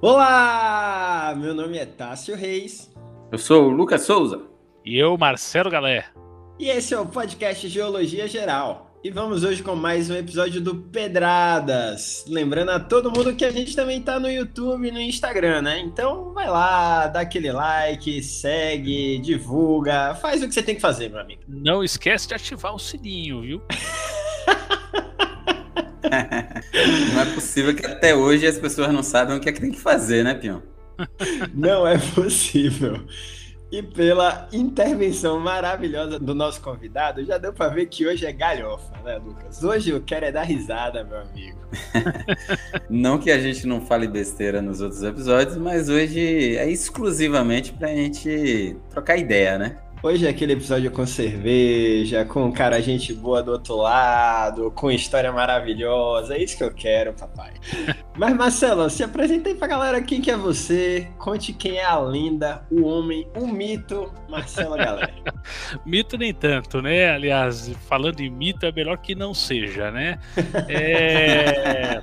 Olá, 0.00 1.34
meu 1.36 1.54
nome 1.54 1.78
é 1.78 1.86
Tássio 1.86 2.36
Reis. 2.36 2.92
Eu 3.32 3.38
sou 3.38 3.64
o 3.64 3.70
Lucas 3.70 4.02
Souza. 4.02 4.42
E 4.84 4.98
eu, 4.98 5.16
Marcelo 5.16 5.70
Galé. 5.70 6.04
E 6.58 6.68
esse 6.68 6.92
é 6.92 7.00
o 7.00 7.06
podcast 7.06 7.66
Geologia 7.68 8.28
Geral. 8.28 8.90
E 9.02 9.10
vamos 9.10 9.44
hoje 9.44 9.62
com 9.62 9.74
mais 9.74 10.08
um 10.10 10.14
episódio 10.14 10.60
do 10.60 10.76
Pedradas. 10.76 12.24
Lembrando 12.28 12.70
a 12.70 12.80
todo 12.80 13.10
mundo 13.10 13.34
que 13.34 13.44
a 13.44 13.50
gente 13.50 13.74
também 13.74 14.00
tá 14.00 14.20
no 14.20 14.30
YouTube 14.30 14.88
e 14.88 14.90
no 14.90 15.00
Instagram, 15.00 15.62
né? 15.62 15.78
Então 15.80 16.32
vai 16.32 16.48
lá, 16.48 17.06
dá 17.06 17.20
aquele 17.20 17.52
like, 17.52 18.22
segue, 18.22 19.18
divulga, 19.18 20.14
faz 20.14 20.42
o 20.42 20.48
que 20.48 20.54
você 20.54 20.62
tem 20.62 20.74
que 20.74 20.80
fazer, 20.80 21.08
meu 21.08 21.20
amigo. 21.20 21.42
Não 21.48 21.84
esquece 21.84 22.28
de 22.28 22.34
ativar 22.34 22.74
o 22.74 22.78
sininho, 22.78 23.42
viu? 23.42 23.62
não 27.14 27.22
é 27.22 27.34
possível 27.34 27.74
que 27.74 27.86
até 27.86 28.14
hoje 28.14 28.46
as 28.46 28.58
pessoas 28.58 28.92
não 28.92 29.02
saibam 29.02 29.36
o 29.36 29.40
que 29.40 29.48
é 29.48 29.52
que 29.52 29.60
tem 29.60 29.70
que 29.70 29.80
fazer, 29.80 30.22
né, 30.24 30.34
Pion? 30.34 30.60
Não 31.54 31.86
é 31.86 31.98
possível. 31.98 33.04
E 33.72 33.82
pela 33.82 34.48
intervenção 34.52 35.40
maravilhosa 35.40 36.16
do 36.16 36.32
nosso 36.32 36.60
convidado, 36.60 37.24
já 37.24 37.38
deu 37.38 37.52
para 37.52 37.74
ver 37.74 37.86
que 37.86 38.06
hoje 38.06 38.24
é 38.24 38.32
galhofa, 38.32 38.94
né, 39.04 39.16
Lucas? 39.16 39.64
Hoje 39.64 39.90
eu 39.90 40.00
quero 40.00 40.26
é 40.26 40.30
dar 40.30 40.44
risada, 40.44 41.02
meu 41.02 41.18
amigo. 41.18 41.58
não 42.88 43.18
que 43.18 43.32
a 43.32 43.40
gente 43.40 43.66
não 43.66 43.80
fale 43.80 44.06
besteira 44.06 44.62
nos 44.62 44.80
outros 44.80 45.02
episódios, 45.02 45.56
mas 45.56 45.88
hoje 45.88 46.56
é 46.56 46.70
exclusivamente 46.70 47.72
pra 47.72 47.88
gente 47.88 48.76
trocar 48.90 49.16
ideia, 49.16 49.58
né? 49.58 49.78
Hoje 50.04 50.26
é 50.26 50.28
aquele 50.28 50.52
episódio 50.52 50.90
com 50.90 51.06
cerveja, 51.06 52.26
com 52.26 52.52
cara 52.52 52.78
gente 52.82 53.10
boa 53.14 53.42
do 53.42 53.52
outro 53.52 53.76
lado, 53.76 54.70
com 54.72 54.90
história 54.90 55.32
maravilhosa. 55.32 56.34
É 56.34 56.42
isso 56.42 56.58
que 56.58 56.62
eu 56.62 56.74
quero, 56.74 57.14
papai. 57.14 57.54
Mas 58.14 58.36
Marcelo, 58.36 58.90
se 58.90 59.02
apresenta 59.02 59.48
aí 59.48 59.54
pra 59.54 59.66
galera 59.66 60.02
quem 60.02 60.20
que 60.20 60.30
é 60.30 60.36
você. 60.36 61.08
Conte 61.16 61.54
quem 61.54 61.78
é 61.78 61.84
a 61.86 61.98
lenda, 61.98 62.66
o 62.70 62.84
homem, 62.84 63.26
o 63.34 63.46
mito, 63.46 64.12
Marcelo 64.28 64.76
Galera. 64.76 65.14
mito 65.86 66.18
nem 66.18 66.34
tanto, 66.34 66.82
né? 66.82 67.08
Aliás, 67.08 67.72
falando 67.88 68.20
em 68.20 68.28
mito, 68.28 68.66
é 68.66 68.72
melhor 68.72 68.98
que 68.98 69.14
não 69.14 69.32
seja, 69.32 69.90
né? 69.90 70.18
É... 70.68 71.98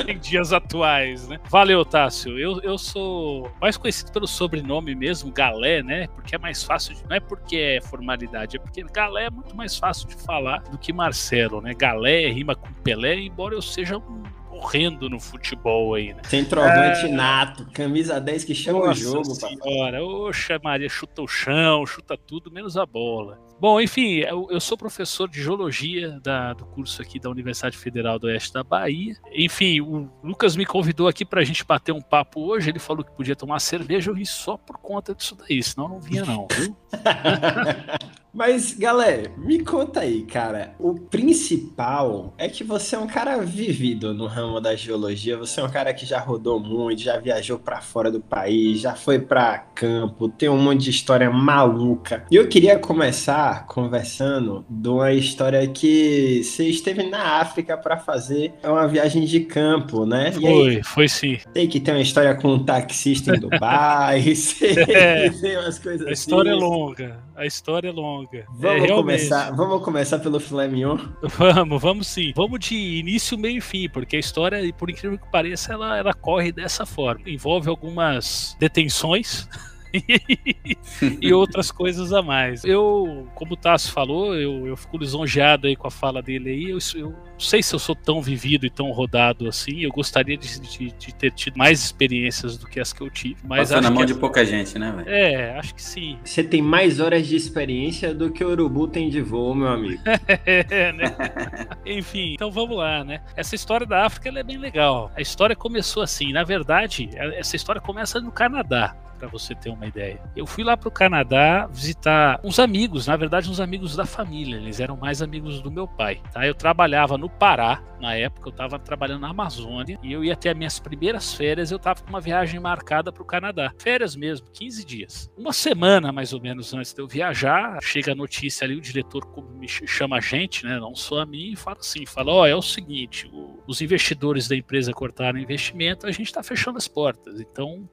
em 0.08 0.18
dias 0.18 0.52
atuais, 0.52 1.28
né? 1.28 1.38
Valeu, 1.48 1.84
Tássio. 1.84 2.38
Eu, 2.38 2.60
eu 2.62 2.78
sou 2.78 3.50
mais 3.60 3.76
conhecido 3.76 4.12
pelo 4.12 4.26
sobrenome 4.26 4.94
mesmo, 4.94 5.32
Galé, 5.32 5.82
né? 5.82 6.06
Porque 6.08 6.34
é 6.34 6.38
mais 6.38 6.62
fácil 6.62 6.94
de. 6.94 7.02
Não 7.08 7.16
é 7.16 7.20
porque 7.24 7.56
é 7.56 7.80
formalidade, 7.80 8.56
é 8.56 8.60
porque 8.60 8.82
Galé 8.82 9.26
é 9.26 9.30
muito 9.30 9.56
mais 9.56 9.76
fácil 9.76 10.08
de 10.08 10.14
falar 10.16 10.62
do 10.64 10.78
que 10.78 10.92
Marcelo, 10.92 11.60
né? 11.60 11.74
Galé 11.74 12.28
rima 12.30 12.54
com 12.54 12.72
Pelé, 12.82 13.18
embora 13.20 13.54
eu 13.54 13.62
seja 13.62 13.98
um 13.98 14.22
horrendo 14.64 15.10
no 15.10 15.20
futebol 15.20 15.94
aí, 15.94 16.14
né? 16.14 16.22
Centroavante 16.24 17.06
é... 17.06 17.08
nato, 17.08 17.66
camisa 17.72 18.18
10 18.18 18.44
que 18.44 18.54
chama 18.54 18.86
Nossa 18.86 18.92
o 18.92 18.94
jogo, 18.94 19.34
senhora, 19.34 20.02
Oxa, 20.02 20.58
Maria, 20.62 20.88
chuta 20.88 21.22
o 21.22 21.28
chão, 21.28 21.84
chuta 21.86 22.16
tudo, 22.16 22.50
menos 22.50 22.76
a 22.76 22.86
bola. 22.86 23.38
Bom, 23.60 23.80
enfim, 23.80 24.18
eu, 24.18 24.48
eu 24.50 24.60
sou 24.60 24.76
professor 24.76 25.28
de 25.28 25.42
geologia 25.42 26.18
da, 26.20 26.52
do 26.52 26.66
curso 26.66 27.00
aqui 27.00 27.20
da 27.20 27.30
Universidade 27.30 27.76
Federal 27.76 28.18
do 28.18 28.26
Oeste 28.26 28.52
da 28.52 28.64
Bahia. 28.64 29.16
Enfim, 29.32 29.80
o 29.80 30.10
Lucas 30.22 30.56
me 30.56 30.66
convidou 30.66 31.06
aqui 31.06 31.24
para 31.24 31.40
a 31.40 31.44
gente 31.44 31.64
bater 31.64 31.92
um 31.92 32.00
papo 32.00 32.40
hoje. 32.40 32.70
Ele 32.70 32.78
falou 32.78 33.04
que 33.04 33.12
podia 33.12 33.36
tomar 33.36 33.60
cerveja, 33.60 34.10
eu 34.10 34.14
vim 34.14 34.24
só 34.24 34.56
por 34.56 34.78
conta 34.78 35.14
disso 35.14 35.36
daí, 35.36 35.62
senão 35.62 35.88
não 35.88 36.00
vinha, 36.00 36.24
não, 36.24 36.48
viu? 36.50 36.76
Mas, 38.34 38.74
galera, 38.74 39.30
me 39.38 39.60
conta 39.60 40.00
aí, 40.00 40.24
cara. 40.24 40.74
O 40.80 40.94
principal 40.94 42.34
é 42.36 42.48
que 42.48 42.64
você 42.64 42.96
é 42.96 42.98
um 42.98 43.06
cara 43.06 43.38
vivido 43.38 44.12
no 44.12 44.26
ramo 44.26 44.53
da 44.60 44.74
geologia. 44.74 45.36
Você 45.36 45.60
é 45.60 45.64
um 45.64 45.68
cara 45.68 45.92
que 45.92 46.06
já 46.06 46.18
rodou 46.18 46.58
muito, 46.60 47.02
já 47.02 47.18
viajou 47.18 47.58
para 47.58 47.80
fora 47.80 48.10
do 48.10 48.20
país, 48.20 48.80
já 48.80 48.94
foi 48.94 49.18
para 49.18 49.58
campo, 49.58 50.28
tem 50.28 50.48
um 50.48 50.58
monte 50.58 50.84
de 50.84 50.90
história 50.90 51.30
maluca. 51.30 52.24
E 52.30 52.36
eu 52.36 52.48
queria 52.48 52.78
começar 52.78 53.66
conversando 53.66 54.64
de 54.68 54.88
uma 54.88 55.12
história 55.12 55.66
que 55.66 56.42
você 56.42 56.68
esteve 56.68 57.02
na 57.04 57.40
África 57.40 57.76
para 57.76 57.96
fazer 57.96 58.52
uma 58.62 58.86
viagem 58.86 59.24
de 59.24 59.40
campo, 59.40 60.06
né? 60.06 60.32
Foi, 60.32 60.68
aí, 60.68 60.82
foi 60.82 61.08
sim. 61.08 61.38
Sei 61.52 61.66
que 61.66 61.80
tem 61.80 61.94
uma 61.94 62.02
história 62.02 62.34
com 62.34 62.54
um 62.54 62.64
taxista 62.64 63.34
em 63.34 63.40
Dubai, 63.40 64.34
sei, 64.34 64.74
é, 64.88 65.30
tem 65.30 65.56
umas 65.56 65.78
coisas 65.78 66.02
assim. 66.02 66.10
A 66.10 66.12
história 66.12 66.50
é 66.50 66.54
longa, 66.54 67.18
a 67.36 67.46
história 67.46 67.88
é 67.88 67.92
longa 67.92 68.14
longa. 68.14 68.46
Vamos, 68.50 68.84
é, 68.84 68.94
começar, 68.94 69.50
vamos 69.50 69.82
começar 69.82 70.18
pelo 70.18 70.40
filé 70.40 70.68
mignon? 70.68 70.98
Vamos, 71.22 71.82
vamos 71.82 72.06
sim. 72.06 72.32
Vamos 72.34 72.60
de 72.60 72.74
início, 72.74 73.36
meio 73.38 73.58
e 73.58 73.60
fim, 73.60 73.88
porque 73.88 74.16
a 74.16 74.18
história, 74.18 74.72
por 74.74 74.90
incrível 74.90 75.18
que 75.18 75.30
pareça, 75.30 75.72
ela, 75.72 75.96
ela 75.96 76.14
corre 76.14 76.52
dessa 76.52 76.86
forma. 76.86 77.28
Envolve 77.28 77.68
algumas 77.68 78.56
detenções. 78.58 79.48
e 81.20 81.32
outras 81.32 81.70
coisas 81.70 82.12
a 82.12 82.22
mais. 82.22 82.64
Eu, 82.64 83.28
como 83.34 83.54
o 83.54 83.56
Tassi 83.56 83.90
falou, 83.90 84.34
eu, 84.34 84.66
eu 84.66 84.76
fico 84.76 84.98
lisonjeado 84.98 85.66
aí 85.66 85.76
com 85.76 85.86
a 85.86 85.90
fala 85.90 86.20
dele 86.20 86.50
aí. 86.50 86.70
Eu, 86.70 86.78
eu 86.96 87.10
não 87.10 87.40
sei 87.40 87.62
se 87.62 87.74
eu 87.74 87.78
sou 87.78 87.94
tão 87.94 88.20
vivido 88.20 88.66
e 88.66 88.70
tão 88.70 88.90
rodado 88.90 89.48
assim. 89.48 89.80
Eu 89.80 89.90
gostaria 89.90 90.36
de, 90.36 90.60
de, 90.60 90.92
de 90.92 91.14
ter 91.14 91.30
tido 91.32 91.56
mais 91.56 91.82
experiências 91.82 92.56
do 92.56 92.66
que 92.66 92.80
as 92.80 92.92
que 92.92 93.00
eu 93.00 93.10
tive. 93.10 93.36
Mas 93.44 93.68
Passou 93.68 93.82
na 93.82 93.90
mão 93.90 94.04
de 94.04 94.14
pouca 94.14 94.44
gente, 94.44 94.78
né, 94.78 94.92
velho? 94.92 95.08
É, 95.08 95.58
acho 95.58 95.74
que 95.74 95.82
sim. 95.82 96.18
Você 96.24 96.42
tem 96.42 96.62
mais 96.62 97.00
horas 97.00 97.26
de 97.26 97.36
experiência 97.36 98.14
do 98.14 98.30
que 98.30 98.44
o 98.44 98.50
Urubu 98.50 98.88
tem 98.88 99.08
de 99.08 99.20
voo, 99.20 99.54
meu 99.54 99.68
amigo. 99.68 100.02
é, 100.44 100.92
né? 100.92 101.16
Enfim, 101.86 102.34
então 102.34 102.50
vamos 102.50 102.76
lá, 102.76 103.04
né? 103.04 103.20
Essa 103.36 103.54
história 103.54 103.86
da 103.86 104.06
África 104.06 104.28
é 104.28 104.42
bem 104.42 104.58
legal. 104.58 105.12
A 105.16 105.20
história 105.20 105.54
começou 105.54 106.02
assim. 106.02 106.32
Na 106.32 106.42
verdade, 106.42 107.10
essa 107.14 107.56
história 107.56 107.80
começa 107.80 108.20
no 108.20 108.32
Canadá 108.32 108.96
para 109.24 109.38
você 109.38 109.54
ter 109.54 109.70
uma 109.70 109.86
ideia. 109.86 110.20
Eu 110.36 110.46
fui 110.46 110.62
lá 110.62 110.76
para 110.76 110.88
o 110.88 110.92
Canadá 110.92 111.66
visitar 111.66 112.40
uns 112.44 112.58
amigos, 112.58 113.06
na 113.06 113.16
verdade, 113.16 113.50
uns 113.50 113.60
amigos 113.60 113.96
da 113.96 114.04
família. 114.04 114.56
Eles 114.56 114.80
eram 114.80 114.96
mais 114.96 115.22
amigos 115.22 115.60
do 115.60 115.70
meu 115.70 115.88
pai. 115.88 116.20
Tá? 116.32 116.46
Eu 116.46 116.54
trabalhava 116.54 117.16
no 117.16 117.28
Pará, 117.28 117.82
na 118.00 118.14
época, 118.14 118.48
eu 118.48 118.50
estava 118.50 118.78
trabalhando 118.78 119.22
na 119.22 119.30
Amazônia 119.30 119.98
e 120.02 120.12
eu 120.12 120.22
ia 120.22 120.36
ter 120.36 120.50
as 120.50 120.56
minhas 120.56 120.78
primeiras 120.78 121.32
férias. 121.32 121.70
Eu 121.70 121.78
estava 121.78 122.02
com 122.02 122.10
uma 122.10 122.20
viagem 122.20 122.60
marcada 122.60 123.10
para 123.10 123.22
o 123.22 123.26
Canadá. 123.26 123.72
Férias 123.78 124.14
mesmo, 124.14 124.46
15 124.52 124.84
dias. 124.84 125.30
Uma 125.36 125.52
semana 125.52 126.12
mais 126.12 126.32
ou 126.32 126.40
menos 126.40 126.74
antes 126.74 126.92
de 126.92 127.00
eu 127.00 127.08
viajar, 127.08 127.78
chega 127.82 128.12
a 128.12 128.14
notícia 128.14 128.64
ali, 128.64 128.76
o 128.76 128.80
diretor 128.80 129.26
me 129.54 129.66
chama 129.66 130.16
a 130.16 130.20
gente, 130.20 130.66
né, 130.66 130.78
não 130.78 130.94
só 130.94 131.20
a 131.20 131.26
mim, 131.26 131.52
e 131.52 131.56
fala 131.56 131.78
assim: 131.80 132.04
fala, 132.04 132.30
ó, 132.30 132.42
oh, 132.42 132.46
é 132.46 132.54
o 132.54 132.62
seguinte, 132.62 133.30
os 133.66 133.80
investidores 133.80 134.46
da 134.48 134.56
empresa 134.56 134.92
cortaram 134.92 135.38
investimento, 135.38 136.06
a 136.06 136.12
gente 136.12 136.26
está 136.26 136.42
fechando 136.42 136.76
as 136.76 136.86
portas. 136.86 137.40
Então, 137.40 137.88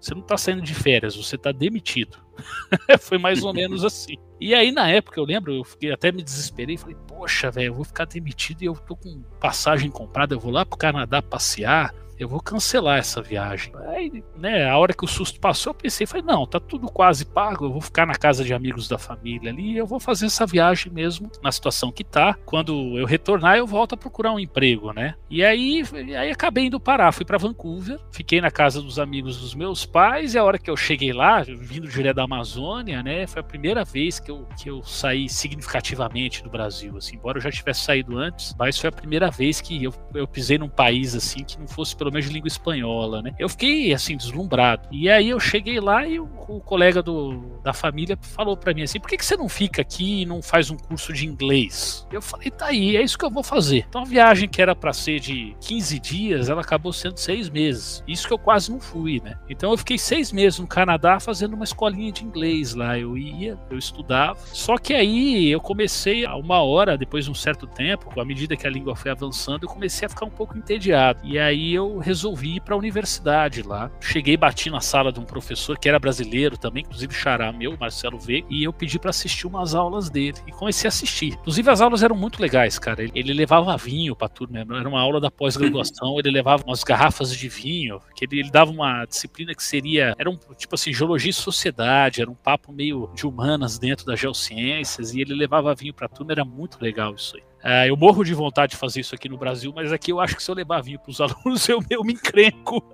você 0.00 0.14
não 0.14 0.22
está 0.22 0.36
saindo 0.36 0.62
de 0.62 0.74
férias, 0.74 1.16
você 1.16 1.36
está 1.36 1.52
demitido. 1.52 2.18
Foi 3.00 3.18
mais 3.18 3.42
ou 3.42 3.52
menos 3.52 3.84
assim. 3.84 4.14
E 4.40 4.54
aí, 4.54 4.70
na 4.70 4.88
época, 4.88 5.18
eu 5.18 5.24
lembro, 5.24 5.52
eu 5.52 5.64
fiquei, 5.64 5.92
até 5.92 6.12
me 6.12 6.22
desesperei, 6.22 6.76
falei, 6.76 6.96
poxa, 7.06 7.50
velho, 7.50 7.68
eu 7.68 7.74
vou 7.74 7.84
ficar 7.84 8.04
demitido 8.04 8.62
e 8.62 8.66
eu 8.66 8.74
tô 8.74 8.94
com 8.94 9.22
passagem 9.40 9.90
comprada, 9.90 10.34
eu 10.34 10.40
vou 10.40 10.52
lá 10.52 10.64
pro 10.64 10.78
Canadá 10.78 11.20
passear 11.20 11.92
eu 12.18 12.28
vou 12.28 12.40
cancelar 12.40 12.98
essa 12.98 13.22
viagem. 13.22 13.72
Aí, 13.88 14.22
né, 14.36 14.68
a 14.68 14.76
hora 14.76 14.92
que 14.92 15.04
o 15.04 15.08
susto 15.08 15.38
passou, 15.38 15.70
eu 15.70 15.74
pensei, 15.74 16.06
falei, 16.06 16.24
não, 16.24 16.46
tá 16.46 16.58
tudo 16.58 16.88
quase 16.88 17.24
pago, 17.24 17.66
eu 17.66 17.72
vou 17.72 17.80
ficar 17.80 18.06
na 18.06 18.14
casa 18.14 18.44
de 18.44 18.52
amigos 18.52 18.88
da 18.88 18.98
família 18.98 19.50
ali, 19.50 19.76
eu 19.76 19.86
vou 19.86 20.00
fazer 20.00 20.26
essa 20.26 20.46
viagem 20.46 20.92
mesmo, 20.92 21.30
na 21.42 21.52
situação 21.52 21.92
que 21.92 22.04
tá. 22.04 22.36
Quando 22.44 22.98
eu 22.98 23.06
retornar, 23.06 23.56
eu 23.56 23.66
volto 23.66 23.94
a 23.94 23.96
procurar 23.96 24.32
um 24.32 24.38
emprego, 24.38 24.92
né? 24.92 25.14
E 25.30 25.44
aí, 25.44 25.82
aí 26.18 26.30
acabei 26.30 26.66
indo 26.66 26.80
parar, 26.80 27.12
fui 27.12 27.24
para 27.24 27.38
Vancouver, 27.38 27.98
fiquei 28.10 28.40
na 28.40 28.50
casa 28.50 28.82
dos 28.82 28.98
amigos 28.98 29.38
dos 29.40 29.54
meus 29.54 29.86
pais, 29.86 30.34
e 30.34 30.38
a 30.38 30.44
hora 30.44 30.58
que 30.58 30.70
eu 30.70 30.76
cheguei 30.76 31.12
lá, 31.12 31.42
vindo 31.42 31.88
direto 31.88 32.16
da 32.16 32.24
Amazônia, 32.24 33.02
né, 33.02 33.26
foi 33.26 33.40
a 33.40 33.44
primeira 33.44 33.84
vez 33.84 34.18
que 34.18 34.30
eu, 34.30 34.46
que 34.60 34.68
eu 34.68 34.82
saí 34.82 35.28
significativamente 35.28 36.42
do 36.42 36.50
Brasil, 36.50 36.96
assim, 36.96 37.16
embora 37.16 37.38
eu 37.38 37.42
já 37.42 37.50
tivesse 37.50 37.82
saído 37.82 38.16
antes, 38.18 38.54
mas 38.58 38.78
foi 38.78 38.88
a 38.88 38.92
primeira 38.92 39.30
vez 39.30 39.60
que 39.60 39.84
eu, 39.84 39.94
eu 40.14 40.26
pisei 40.26 40.58
num 40.58 40.68
país, 40.68 41.14
assim, 41.14 41.44
que 41.44 41.58
não 41.58 41.68
fosse 41.68 41.94
pelo 41.94 42.07
pelo 42.08 42.12
menos 42.12 42.26
de 42.26 42.32
língua 42.32 42.48
espanhola, 42.48 43.22
né? 43.22 43.34
Eu 43.38 43.48
fiquei 43.48 43.92
assim 43.92 44.16
deslumbrado. 44.16 44.88
E 44.90 45.10
aí 45.10 45.28
eu 45.28 45.38
cheguei 45.38 45.78
lá 45.78 46.06
e 46.06 46.18
o, 46.18 46.28
o 46.48 46.60
colega 46.60 47.02
do, 47.02 47.60
da 47.62 47.72
família 47.72 48.18
falou 48.20 48.56
para 48.56 48.72
mim 48.72 48.82
assim: 48.82 48.98
"Por 48.98 49.08
que, 49.08 49.16
que 49.16 49.24
você 49.24 49.36
não 49.36 49.48
fica 49.48 49.82
aqui 49.82 50.22
e 50.22 50.26
não 50.26 50.42
faz 50.42 50.70
um 50.70 50.76
curso 50.76 51.12
de 51.12 51.26
inglês?" 51.26 52.06
Eu 52.10 52.22
falei: 52.22 52.50
"Tá 52.50 52.66
aí, 52.66 52.96
é 52.96 53.02
isso 53.02 53.18
que 53.18 53.24
eu 53.24 53.30
vou 53.30 53.42
fazer". 53.42 53.84
Então 53.88 54.02
a 54.02 54.04
viagem 54.04 54.48
que 54.48 54.62
era 54.62 54.74
para 54.74 54.92
ser 54.92 55.20
de 55.20 55.54
15 55.60 55.98
dias, 55.98 56.48
ela 56.48 56.62
acabou 56.62 56.92
sendo 56.92 57.18
seis 57.18 57.50
meses. 57.50 58.02
Isso 58.08 58.26
que 58.26 58.32
eu 58.32 58.38
quase 58.38 58.70
não 58.70 58.80
fui, 58.80 59.20
né? 59.22 59.38
Então 59.48 59.70
eu 59.70 59.78
fiquei 59.78 59.98
seis 59.98 60.32
meses 60.32 60.58
no 60.58 60.66
Canadá 60.66 61.20
fazendo 61.20 61.54
uma 61.54 61.64
escolinha 61.64 62.10
de 62.10 62.24
inglês 62.24 62.74
lá. 62.74 62.98
Eu 62.98 63.18
ia, 63.18 63.58
eu 63.70 63.76
estudava. 63.76 64.38
Só 64.52 64.78
que 64.78 64.94
aí 64.94 65.48
eu 65.50 65.60
comecei 65.60 66.24
a 66.24 66.34
uma 66.36 66.62
hora, 66.62 66.96
depois 66.96 67.26
de 67.26 67.30
um 67.30 67.34
certo 67.34 67.66
tempo, 67.66 68.18
à 68.18 68.24
medida 68.24 68.56
que 68.56 68.66
a 68.66 68.70
língua 68.70 68.96
foi 68.96 69.10
avançando, 69.10 69.64
eu 69.64 69.68
comecei 69.68 70.06
a 70.06 70.08
ficar 70.08 70.24
um 70.24 70.30
pouco 70.30 70.56
entediado. 70.56 71.20
E 71.22 71.38
aí 71.38 71.74
eu 71.74 71.97
resolvi 71.98 72.56
ir 72.56 72.60
para 72.60 72.74
a 72.74 72.78
universidade 72.78 73.62
lá. 73.62 73.90
Cheguei, 74.00 74.36
bati 74.36 74.70
na 74.70 74.80
sala 74.80 75.12
de 75.12 75.20
um 75.20 75.24
professor 75.24 75.78
que 75.78 75.88
era 75.88 75.98
brasileiro 75.98 76.56
também, 76.56 76.82
inclusive 76.82 77.14
xará 77.14 77.52
meu, 77.52 77.76
Marcelo 77.78 78.18
V, 78.18 78.44
e 78.48 78.64
eu 78.64 78.72
pedi 78.72 78.98
para 78.98 79.10
assistir 79.10 79.46
umas 79.46 79.74
aulas 79.74 80.10
dele 80.10 80.38
e 80.46 80.52
comecei 80.52 80.86
a 80.86 80.90
assistir. 80.90 81.34
Inclusive 81.34 81.70
as 81.70 81.80
aulas 81.80 82.02
eram 82.02 82.16
muito 82.16 82.40
legais, 82.40 82.78
cara. 82.78 83.02
Ele, 83.02 83.12
ele 83.14 83.32
levava 83.32 83.76
vinho 83.76 84.14
para 84.14 84.28
turma, 84.28 84.58
era 84.58 84.88
uma 84.88 85.00
aula 85.00 85.20
da 85.20 85.30
pós-graduação, 85.30 86.18
ele 86.18 86.30
levava 86.30 86.64
umas 86.64 86.82
garrafas 86.82 87.34
de 87.34 87.48
vinho, 87.48 88.00
que 88.14 88.24
ele, 88.24 88.40
ele 88.40 88.50
dava 88.50 88.70
uma 88.70 89.04
disciplina 89.04 89.54
que 89.54 89.62
seria, 89.62 90.14
era 90.18 90.30
um 90.30 90.38
tipo 90.56 90.74
assim, 90.74 90.92
geologia 90.92 91.30
e 91.30 91.34
sociedade, 91.34 92.20
era 92.20 92.30
um 92.30 92.34
papo 92.34 92.72
meio 92.72 93.10
de 93.14 93.26
humanas 93.26 93.78
dentro 93.78 94.04
das 94.04 94.18
geociências 94.18 95.14
e 95.14 95.20
ele 95.20 95.34
levava 95.34 95.74
vinho 95.74 95.94
para 95.94 96.08
turma, 96.08 96.32
era 96.32 96.44
muito 96.44 96.78
legal 96.80 97.14
isso 97.14 97.36
aí. 97.36 97.47
Uh, 97.64 97.86
eu 97.86 97.96
morro 97.96 98.24
de 98.24 98.34
vontade 98.34 98.72
de 98.72 98.76
fazer 98.76 99.00
isso 99.00 99.14
aqui 99.14 99.28
no 99.28 99.36
Brasil, 99.36 99.72
mas 99.74 99.92
aqui 99.92 100.12
eu 100.12 100.20
acho 100.20 100.36
que 100.36 100.42
se 100.42 100.50
eu 100.50 100.54
levar 100.54 100.82
vinho 100.82 100.98
para 100.98 101.10
os 101.10 101.20
alunos, 101.20 101.68
eu, 101.68 101.82
eu 101.90 102.02
me 102.04 102.12
encrenco. 102.12 102.84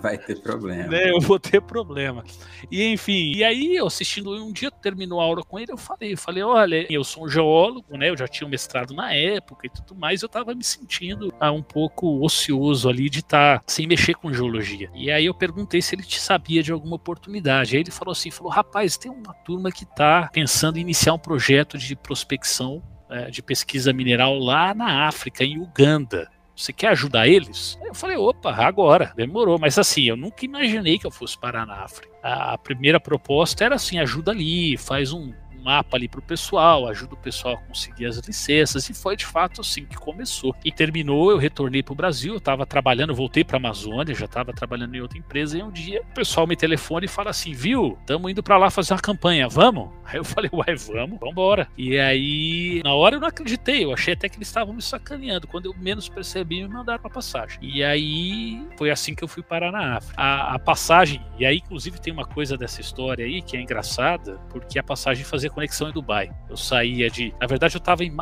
Vai 0.00 0.18
ter 0.18 0.40
problema. 0.40 0.86
Né, 0.86 1.10
eu 1.10 1.20
vou 1.20 1.38
ter 1.38 1.62
problema. 1.62 2.22
E 2.70 2.84
enfim, 2.92 3.32
e 3.34 3.42
aí 3.42 3.76
eu 3.76 3.86
assistindo 3.86 4.30
um 4.30 4.52
dia, 4.52 4.70
terminou 4.70 5.20
a 5.20 5.24
aula 5.24 5.42
com 5.42 5.58
ele, 5.58 5.72
eu 5.72 5.78
falei, 5.78 6.12
eu 6.12 6.18
falei, 6.18 6.42
olha, 6.42 6.86
eu 6.90 7.02
sou 7.02 7.24
um 7.24 7.28
geólogo, 7.28 7.96
né? 7.96 8.10
Eu 8.10 8.16
já 8.16 8.28
tinha 8.28 8.46
um 8.46 8.50
mestrado 8.50 8.92
na 8.92 9.12
época 9.14 9.66
e 9.66 9.70
tudo 9.70 9.94
mais, 9.94 10.22
eu 10.22 10.28
tava 10.28 10.54
me 10.54 10.62
sentindo 10.62 11.32
ah, 11.40 11.50
um 11.50 11.62
pouco 11.62 12.22
ocioso 12.22 12.88
ali 12.88 13.08
de 13.08 13.20
estar 13.20 13.60
tá, 13.60 13.64
sem 13.66 13.86
mexer 13.86 14.14
com 14.14 14.32
geologia. 14.32 14.90
E 14.94 15.10
aí 15.10 15.24
eu 15.24 15.34
perguntei 15.34 15.80
se 15.80 15.94
ele 15.94 16.02
te 16.02 16.20
sabia 16.20 16.62
de 16.62 16.70
alguma 16.70 16.96
oportunidade. 16.96 17.74
Aí 17.74 17.82
ele 17.82 17.90
falou 17.90 18.12
assim, 18.12 18.30
falou, 18.30 18.52
rapaz, 18.52 18.98
tem 18.98 19.10
uma 19.10 19.32
turma 19.32 19.72
que 19.72 19.86
tá 19.86 20.28
pensando 20.32 20.76
em 20.76 20.82
iniciar 20.82 21.14
um 21.14 21.18
projeto 21.18 21.78
de 21.78 21.96
prospecção 21.96 22.82
é, 23.10 23.30
de 23.30 23.42
pesquisa 23.42 23.92
mineral 23.92 24.38
lá 24.38 24.74
na 24.74 25.06
África, 25.06 25.44
em 25.44 25.58
Uganda. 25.58 26.30
Você 26.54 26.72
quer 26.72 26.88
ajudar 26.88 27.28
eles? 27.28 27.78
Eu 27.84 27.94
falei, 27.94 28.16
opa, 28.16 28.50
agora, 28.52 29.12
demorou. 29.16 29.58
Mas 29.60 29.78
assim, 29.78 30.04
eu 30.04 30.16
nunca 30.16 30.44
imaginei 30.44 30.98
que 30.98 31.06
eu 31.06 31.10
fosse 31.10 31.38
parar 31.38 31.64
na 31.64 31.84
África. 31.84 32.08
A 32.22 32.58
primeira 32.58 32.98
proposta 32.98 33.64
era 33.64 33.76
assim: 33.76 33.98
ajuda 33.98 34.32
ali, 34.32 34.76
faz 34.76 35.12
um, 35.12 35.32
mapa 35.58 35.96
ali 35.96 36.08
para 36.08 36.20
o 36.20 36.22
pessoal, 36.22 36.86
ajuda 36.86 37.14
o 37.14 37.18
pessoal 37.18 37.54
a 37.54 37.68
conseguir 37.68 38.06
as 38.06 38.16
licenças, 38.18 38.88
e 38.88 38.94
foi 38.94 39.16
de 39.16 39.26
fato 39.26 39.60
assim 39.60 39.84
que 39.84 39.96
começou. 39.96 40.54
E 40.64 40.72
terminou, 40.72 41.30
eu 41.30 41.38
retornei 41.38 41.82
para 41.82 41.92
o 41.92 41.96
Brasil, 41.96 42.34
eu 42.34 42.38
estava 42.38 42.66
trabalhando, 42.66 43.14
voltei 43.14 43.44
para 43.44 43.56
a 43.56 43.60
Amazônia, 43.60 44.14
já 44.14 44.24
estava 44.26 44.52
trabalhando 44.52 44.94
em 44.94 45.00
outra 45.00 45.18
empresa, 45.18 45.58
e 45.58 45.62
um 45.62 45.70
dia 45.70 46.02
o 46.02 46.14
pessoal 46.14 46.46
me 46.46 46.56
telefona 46.56 47.04
e 47.04 47.08
fala 47.08 47.30
assim: 47.30 47.52
viu, 47.52 47.98
estamos 48.00 48.30
indo 48.30 48.42
para 48.42 48.56
lá 48.56 48.70
fazer 48.70 48.92
uma 48.92 49.00
campanha, 49.00 49.48
vamos? 49.48 49.90
Aí 50.08 50.16
eu 50.16 50.24
falei, 50.24 50.50
uai, 50.52 50.74
vamos, 50.74 51.18
vamos 51.18 51.32
embora. 51.32 51.68
E 51.76 51.98
aí, 51.98 52.80
na 52.82 52.94
hora 52.94 53.16
eu 53.16 53.20
não 53.20 53.28
acreditei, 53.28 53.84
eu 53.84 53.92
achei 53.92 54.14
até 54.14 54.26
que 54.26 54.38
eles 54.38 54.48
estavam 54.48 54.72
me 54.72 54.80
sacaneando. 54.80 55.46
Quando 55.46 55.66
eu 55.66 55.74
menos 55.76 56.08
percebi, 56.08 56.62
me 56.62 56.68
mandaram 56.68 56.98
para 56.98 57.10
passagem. 57.10 57.58
E 57.60 57.84
aí 57.84 58.66
foi 58.78 58.90
assim 58.90 59.14
que 59.14 59.22
eu 59.22 59.28
fui 59.28 59.42
parar 59.42 59.70
na 59.70 59.96
África. 59.96 60.14
A, 60.18 60.54
a 60.54 60.58
passagem, 60.58 61.20
e 61.38 61.44
aí 61.44 61.58
inclusive 61.58 62.00
tem 62.00 62.10
uma 62.10 62.24
coisa 62.24 62.56
dessa 62.56 62.80
história 62.80 63.24
aí 63.24 63.42
que 63.42 63.54
é 63.54 63.60
engraçada, 63.60 64.40
porque 64.48 64.78
a 64.78 64.82
passagem 64.82 65.24
fazia 65.24 65.47
conexão 65.50 65.88
em 65.88 65.92
Dubai. 65.92 66.30
Eu 66.48 66.56
saía 66.56 67.10
de. 67.10 67.34
Na 67.40 67.46
verdade, 67.46 67.76
eu 67.76 67.80
tava 67.80 68.04
em. 68.04 68.14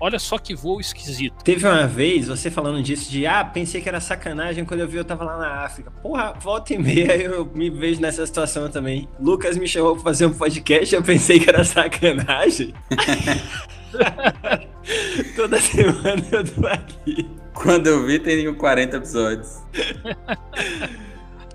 Olha 0.00 0.18
só 0.18 0.38
que 0.38 0.54
voo 0.54 0.80
esquisito. 0.80 1.42
Teve 1.44 1.66
uma 1.66 1.86
vez, 1.86 2.28
você 2.28 2.50
falando 2.50 2.82
disso, 2.82 3.10
de 3.10 3.26
ah, 3.26 3.44
pensei 3.44 3.80
que 3.80 3.88
era 3.88 4.00
sacanagem 4.00 4.64
quando 4.64 4.80
eu 4.80 4.88
vi 4.88 4.96
eu 4.96 5.04
tava 5.04 5.24
lá 5.24 5.38
na 5.38 5.64
África. 5.64 5.90
Porra, 5.90 6.34
volta 6.40 6.74
e 6.74 6.78
meia 6.78 7.16
eu 7.22 7.46
me 7.46 7.70
vejo 7.70 8.00
nessa 8.00 8.26
situação 8.26 8.68
também. 8.68 9.08
Lucas 9.18 9.56
me 9.56 9.66
chamou 9.66 9.94
pra 9.94 10.04
fazer 10.04 10.26
um 10.26 10.34
podcast, 10.34 10.94
eu 10.94 11.02
pensei 11.02 11.40
que 11.40 11.48
era 11.48 11.64
sacanagem. 11.64 12.74
Toda 15.36 15.60
semana 15.60 16.22
eu 16.30 16.44
tô 16.44 16.66
aqui. 16.66 17.30
Quando 17.54 17.86
eu 17.86 18.06
vi, 18.06 18.18
tem 18.18 18.52
40 18.52 18.96
episódios. 18.96 19.62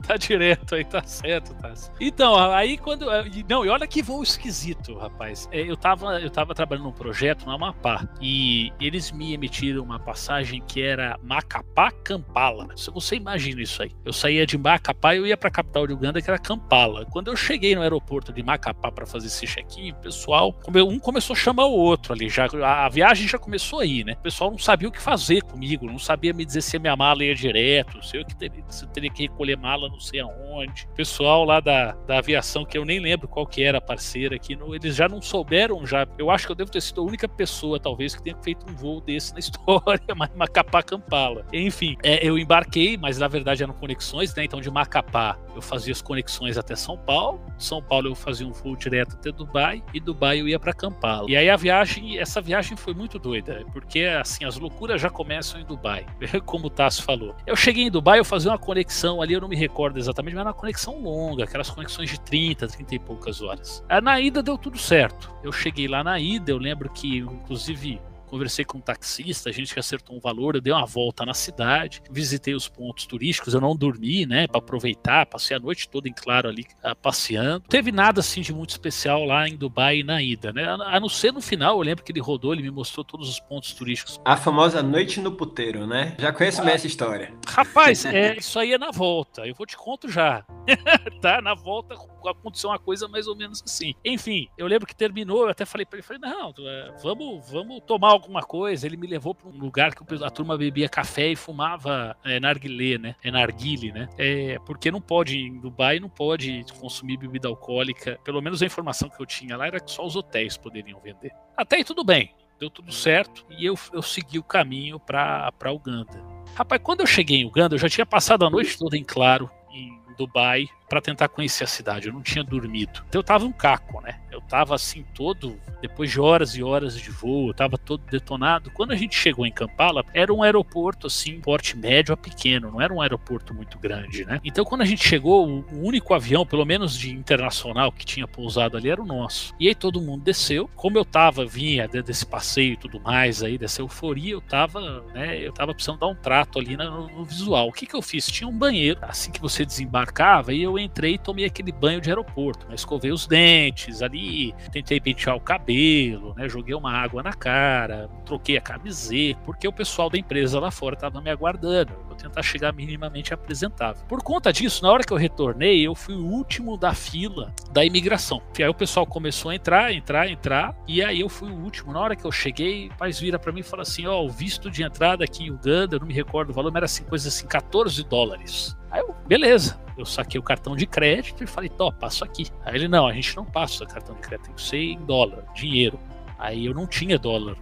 tá 0.08 0.18
direto 0.18 0.76
aí, 0.76 0.86
tá 0.86 1.04
certo, 1.04 1.54
tá. 1.56 1.74
Então, 2.00 2.36
aí 2.54 2.78
quando. 2.78 3.06
Não, 3.50 3.66
e 3.66 3.70
olha 3.70 3.86
que 3.86 4.02
voo 4.02 4.24
esquisito, 4.24 4.96
rapaz. 4.98 5.48
É, 5.52 5.62
eu 5.62 5.76
tava, 5.76 6.20
eu 6.20 6.30
tava 6.30 6.56
trabalhando 6.56 6.86
num 6.86 6.92
projeto 6.92 7.46
no 7.46 7.52
Amapá 7.52 8.08
e 8.22 8.72
eles 8.80 9.12
me 9.12 9.34
emitiram 9.34 9.84
uma 9.84 10.00
passagem 10.00 10.64
que 10.66 10.82
era 10.82 11.20
Macapá 11.22 11.92
Kampala. 11.92 12.68
Se 12.76 12.90
você 12.92 13.16
imagina 13.16 13.62
isso 13.62 13.84
aí. 13.84 13.92
Eu 14.06 14.14
saía 14.14 14.46
de 14.46 14.58
Macapá 14.58 15.14
e 15.14 15.18
eu 15.18 15.28
ia 15.28 15.36
pra 15.36 15.50
capital 15.50 15.86
de 15.86 15.94
Uganda, 15.94 16.22
que 16.22 16.30
era 16.30 16.40
Kampala. 16.40 17.06
Quando 17.06 17.30
eu 17.30 17.36
cheguei 17.36 17.76
no 17.76 17.82
aeroporto 17.82 18.32
de 18.32 18.42
Macapá 18.42 18.92
para 18.92 19.06
fazer 19.06 19.28
esse 19.28 19.46
check-in, 19.46 19.94
pessoal, 19.96 20.58
um 20.68 21.00
começou 21.00 21.34
a 21.34 21.38
chamar 21.38 21.66
o 21.66 21.74
outro 21.74 22.14
ali. 22.14 22.30
Já, 22.30 22.48
a 22.64 22.90
viagem 22.90 23.28
já 23.28 23.38
começou 23.38 23.80
aí, 23.80 24.04
né? 24.04 24.14
O 24.14 24.22
pessoal 24.22 24.52
não 24.52 24.58
sabia 24.58 24.88
o 24.88 24.92
que 24.92 25.02
fazer 25.02 25.42
comigo, 25.44 25.86
não 25.86 26.00
sabia 26.00 26.34
me 26.34 26.46
dizer 26.46 26.62
se 26.62 26.78
a 26.78 26.80
minha 26.80 26.96
mala 26.96 27.24
ia 27.24 27.36
direto, 27.36 28.04
se 28.06 28.18
eu, 28.18 28.26
que 28.26 28.36
teria, 28.36 28.64
se 28.70 28.86
eu 28.86 28.90
teria 28.90 29.10
que 29.10 29.24
recolher 29.24 29.58
mala 29.58 29.90
não 29.98 30.02
sei 30.02 30.20
aonde. 30.20 30.88
Pessoal 30.96 31.44
lá 31.44 31.60
da, 31.60 31.94
da 32.06 32.20
aviação, 32.20 32.64
que 32.64 32.78
eu 32.78 32.86
nem 32.86 33.00
lembro 33.00 33.28
qual 33.28 33.46
que 33.46 33.64
era 33.64 33.80
a 33.80 33.82
parceira 33.82 34.36
aqui, 34.36 34.56
no, 34.56 34.74
eles 34.76 34.96
já 34.96 35.10
não 35.10 35.22
souberam, 35.22 35.86
já. 35.86 36.08
Eu 36.18 36.30
acho 36.30 36.46
que 36.46 36.52
eu 36.52 36.56
devo 36.56 36.72
ter 36.72 36.82
sido 36.82 37.02
a 37.02 37.04
única 37.04 37.28
pessoa, 37.28 37.80
talvez, 37.80 38.16
que 38.16 38.22
tenha 38.22 38.38
feito 38.38 38.66
um 38.70 38.76
voo 38.76 39.02
desse 39.02 39.34
na 39.34 39.40
história, 39.42 40.16
Macapá 40.36 40.84
Campala. 40.84 41.46
Enfim, 41.52 41.98
é, 42.04 42.26
eu 42.26 42.38
embarquei, 42.38 42.96
mas 42.98 43.18
na 43.18 43.28
verdade 43.28 43.64
eram 43.64 43.74
conexões, 43.74 44.34
né? 44.36 44.46
Então 44.46 44.62
de 44.62 44.70
Macapá 44.70 45.38
eu 45.56 45.62
fazia 45.62 45.92
as 45.92 46.02
conexões 46.02 46.58
até 46.58 46.76
São 46.76 46.98
Paulo, 46.98 47.42
São 47.58 47.82
Paulo 47.82 48.08
eu 48.08 48.16
fazia 48.16 48.48
um 48.48 48.52
voo 48.52 48.76
direto 48.76 49.16
até 49.16 49.32
Dubai 49.32 49.84
e 49.94 50.00
Dubai 50.00 50.40
eu 50.40 50.48
ia 50.48 50.60
para 50.60 50.74
Kampala. 50.74 51.30
E 51.30 51.36
aí 51.36 51.50
a 51.50 51.56
viagem, 51.56 52.20
essa 52.20 52.40
viagem 52.40 52.78
foi 52.78 52.94
muito 52.94 53.18
doida, 53.18 53.66
porque 53.74 54.02
assim 54.02 54.46
as 54.46 54.58
loucuras 54.58 55.02
já 55.02 55.10
começam 55.10 55.60
em 55.60 55.66
Dubai, 55.66 56.06
como 56.46 56.68
o 56.68 56.70
Tasso 56.70 57.02
falou. 57.04 57.36
Eu 57.46 57.56
cheguei 57.56 57.86
em 57.86 57.92
Dubai, 57.92 58.20
eu 58.20 58.26
fazia 58.26 58.52
uma 58.52 58.60
conexão 58.60 59.22
ali, 59.22 59.34
eu 59.34 59.42
não 59.42 59.48
me 59.48 59.56
recordo 59.56 59.87
exatamente, 59.96 60.34
mas 60.34 60.42
era 60.42 60.50
uma 60.50 60.54
conexão 60.54 61.02
longa, 61.02 61.44
aquelas 61.44 61.70
conexões 61.70 62.10
de 62.10 62.20
30, 62.20 62.68
30 62.68 62.96
e 62.96 63.00
poucas 63.00 63.42
horas. 63.42 63.84
Na 64.04 64.20
ida 64.20 64.44
deu 64.44 64.58
tudo 64.58 64.78
certo. 64.78 65.34
Eu 65.44 65.52
cheguei 65.52 65.88
lá 65.88 66.04
na 66.04 66.20
ida, 66.20 66.52
eu 66.52 66.58
lembro 66.58 66.90
que, 66.90 67.20
inclusive, 67.20 68.02
conversei 68.28 68.66
com 68.66 68.78
um 68.78 68.82
taxista, 68.82 69.50
a 69.50 69.54
gente 69.54 69.74
que 69.74 69.80
acertou 69.80 70.16
um 70.16 70.20
valor, 70.20 70.56
eu 70.56 70.62
dei 70.62 70.74
uma 70.74 70.86
volta 70.86 71.26
na 71.26 71.34
cidade, 71.34 72.02
visitei 72.10 72.54
os 72.54 72.68
pontos 72.68 73.06
turísticos, 73.06 73.54
eu 73.54 73.62
não 73.62 73.76
dormi, 73.76 74.26
né, 74.26 74.48
para 74.48 74.60
aproveitar, 74.60 75.26
passei 75.26 75.56
a 75.56 75.60
noite 75.60 75.90
toda 75.90 76.08
em 76.08 76.14
claro 76.14 76.50
ali 76.50 76.66
uh, 76.84 76.96
passeando. 76.96 77.64
Não 77.64 77.70
teve 77.70 77.92
nada 77.92 78.20
assim 78.20 78.42
de 78.42 78.54
muito 78.54 78.72
especial 78.72 79.24
lá 79.26 79.48
em 79.48 79.56
Dubai 79.56 80.00
e 80.00 80.04
na 80.04 80.22
ida, 80.22 80.52
né? 80.52 80.66
A 80.66 81.00
não 81.00 81.10
ser 81.10 81.32
no 81.32 81.42
final, 81.42 81.78
eu 81.78 81.84
lembro 81.84 82.04
que 82.04 82.12
ele 82.12 82.20
rodou, 82.20 82.54
ele 82.54 82.62
me 82.62 82.72
mostrou 82.72 83.04
todos 83.04 83.30
os 83.30 83.40
pontos 83.40 83.74
turísticos. 83.74 84.20
A 84.26 84.38
famosa 84.38 84.84
noite 84.84 85.20
no 85.20 85.32
puteiro, 85.32 85.88
né? 85.88 86.16
Já 86.20 86.32
conheço 86.32 86.62
ah, 86.62 86.70
essa 86.70 86.88
história. 86.88 87.34
Rapaz, 87.48 88.06
é, 88.06 88.38
isso 88.38 88.60
aí 88.60 88.74
é 88.74 88.78
na 88.78 88.92
volta, 88.92 89.46
eu 89.48 89.56
vou 89.56 89.66
te 89.66 89.78
conto 89.78 90.10
já. 90.10 90.46
tá, 91.22 91.42
na 91.42 91.54
volta 91.54 91.96
aconteceu 92.28 92.70
uma 92.70 92.80
coisa 92.80 93.08
mais 93.08 93.28
ou 93.28 93.36
menos 93.36 93.62
assim. 93.64 93.94
Enfim, 94.04 94.48
eu 94.58 94.68
lembro 94.68 94.88
que 94.88 94.96
terminou, 94.96 95.44
eu 95.44 95.50
até 95.50 95.66
falei 95.66 95.86
para 95.86 95.98
ele, 95.98 96.08
falei, 96.08 96.22
não, 96.22 96.54
é, 96.60 96.94
vamos, 97.02 97.50
vamos 97.50 97.82
tomar 97.86 98.12
alguma 98.12 98.42
coisa. 98.42 98.86
Ele 98.86 98.98
me 98.98 99.08
levou 99.08 99.34
para 99.34 99.50
um 99.50 99.58
lugar 99.58 99.94
que 99.94 100.24
a 100.24 100.30
turma 100.30 100.58
bebia 100.58 100.90
café 100.90 101.30
e 101.30 101.36
fumava 101.36 102.16
é, 102.24 102.40
narguilé, 102.40 102.98
né? 102.98 103.16
É 103.24 103.32
narguile, 103.32 103.92
né? 103.92 104.08
É, 104.18 104.58
porque 104.66 104.92
não 104.92 105.02
pode, 105.02 105.38
em 105.38 105.60
Dubai, 105.60 106.00
não 106.00 106.10
pode 106.10 106.66
consumir 106.80 107.18
bebida 107.18 107.48
alcoólica. 107.48 108.20
Pelo 108.24 108.42
menos 108.42 108.62
a 108.62 108.66
informação 108.66 109.10
que 109.10 109.22
eu 109.22 109.26
tinha 109.26 109.58
lá 109.58 109.68
era 109.68 109.80
que 109.80 109.92
só 109.92 110.06
os 110.06 110.16
hotéis 110.16 110.58
poderiam 110.58 111.00
vender. 111.00 111.32
Até 111.56 111.78
aí 111.78 111.84
tudo 111.84 112.04
bem, 112.04 112.34
deu 112.60 112.70
tudo 112.70 112.92
certo 112.92 113.46
e 113.50 113.66
eu, 113.66 113.76
eu 113.94 114.02
segui 114.02 114.40
o 114.40 114.44
caminho 114.44 115.00
para 115.00 115.72
Uganda. 115.72 116.22
Rapaz, 116.56 116.82
quando 116.84 117.02
eu 117.02 117.08
cheguei 117.08 117.38
em 117.38 117.46
Uganda, 117.46 117.76
eu 117.76 117.80
já 117.80 117.90
tinha 117.90 118.06
passado 118.06 118.46
a 118.46 118.50
noite 118.50 118.78
toda 118.78 118.98
em 118.98 119.04
claro 119.04 119.50
em 119.72 120.00
Dubai 120.18 120.68
para 120.88 121.02
tentar 121.02 121.28
conhecer 121.28 121.64
a 121.64 121.68
cidade. 121.68 122.08
Eu 122.08 122.14
não 122.14 122.22
tinha 122.22 122.44
dormido. 122.44 123.04
Então 123.08 123.20
eu 123.20 123.24
tava 123.24 123.46
um 123.46 123.52
caco, 123.52 124.02
né? 124.02 124.20
Eu 124.32 124.42
tava 124.42 124.76
assim 124.76 125.04
todo, 125.14 125.60
depois 125.82 126.12
de 126.12 126.20
horas 126.20 126.56
e 126.56 126.64
horas 126.64 127.00
de 127.00 127.10
voo, 127.10 127.50
eu 127.50 127.54
tava 127.54 127.78
todo 127.78 128.04
detonado. 128.10 128.72
Quando 128.72 128.92
a 128.92 128.96
gente 128.96 129.16
chegou 129.16 129.46
em 129.46 129.52
Kampala, 129.52 130.04
era 130.14 130.34
um 130.34 130.44
aeroporto 130.44 131.08
assim, 131.08 131.40
porte 131.42 131.76
médio 131.76 132.14
a 132.14 132.18
pequeno, 132.18 132.72
não 132.72 132.82
era 132.82 132.94
um 132.94 133.02
aeroporto 133.02 133.54
muito 133.54 133.78
grande, 133.80 134.26
né? 134.26 134.40
Então 134.44 134.64
quando 134.64 134.82
a 134.82 134.86
gente 134.86 135.04
chegou, 135.04 135.48
o 135.48 135.86
único 135.86 136.14
avião, 136.14 136.46
pelo 136.46 136.66
menos 136.66 136.98
de 136.98 137.12
internacional 137.12 137.92
que 137.92 138.06
tinha 138.06 138.28
pousado 138.28 138.78
ali 138.78 138.90
era 138.90 139.02
o 139.02 139.06
nosso. 139.06 139.54
E 139.60 139.68
aí 139.68 139.76
todo 139.76 140.02
mundo 140.02 140.24
desceu. 140.24 140.70
Como 140.76 140.98
eu 140.98 141.06
tava, 141.06 141.46
vinha 141.46 141.88
desse 141.88 142.26
passeio 142.26 142.74
e 142.74 142.78
tudo 142.78 143.00
mais 143.00 143.44
aí, 143.44 143.58
dessa 143.58 143.82
euforia, 143.82 144.34
eu 144.34 144.42
tava, 144.42 145.04
né, 145.14 145.40
eu 145.40 145.52
tava 145.52 145.74
precisando 145.74 146.00
dar 146.00 146.08
um 146.08 146.16
trato 146.16 146.60
ali 146.60 146.78
no, 146.78 147.08
no 147.08 147.26
visual. 147.26 147.68
O 147.68 147.74
que 147.74 147.86
que 147.86 147.96
eu 147.96 148.02
fiz? 148.02 148.28
Tinha 148.28 148.48
um 148.48 148.58
banheiro, 148.58 149.00
assim 149.02 149.32
que 149.32 149.42
você 149.42 149.66
desembarcava, 149.66 150.54
e 150.54 150.62
eu 150.62 150.77
entrei 150.80 151.16
e 151.16 151.18
tomei 151.18 151.46
aquele 151.46 151.72
banho 151.72 152.02
de 152.02 152.10
aeroporto, 152.10 152.68
né? 152.68 152.76
Escovei 152.76 153.12
os 153.12 153.28
dentes 153.28 154.02
ali, 154.02 154.54
tentei 154.72 155.00
pentear 155.00 155.36
o 155.36 155.42
cabelo, 155.42 156.34
né? 156.36 156.48
Joguei 156.48 156.76
uma 156.76 156.92
água 156.92 157.24
na 157.24 157.34
cara, 157.34 158.10
troquei 158.26 158.58
a 158.58 158.62
camiseta, 158.62 159.40
porque 159.46 159.68
o 159.68 159.74
pessoal 159.74 160.10
da 160.10 160.18
empresa 160.18 160.60
lá 160.60 160.72
fora 160.72 160.96
estava 160.96 161.22
me 161.22 161.30
aguardando. 161.30 161.94
Vou 162.08 162.16
tentar 162.16 162.42
chegar 162.42 162.74
minimamente 162.74 163.34
apresentável. 163.34 164.04
Por 164.08 164.24
conta 164.24 164.52
disso, 164.52 164.84
na 164.84 164.92
hora 164.92 165.04
que 165.04 165.14
eu 165.14 165.18
retornei, 165.18 165.86
eu 165.86 165.96
fui 165.96 166.16
o 166.16 166.26
último 166.26 166.78
da 166.78 166.94
fila 166.94 167.54
da 167.72 167.84
imigração. 167.84 168.42
E 168.58 168.64
aí 168.64 168.70
o 168.70 168.74
pessoal 168.74 169.06
começou 169.06 169.52
a 169.52 169.56
entrar, 169.56 169.94
entrar, 169.94 170.30
entrar, 170.30 170.76
e 170.88 171.04
aí 171.04 171.22
eu 171.22 171.30
fui 171.30 171.50
o 171.52 171.56
último. 171.56 171.94
Na 171.94 172.00
hora 172.00 172.16
que 172.16 172.26
eu 172.26 172.32
cheguei, 172.32 172.88
o 172.88 172.98
pai 172.98 173.12
vira 173.12 173.40
para 173.40 173.52
mim 173.52 173.62
e 173.62 173.64
fala 173.64 173.84
assim: 173.84 174.06
Ó, 174.06 174.22
oh, 174.22 174.26
o 174.26 174.30
visto 174.30 174.70
de 174.70 174.84
entrada 174.84 175.24
aqui 175.24 175.46
em 175.46 175.52
Uganda, 175.52 175.96
eu 175.96 176.00
não 176.00 176.08
me 176.08 176.14
recordo 176.14 176.50
o 176.50 176.54
valor, 176.54 176.72
mas 176.72 176.78
era 176.78 176.86
assim, 176.86 177.04
coisa 177.04 177.28
assim, 177.30 177.48
14 177.48 178.04
dólares. 178.04 178.78
Aí 178.92 179.02
eu, 179.02 179.16
beleza. 179.28 179.87
Eu 179.98 180.06
saquei 180.06 180.40
o 180.40 180.44
cartão 180.44 180.76
de 180.76 180.86
crédito 180.86 181.44
e 181.44 181.48
falei, 181.48 181.70
tó, 181.70 181.92
passo 181.92 182.24
aqui. 182.24 182.48
Aí 182.64 182.76
ele, 182.76 182.88
não, 182.88 183.08
a 183.08 183.14
gente 183.14 183.36
não 183.36 183.46
passa 183.46 183.86
cartão 183.86 184.16
de 184.16 184.22
crédito, 184.22 184.46
tem 184.46 184.56
que 184.56 184.62
ser 184.62 184.78
em 184.78 185.00
dólar, 185.06 185.44
dinheiro. 185.54 186.00
Aí 186.38 186.66
eu 186.66 186.74
não 186.74 186.86
tinha 186.86 187.18
dólar. 187.18 187.58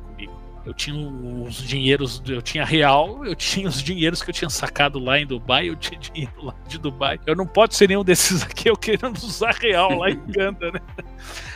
Eu 0.65 0.73
tinha 0.73 0.97
os 0.97 1.57
dinheiros, 1.61 2.21
eu 2.27 2.41
tinha 2.41 2.65
real, 2.65 3.23
eu 3.23 3.35
tinha 3.35 3.67
os 3.67 3.81
dinheiros 3.83 4.23
que 4.23 4.31
eu 4.31 4.33
tinha 4.33 4.49
sacado 4.49 4.97
lá 4.97 5.19
em 5.19 5.25
Dubai, 5.25 5.69
eu 5.69 5.75
tinha 5.75 5.99
dinheiro 5.99 6.33
lá 6.43 6.55
de 6.67 6.79
Dubai. 6.79 7.19
Eu 7.27 7.35
não 7.35 7.45
pode 7.45 7.75
ser 7.75 7.87
nenhum 7.87 8.03
desses 8.03 8.41
aqui, 8.41 8.69
eu 8.69 8.75
querendo 8.75 9.15
usar 9.17 9.55
real 9.61 9.99
lá 9.99 10.09
em 10.09 10.17
Uganda, 10.17 10.71
né? 10.71 10.79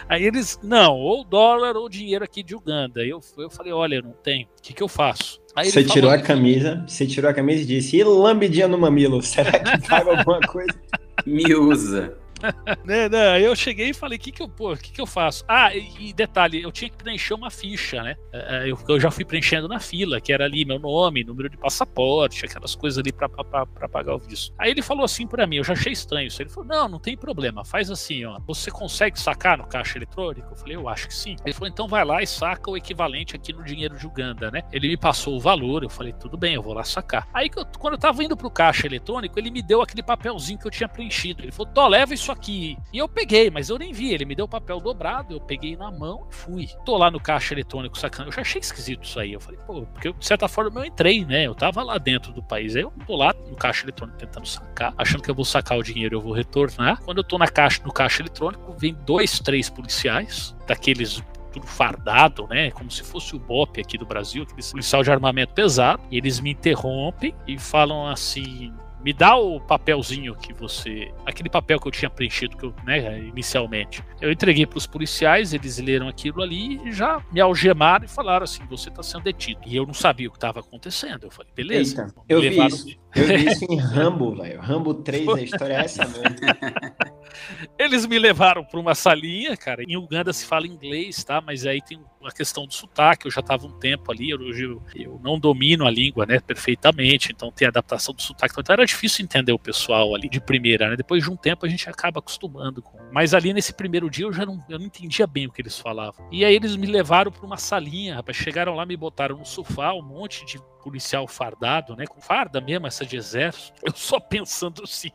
Aí 0.08 0.24
eles, 0.24 0.60
não, 0.62 0.96
ou 0.96 1.24
dólar 1.24 1.76
ou 1.76 1.90
dinheiro 1.90 2.24
aqui 2.24 2.44
de 2.44 2.56
Uganda. 2.56 3.02
Aí 3.02 3.10
eu, 3.10 3.20
eu 3.38 3.50
falei, 3.50 3.74
olha, 3.74 3.96
eu 3.96 4.04
não 4.04 4.14
tenho, 4.24 4.46
o 4.46 4.62
que, 4.62 4.74
que 4.74 4.84
eu 4.84 4.88
faço? 4.88 5.40
Aí 5.56 5.72
você 5.72 5.84
tirou 5.84 6.12
a 6.12 6.20
camisa, 6.20 6.84
você 6.88 7.08
tirou 7.08 7.32
a 7.32 7.34
camisa 7.34 7.64
e 7.64 7.66
disse, 7.66 7.98
e 7.98 8.04
lambidinha 8.04 8.68
no 8.68 8.78
mamilo, 8.78 9.24
será 9.24 9.58
que 9.58 9.88
paga 9.88 10.18
alguma 10.20 10.40
coisa? 10.42 10.80
Me 11.26 11.54
usa. 11.56 12.18
né, 12.86 13.10
né, 13.10 13.42
eu 13.42 13.56
cheguei 13.56 13.90
e 13.90 13.94
falei, 13.94 14.18
o 14.18 14.22
que 14.22 14.32
que 14.32 14.42
eu, 14.42 14.50
pô, 14.50 14.76
que 14.76 14.92
que 14.92 15.02
eu 15.02 15.06
faço? 15.06 15.44
Ah, 15.48 15.74
e, 15.76 16.10
e, 16.10 16.14
detalhe, 16.14 16.62
eu 16.62 16.72
tinha 16.72 16.90
que 16.90 16.98
preencher 16.98 17.34
uma 17.34 17.50
ficha, 17.50 18.02
né? 18.02 18.16
É, 18.34 18.58
é, 18.58 18.72
eu, 18.72 18.78
eu, 18.88 19.00
já 19.00 19.12
fui 19.12 19.26
preenchendo 19.26 19.68
na 19.68 19.80
fila, 19.80 20.20
que 20.22 20.32
era 20.32 20.46
ali 20.46 20.66
meu 20.66 20.80
nome, 20.80 21.24
número 21.24 21.50
de 21.50 21.58
passaporte, 21.58 22.46
aquelas 22.46 22.76
coisas 22.76 22.98
ali 22.98 23.12
pra 23.12 23.30
pagar 23.30 24.16
o 24.16 24.20
visto. 24.20 24.54
Aí 24.58 24.72
ele 24.72 24.82
falou 24.82 25.04
assim 25.04 25.28
pra 25.28 25.46
mim, 25.46 25.58
eu 25.58 25.64
já 25.64 25.74
achei 25.74 25.92
estranho 25.92 26.28
isso. 26.28 26.42
Ele 26.42 26.50
falou, 26.50 26.68
não, 26.68 26.88
não 26.88 27.00
tem 27.00 27.18
problema, 27.18 27.64
faz 27.66 27.92
assim, 27.92 28.26
ó. 28.26 28.40
Você 28.48 28.72
consegue 28.72 29.20
sacar 29.20 29.58
no 29.58 29.68
caixa 29.68 29.98
eletrônico? 29.98 30.50
Eu 30.52 30.56
falei, 30.56 30.76
eu 30.76 30.88
acho 30.88 31.08
que 31.08 31.14
sim. 31.14 31.36
Ele 31.46 31.54
falou, 31.54 31.70
então 31.70 31.88
vai 31.88 32.04
lá 32.06 32.22
e 32.22 32.28
saca 32.28 32.70
o 32.70 32.78
equivalente 32.78 33.36
aqui 33.36 33.54
no 33.54 33.64
dinheiro 33.64 33.98
de 33.98 34.06
Uganda, 34.06 34.50
né? 34.52 34.64
Ele 34.72 34.88
me 34.88 34.98
passou 34.98 35.36
o 35.36 35.40
valor, 35.40 35.84
eu 35.84 35.90
falei, 35.90 36.14
tudo 36.14 36.38
bem, 36.38 36.56
eu 36.56 36.64
vou 36.64 36.74
lá 36.74 36.84
sacar. 36.84 37.28
Aí 37.34 37.50
quando 37.50 37.94
eu 37.94 38.00
tava 38.00 38.24
indo 38.24 38.36
pro 38.36 38.50
caixa 38.50 38.88
eletrônico, 38.88 39.38
ele 39.38 39.52
me 39.52 39.62
deu 39.62 39.82
aquele 39.82 40.04
papelzinho 40.04 40.60
que 40.60 40.68
eu 40.68 40.72
tinha 40.72 40.88
preenchido. 40.88 41.44
Ele 41.44 41.52
falou, 41.52 41.72
tô, 41.74 41.88
leva 41.88 42.14
isso 42.14 42.29
aqui. 42.32 42.78
E 42.94 42.98
eu 42.98 43.08
peguei, 43.08 43.50
mas 43.50 43.70
eu 43.70 43.78
nem 43.78 43.94
vi. 43.94 44.14
Ele 44.14 44.26
me 44.26 44.36
deu 44.36 44.46
o 44.46 44.50
papel 44.50 44.80
dobrado, 44.80 45.34
eu 45.34 45.42
peguei 45.42 45.76
na 45.76 45.92
mão 45.92 46.28
e 46.30 46.36
fui. 46.36 46.68
Tô 46.86 46.98
lá 46.98 47.10
no 47.10 47.20
caixa 47.20 47.54
eletrônico 47.54 47.98
sacando. 47.98 48.30
Eu 48.30 48.34
já 48.34 48.42
achei 48.42 48.60
esquisito 48.60 49.04
isso 49.04 49.20
aí. 49.20 49.34
Eu 49.34 49.40
falei, 49.40 49.60
pô, 49.66 49.86
porque 49.94 50.12
de 50.14 50.26
certa 50.26 50.48
forma 50.48 50.80
eu 50.80 50.86
entrei, 50.86 51.26
né? 51.26 51.46
Eu 51.46 51.56
tava 51.56 51.84
lá 51.84 51.98
dentro 51.98 52.32
do 52.32 52.42
país. 52.42 52.76
Aí 52.76 52.84
eu 52.84 52.94
tô 53.06 53.16
lá 53.16 53.34
no 53.50 53.56
caixa 53.56 53.86
eletrônico 53.86 54.18
tentando 54.18 54.48
sacar, 54.48 54.94
achando 54.98 55.24
que 55.24 55.32
eu 55.32 55.36
vou 55.36 55.46
sacar 55.46 55.78
o 55.78 55.84
dinheiro, 55.84 56.16
eu 56.16 56.22
vou 56.22 56.34
retornar. 56.34 57.02
Quando 57.04 57.20
eu 57.20 57.24
tô 57.24 57.38
na 57.38 57.48
caixa, 57.48 57.82
no 57.84 57.92
caixa 57.92 58.22
eletrônico, 58.22 58.76
vem 58.78 58.96
dois, 59.06 59.40
três 59.40 59.70
policiais, 59.70 60.56
daqueles 60.68 61.22
tudo 61.52 61.68
fardado, 61.68 62.48
né? 62.48 62.72
Como 62.72 62.90
se 62.90 63.04
fosse 63.04 63.36
o 63.36 63.40
BOP 63.40 63.80
aqui 63.80 63.98
do 63.98 64.06
Brasil, 64.06 64.44
aquele 64.44 64.62
policial 64.62 65.04
de 65.04 65.12
armamento 65.12 65.54
pesado. 65.54 66.02
Eles 66.12 66.40
me 66.40 66.52
interrompem 66.52 67.34
e 67.48 67.58
falam 67.58 68.08
assim: 68.08 68.74
me 69.04 69.14
dá 69.14 69.36
o 69.36 69.60
papelzinho 69.60 70.36
que 70.36 70.54
você. 70.54 71.12
aquele 71.26 71.50
papel 71.50 71.80
que 71.80 71.88
eu 71.88 71.92
tinha 71.92 72.10
preenchido 72.10 72.58
que 72.58 72.66
eu, 72.66 72.74
né, 72.86 73.20
inicialmente. 73.20 74.04
Eu 74.20 74.32
entreguei 74.32 74.66
para 74.66 74.78
os 74.78 74.86
policiais, 74.86 75.54
eles 75.54 75.78
leram 75.80 76.08
aquilo 76.08 76.42
ali 76.42 76.82
e 76.86 76.92
já 76.92 77.24
me 77.32 77.40
algemaram 77.40 78.06
e 78.06 78.08
falaram 78.08 78.44
assim: 78.44 78.64
você 78.66 78.90
está 78.90 79.02
sendo 79.02 79.24
detido. 79.24 79.62
E 79.66 79.76
eu 79.76 79.86
não 79.86 79.94
sabia 79.94 80.28
o 80.28 80.32
que 80.32 80.38
estava 80.38 80.60
acontecendo. 80.60 81.24
Eu 81.24 81.32
falei: 81.32 81.52
beleza. 81.56 82.02
Eita, 82.02 82.14
eu, 82.28 82.42
vi 82.42 82.66
isso. 82.66 83.00
Eu 83.16 83.26
vi 83.26 83.46
isso 83.52 83.66
em 83.70 83.78
Rambo, 83.78 84.36
velho. 84.36 84.60
Rambo 84.60 84.94
3, 84.94 85.28
a 85.28 85.42
história 85.42 85.74
é 85.74 85.86
essa 85.86 86.06
mesmo. 86.06 86.26
Eles 87.78 88.06
me 88.06 88.20
levaram 88.20 88.64
para 88.64 88.80
uma 88.80 88.94
salinha, 88.94 89.56
cara. 89.56 89.84
Em 89.84 89.98
Uganda 89.98 90.34
se 90.34 90.46
fala 90.46 90.68
inglês, 90.68 91.24
tá? 91.24 91.42
Mas 91.42 91.66
aí 91.66 91.82
tem 91.82 92.00
a 92.24 92.32
questão 92.32 92.66
do 92.66 92.74
sotaque. 92.74 93.26
Eu 93.26 93.32
já 93.32 93.40
estava 93.40 93.66
um 93.66 93.80
tempo 93.80 94.12
ali, 94.12 94.30
eu, 94.30 94.42
eu, 94.42 94.82
eu, 94.96 95.20
não 95.24 95.40
domino 95.40 95.86
a 95.86 95.92
língua, 95.92 96.26
né, 96.26 96.40
perfeitamente. 96.40 97.32
Então 97.32 97.52
tem 97.52 97.66
a 97.66 97.70
adaptação 97.70 98.14
do 98.14 98.22
sotaque. 98.22 98.54
Então 98.58 98.74
era 98.74 98.86
difícil 98.86 99.24
entender 99.24 99.52
o 99.52 99.60
pessoal 99.60 100.14
ali 100.16 100.30
de 100.30 100.40
primeira, 100.40 100.90
né? 100.90 100.96
Depois 100.96 101.24
de 101.24 101.32
um 101.32 101.36
tempo 101.36 101.66
a 101.66 101.70
gente 101.70 101.90
acaba 101.90 102.20
acostumando 102.20 102.82
com. 102.82 102.98
Mas 103.12 103.34
ali 103.34 103.54
nesse 103.54 103.74
primeiro 103.74 104.10
dia 104.10 104.26
eu 104.26 104.34
já 104.34 104.46
não, 104.46 104.64
eu 104.70 104.78
não 104.78 104.86
entendia 104.86 105.26
bem 105.26 105.48
o 105.48 105.52
que 105.52 105.62
eles 105.62 105.78
falavam. 105.80 106.28
E 106.32 106.44
aí 106.44 106.56
eles 106.56 106.76
me 106.76 106.88
levaram 106.88 107.32
para 107.32 107.46
uma 107.46 107.58
salinha, 107.58 108.16
rapaz. 108.16 108.38
Chegaram 108.38 108.76
lá, 108.76 108.86
me 108.86 108.98
botaram 108.98 109.38
no 109.38 109.46
sofá, 109.46 109.94
um 109.94 110.02
monte 110.02 110.46
de 110.46 110.60
policial 110.84 111.28
fardado, 111.28 111.96
né? 111.96 112.06
Com 112.08 112.22
farda 112.22 112.60
mesmo, 112.60 112.88
essa 112.88 113.06
de 113.06 113.16
exército. 113.18 113.80
Eu 113.86 113.94
só 113.96 114.20
pensando 114.20 114.84
assim, 114.84 115.12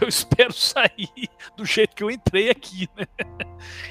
eu 0.00 0.06
espero 0.08 0.52
sair 0.52 1.28
do 1.56 1.64
jeito 1.64 1.94
que 1.94 2.02
eu 2.02 2.10
entrei 2.10 2.50
aqui, 2.50 2.88
né? 2.96 3.06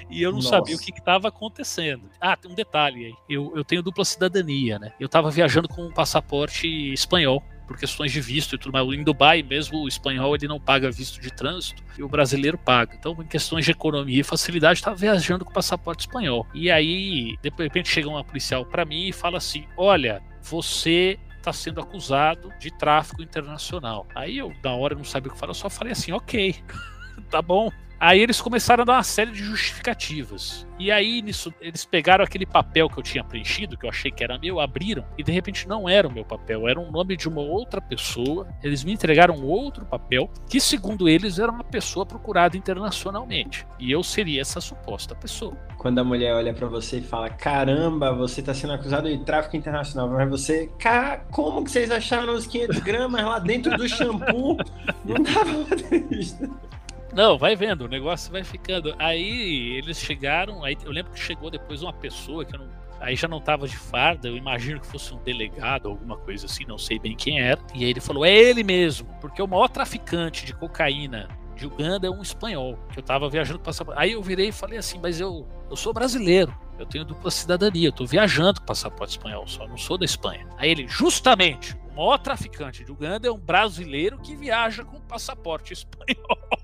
E 0.09 0.21
eu 0.21 0.31
não 0.31 0.37
Nossa. 0.37 0.49
sabia 0.49 0.75
o 0.75 0.79
que 0.79 0.91
estava 0.91 1.29
acontecendo. 1.29 2.09
Ah, 2.19 2.35
tem 2.35 2.51
um 2.51 2.55
detalhe 2.55 3.05
aí. 3.05 3.13
Eu, 3.27 3.51
eu 3.55 3.63
tenho 3.63 3.81
dupla 3.81 4.05
cidadania, 4.05 4.77
né? 4.77 4.93
Eu 4.99 5.07
estava 5.07 5.31
viajando 5.31 5.67
com 5.67 5.83
um 5.83 5.91
passaporte 5.91 6.67
espanhol 6.93 7.43
por 7.71 7.77
questões 7.77 8.11
de 8.11 8.19
visto 8.19 8.55
e 8.55 8.57
tudo 8.57 8.73
mais. 8.73 8.85
Em 8.87 9.03
Dubai, 9.03 9.41
mesmo 9.41 9.83
o 9.83 9.87
espanhol 9.87 10.35
ele 10.35 10.47
não 10.47 10.59
paga 10.59 10.91
visto 10.91 11.21
de 11.21 11.33
trânsito 11.33 11.81
e 11.97 12.03
o 12.03 12.09
brasileiro 12.09 12.57
paga. 12.57 12.93
Então, 12.95 13.15
em 13.19 13.27
questões 13.27 13.63
de 13.63 13.71
economia 13.71 14.19
e 14.19 14.23
facilidade, 14.23 14.79
estava 14.79 14.95
viajando 14.95 15.45
com 15.45 15.53
passaporte 15.53 16.01
espanhol. 16.01 16.45
E 16.53 16.69
aí, 16.69 17.37
de 17.41 17.49
repente, 17.57 17.89
chega 17.89 18.09
uma 18.09 18.23
policial 18.23 18.65
para 18.65 18.83
mim 18.83 19.07
e 19.07 19.13
fala 19.13 19.37
assim: 19.37 19.65
Olha, 19.77 20.21
você 20.41 21.19
está 21.38 21.51
sendo 21.51 21.81
acusado 21.81 22.53
de 22.60 22.71
tráfico 22.71 23.21
internacional. 23.21 24.07
Aí 24.15 24.38
eu, 24.38 24.53
na 24.63 24.74
hora, 24.74 24.95
não 24.95 25.03
sabia 25.03 25.29
o 25.29 25.33
que 25.33 25.39
falar, 25.39 25.51
eu 25.51 25.55
só 25.55 25.69
falei 25.69 25.93
assim: 25.93 26.12
Ok, 26.12 26.55
tá 27.29 27.41
bom. 27.41 27.71
Aí 28.01 28.20
eles 28.20 28.41
começaram 28.41 28.81
a 28.81 28.86
dar 28.86 28.93
uma 28.93 29.03
série 29.03 29.29
de 29.29 29.43
justificativas. 29.43 30.65
E 30.79 30.91
aí, 30.91 31.22
nisso, 31.22 31.53
eles 31.62 31.86
pegaram 31.86 32.24
aquele 32.24 32.48
papel 32.48 32.89
que 32.89 32.98
eu 32.98 33.03
tinha 33.03 33.24
preenchido, 33.24 33.77
que 33.77 33.86
eu 33.86 33.91
achei 33.91 34.10
que 34.10 34.24
era 34.24 34.39
meu, 34.39 34.60
abriram, 34.60 35.05
e 35.20 35.24
de 35.24 35.31
repente 35.31 35.67
não 35.67 35.88
era 35.88 36.08
o 36.08 36.12
meu 36.12 36.25
papel, 36.25 36.67
era 36.67 36.79
um 36.79 36.89
nome 36.89 37.15
de 37.15 37.29
uma 37.29 37.41
outra 37.41 37.79
pessoa. 37.79 38.48
Eles 38.63 38.84
me 38.84 38.91
entregaram 38.91 39.46
outro 39.46 39.86
papel, 39.86 40.31
que 40.50 40.60
segundo 40.60 41.08
eles 41.08 41.38
era 41.38 41.51
uma 41.51 41.63
pessoa 41.63 42.03
procurada 42.03 42.58
internacionalmente. 42.58 43.67
E 43.79 43.91
eu 43.91 44.01
seria 44.01 44.41
essa 44.41 44.60
suposta 44.60 45.13
pessoa. 45.13 45.55
Quando 45.77 46.00
a 46.00 46.03
mulher 46.03 46.34
olha 46.34 46.55
para 46.55 46.65
você 46.67 46.98
e 46.98 47.03
fala: 47.03 47.29
Caramba, 47.29 48.15
você 48.15 48.41
tá 48.41 48.51
sendo 48.51 48.74
acusado 48.74 49.08
de 49.08 49.24
tráfico 49.24 49.55
internacional, 49.55 50.10
mas 50.10 50.27
você, 50.27 50.72
cara, 50.79 51.17
como 51.29 51.63
que 51.63 51.70
vocês 51.70 51.91
acharam 51.91 52.34
os 52.34 52.48
500 52.48 52.79
gramas 52.79 53.24
lá 53.24 53.38
dentro 53.38 53.77
do 53.77 53.88
shampoo? 53.88 54.58
Não 55.05 55.22
dava 55.22 55.65
pra. 55.65 56.62
Não, 57.13 57.37
vai 57.37 57.55
vendo, 57.55 57.81
o 57.81 57.87
negócio 57.87 58.31
vai 58.31 58.43
ficando. 58.43 58.95
Aí 58.97 59.75
eles 59.77 59.97
chegaram, 59.99 60.63
aí 60.63 60.77
eu 60.83 60.91
lembro 60.91 61.11
que 61.11 61.19
chegou 61.19 61.49
depois 61.51 61.81
uma 61.83 61.91
pessoa 61.93 62.45
que 62.45 62.55
eu 62.55 62.59
não, 62.59 62.69
aí 62.99 63.15
já 63.17 63.27
não 63.27 63.41
tava 63.41 63.67
de 63.67 63.75
farda, 63.77 64.29
eu 64.29 64.37
imagino 64.37 64.79
que 64.79 64.87
fosse 64.87 65.13
um 65.13 65.21
delegado, 65.21 65.89
alguma 65.89 66.17
coisa 66.17 66.45
assim, 66.45 66.63
não 66.65 66.77
sei 66.77 66.99
bem 66.99 67.15
quem 67.15 67.41
era. 67.41 67.61
E 67.73 67.83
aí 67.83 67.89
ele 67.89 67.99
falou: 67.99 68.23
"É 68.25 68.31
ele 68.33 68.63
mesmo, 68.63 69.07
porque 69.19 69.41
o 69.41 69.47
maior 69.47 69.67
traficante 69.67 70.45
de 70.45 70.53
cocaína 70.55 71.27
de 71.55 71.67
Uganda 71.67 72.07
é 72.07 72.09
um 72.09 72.21
espanhol, 72.21 72.77
que 72.91 72.99
eu 72.99 73.03
tava 73.03 73.29
viajando 73.29 73.59
passaporte. 73.59 73.99
Aí 74.01 74.13
eu 74.13 74.23
virei 74.23 74.47
e 74.49 74.51
falei 74.53 74.77
assim: 74.79 74.97
"Mas 75.01 75.19
eu 75.19 75.45
eu 75.69 75.75
sou 75.75 75.93
brasileiro, 75.93 76.53
eu 76.79 76.85
tenho 76.85 77.03
dupla 77.05 77.29
cidadania, 77.31 77.89
eu 77.89 77.93
tô 77.93 78.05
viajando 78.05 78.59
com 78.61 78.65
passaporte 78.65 79.11
espanhol, 79.11 79.45
só 79.47 79.67
não 79.67 79.77
sou 79.77 79.97
da 79.97 80.05
Espanha". 80.05 80.47
Aí 80.57 80.69
ele: 80.71 80.87
"Justamente, 80.87 81.75
o 81.91 81.95
maior 81.97 82.17
traficante 82.19 82.85
de 82.85 82.91
Uganda 82.91 83.27
é 83.27 83.31
um 83.31 83.37
brasileiro 83.39 84.17
que 84.19 84.33
viaja 84.35 84.85
com 84.85 85.01
passaporte 85.01 85.73
espanhol". 85.75 86.60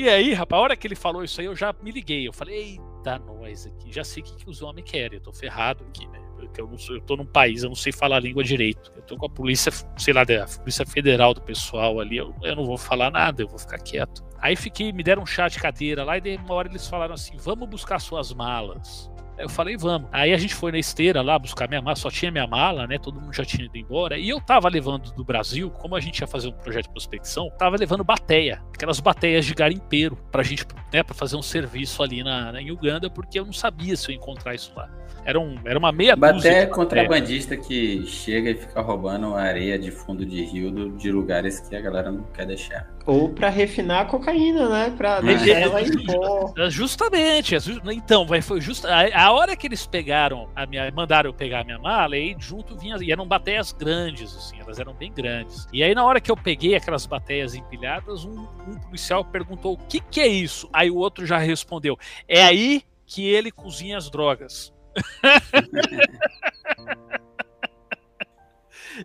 E 0.00 0.08
aí, 0.08 0.32
rapaz, 0.32 0.58
a 0.58 0.62
hora 0.62 0.76
que 0.76 0.86
ele 0.86 0.94
falou 0.94 1.22
isso 1.22 1.42
aí, 1.42 1.46
eu 1.46 1.54
já 1.54 1.74
me 1.82 1.90
liguei. 1.90 2.26
Eu 2.26 2.32
falei, 2.32 2.56
eita, 2.56 3.18
nós 3.18 3.66
aqui, 3.66 3.92
já 3.92 4.02
sei 4.02 4.22
o 4.22 4.24
que, 4.24 4.34
que 4.34 4.48
os 4.48 4.62
homens 4.62 4.90
querem, 4.90 5.18
eu 5.18 5.22
tô 5.22 5.30
ferrado 5.30 5.84
aqui, 5.84 6.06
né? 6.06 6.18
Eu, 6.56 6.66
não 6.66 6.78
sou, 6.78 6.96
eu 6.96 7.02
tô 7.02 7.18
num 7.18 7.26
país, 7.26 7.62
eu 7.62 7.68
não 7.68 7.76
sei 7.76 7.92
falar 7.92 8.16
a 8.16 8.20
língua 8.20 8.42
direito. 8.42 8.90
Eu 8.96 9.02
tô 9.02 9.14
com 9.18 9.26
a 9.26 9.28
polícia, 9.28 9.70
sei 9.98 10.14
lá, 10.14 10.22
a 10.22 10.58
polícia 10.58 10.86
federal 10.86 11.34
do 11.34 11.42
pessoal 11.42 12.00
ali, 12.00 12.16
eu, 12.16 12.34
eu 12.42 12.56
não 12.56 12.64
vou 12.64 12.78
falar 12.78 13.10
nada, 13.10 13.42
eu 13.42 13.46
vou 13.48 13.58
ficar 13.58 13.76
quieto. 13.76 14.24
Aí 14.38 14.56
fiquei, 14.56 14.90
me 14.90 15.02
deram 15.02 15.22
um 15.22 15.26
chá 15.26 15.48
de 15.48 15.58
cadeira 15.58 16.02
lá, 16.02 16.16
e 16.16 16.20
de 16.22 16.34
uma 16.36 16.54
hora 16.54 16.68
eles 16.68 16.88
falaram 16.88 17.12
assim: 17.12 17.36
vamos 17.36 17.68
buscar 17.68 17.98
suas 17.98 18.32
malas. 18.32 19.10
Eu 19.40 19.48
falei, 19.48 19.76
vamos. 19.76 20.08
Aí 20.12 20.32
a 20.32 20.36
gente 20.36 20.54
foi 20.54 20.70
na 20.72 20.78
esteira 20.78 21.22
lá 21.22 21.38
buscar 21.38 21.68
minha 21.68 21.82
mala, 21.82 21.96
só 21.96 22.10
tinha 22.10 22.30
minha 22.30 22.46
mala, 22.46 22.86
né? 22.86 22.98
Todo 22.98 23.20
mundo 23.20 23.32
já 23.32 23.44
tinha 23.44 23.64
ido 23.64 23.76
embora. 23.76 24.18
E 24.18 24.28
eu 24.28 24.40
tava 24.40 24.68
levando 24.68 25.12
do 25.12 25.24
Brasil, 25.24 25.70
como 25.70 25.96
a 25.96 26.00
gente 26.00 26.20
ia 26.20 26.26
fazer 26.26 26.48
um 26.48 26.52
projeto 26.52 26.84
de 26.84 26.90
prospecção, 26.90 27.50
tava 27.58 27.76
levando 27.76 28.04
bateia, 28.04 28.62
aquelas 28.74 29.00
bateias 29.00 29.44
de 29.44 29.54
garimpeiro, 29.54 30.16
pra 30.30 30.42
gente, 30.42 30.64
né, 30.92 31.02
pra 31.02 31.14
fazer 31.14 31.36
um 31.36 31.42
serviço 31.42 32.02
ali 32.02 32.22
na, 32.22 32.52
na 32.52 32.60
em 32.60 32.70
Uganda, 32.70 33.08
porque 33.08 33.38
eu 33.38 33.46
não 33.46 33.52
sabia 33.52 33.96
se 33.96 34.08
eu 34.08 34.12
ia 34.12 34.16
encontrar 34.18 34.54
isso 34.54 34.72
lá. 34.76 34.88
Era, 35.24 35.38
um, 35.38 35.58
era 35.64 35.78
uma 35.78 35.92
meia 35.92 36.16
dúzia. 36.16 36.50
Até 36.50 36.66
contrabandista 36.66 37.56
que 37.56 38.06
chega 38.06 38.50
e 38.50 38.54
fica 38.54 38.80
roubando 38.80 39.34
areia 39.34 39.78
de 39.78 39.90
fundo 39.90 40.24
de 40.24 40.42
rio 40.44 40.96
de 40.96 41.12
lugares 41.12 41.60
que 41.60 41.76
a 41.76 41.80
galera 41.80 42.10
não 42.10 42.24
quer 42.24 42.46
deixar. 42.46 42.88
Ou 43.10 43.28
para 43.28 43.48
refinar 43.48 44.02
a 44.02 44.04
cocaína, 44.04 44.68
né? 44.68 44.94
Pra 44.96 45.20
deixar 45.20 45.58
ela 45.58 45.82
em 45.82 46.06
pó. 46.06 46.54
Justamente. 46.68 47.56
Então, 47.90 48.24
foi 48.40 48.60
justo. 48.60 48.86
A, 48.86 49.32
hora 49.32 49.56
que 49.56 49.66
eles 49.66 49.84
pegaram 49.84 50.48
a 50.54 50.64
minha. 50.64 50.88
Mandaram 50.92 51.28
eu 51.28 51.34
pegar 51.34 51.62
a 51.62 51.64
minha 51.64 51.78
mala, 51.80 52.16
e 52.16 52.36
junto 52.38 52.78
vinha. 52.78 52.96
E 53.00 53.10
eram 53.10 53.26
bateias 53.26 53.72
grandes, 53.72 54.36
assim, 54.36 54.60
elas 54.60 54.78
eram 54.78 54.94
bem 54.94 55.12
grandes. 55.12 55.66
E 55.72 55.82
aí, 55.82 55.92
na 55.92 56.04
hora 56.04 56.20
que 56.20 56.30
eu 56.30 56.36
peguei 56.36 56.76
aquelas 56.76 57.04
bateias 57.04 57.56
empilhadas, 57.56 58.24
um, 58.24 58.46
um 58.68 58.78
policial 58.78 59.24
perguntou: 59.24 59.72
o 59.72 59.86
que, 59.88 59.98
que 59.98 60.20
é 60.20 60.28
isso? 60.28 60.70
Aí 60.72 60.88
o 60.88 60.96
outro 60.96 61.26
já 61.26 61.38
respondeu: 61.38 61.98
é 62.28 62.44
aí 62.44 62.84
que 63.04 63.26
ele 63.26 63.50
cozinha 63.50 63.98
as 63.98 64.08
drogas. 64.08 64.72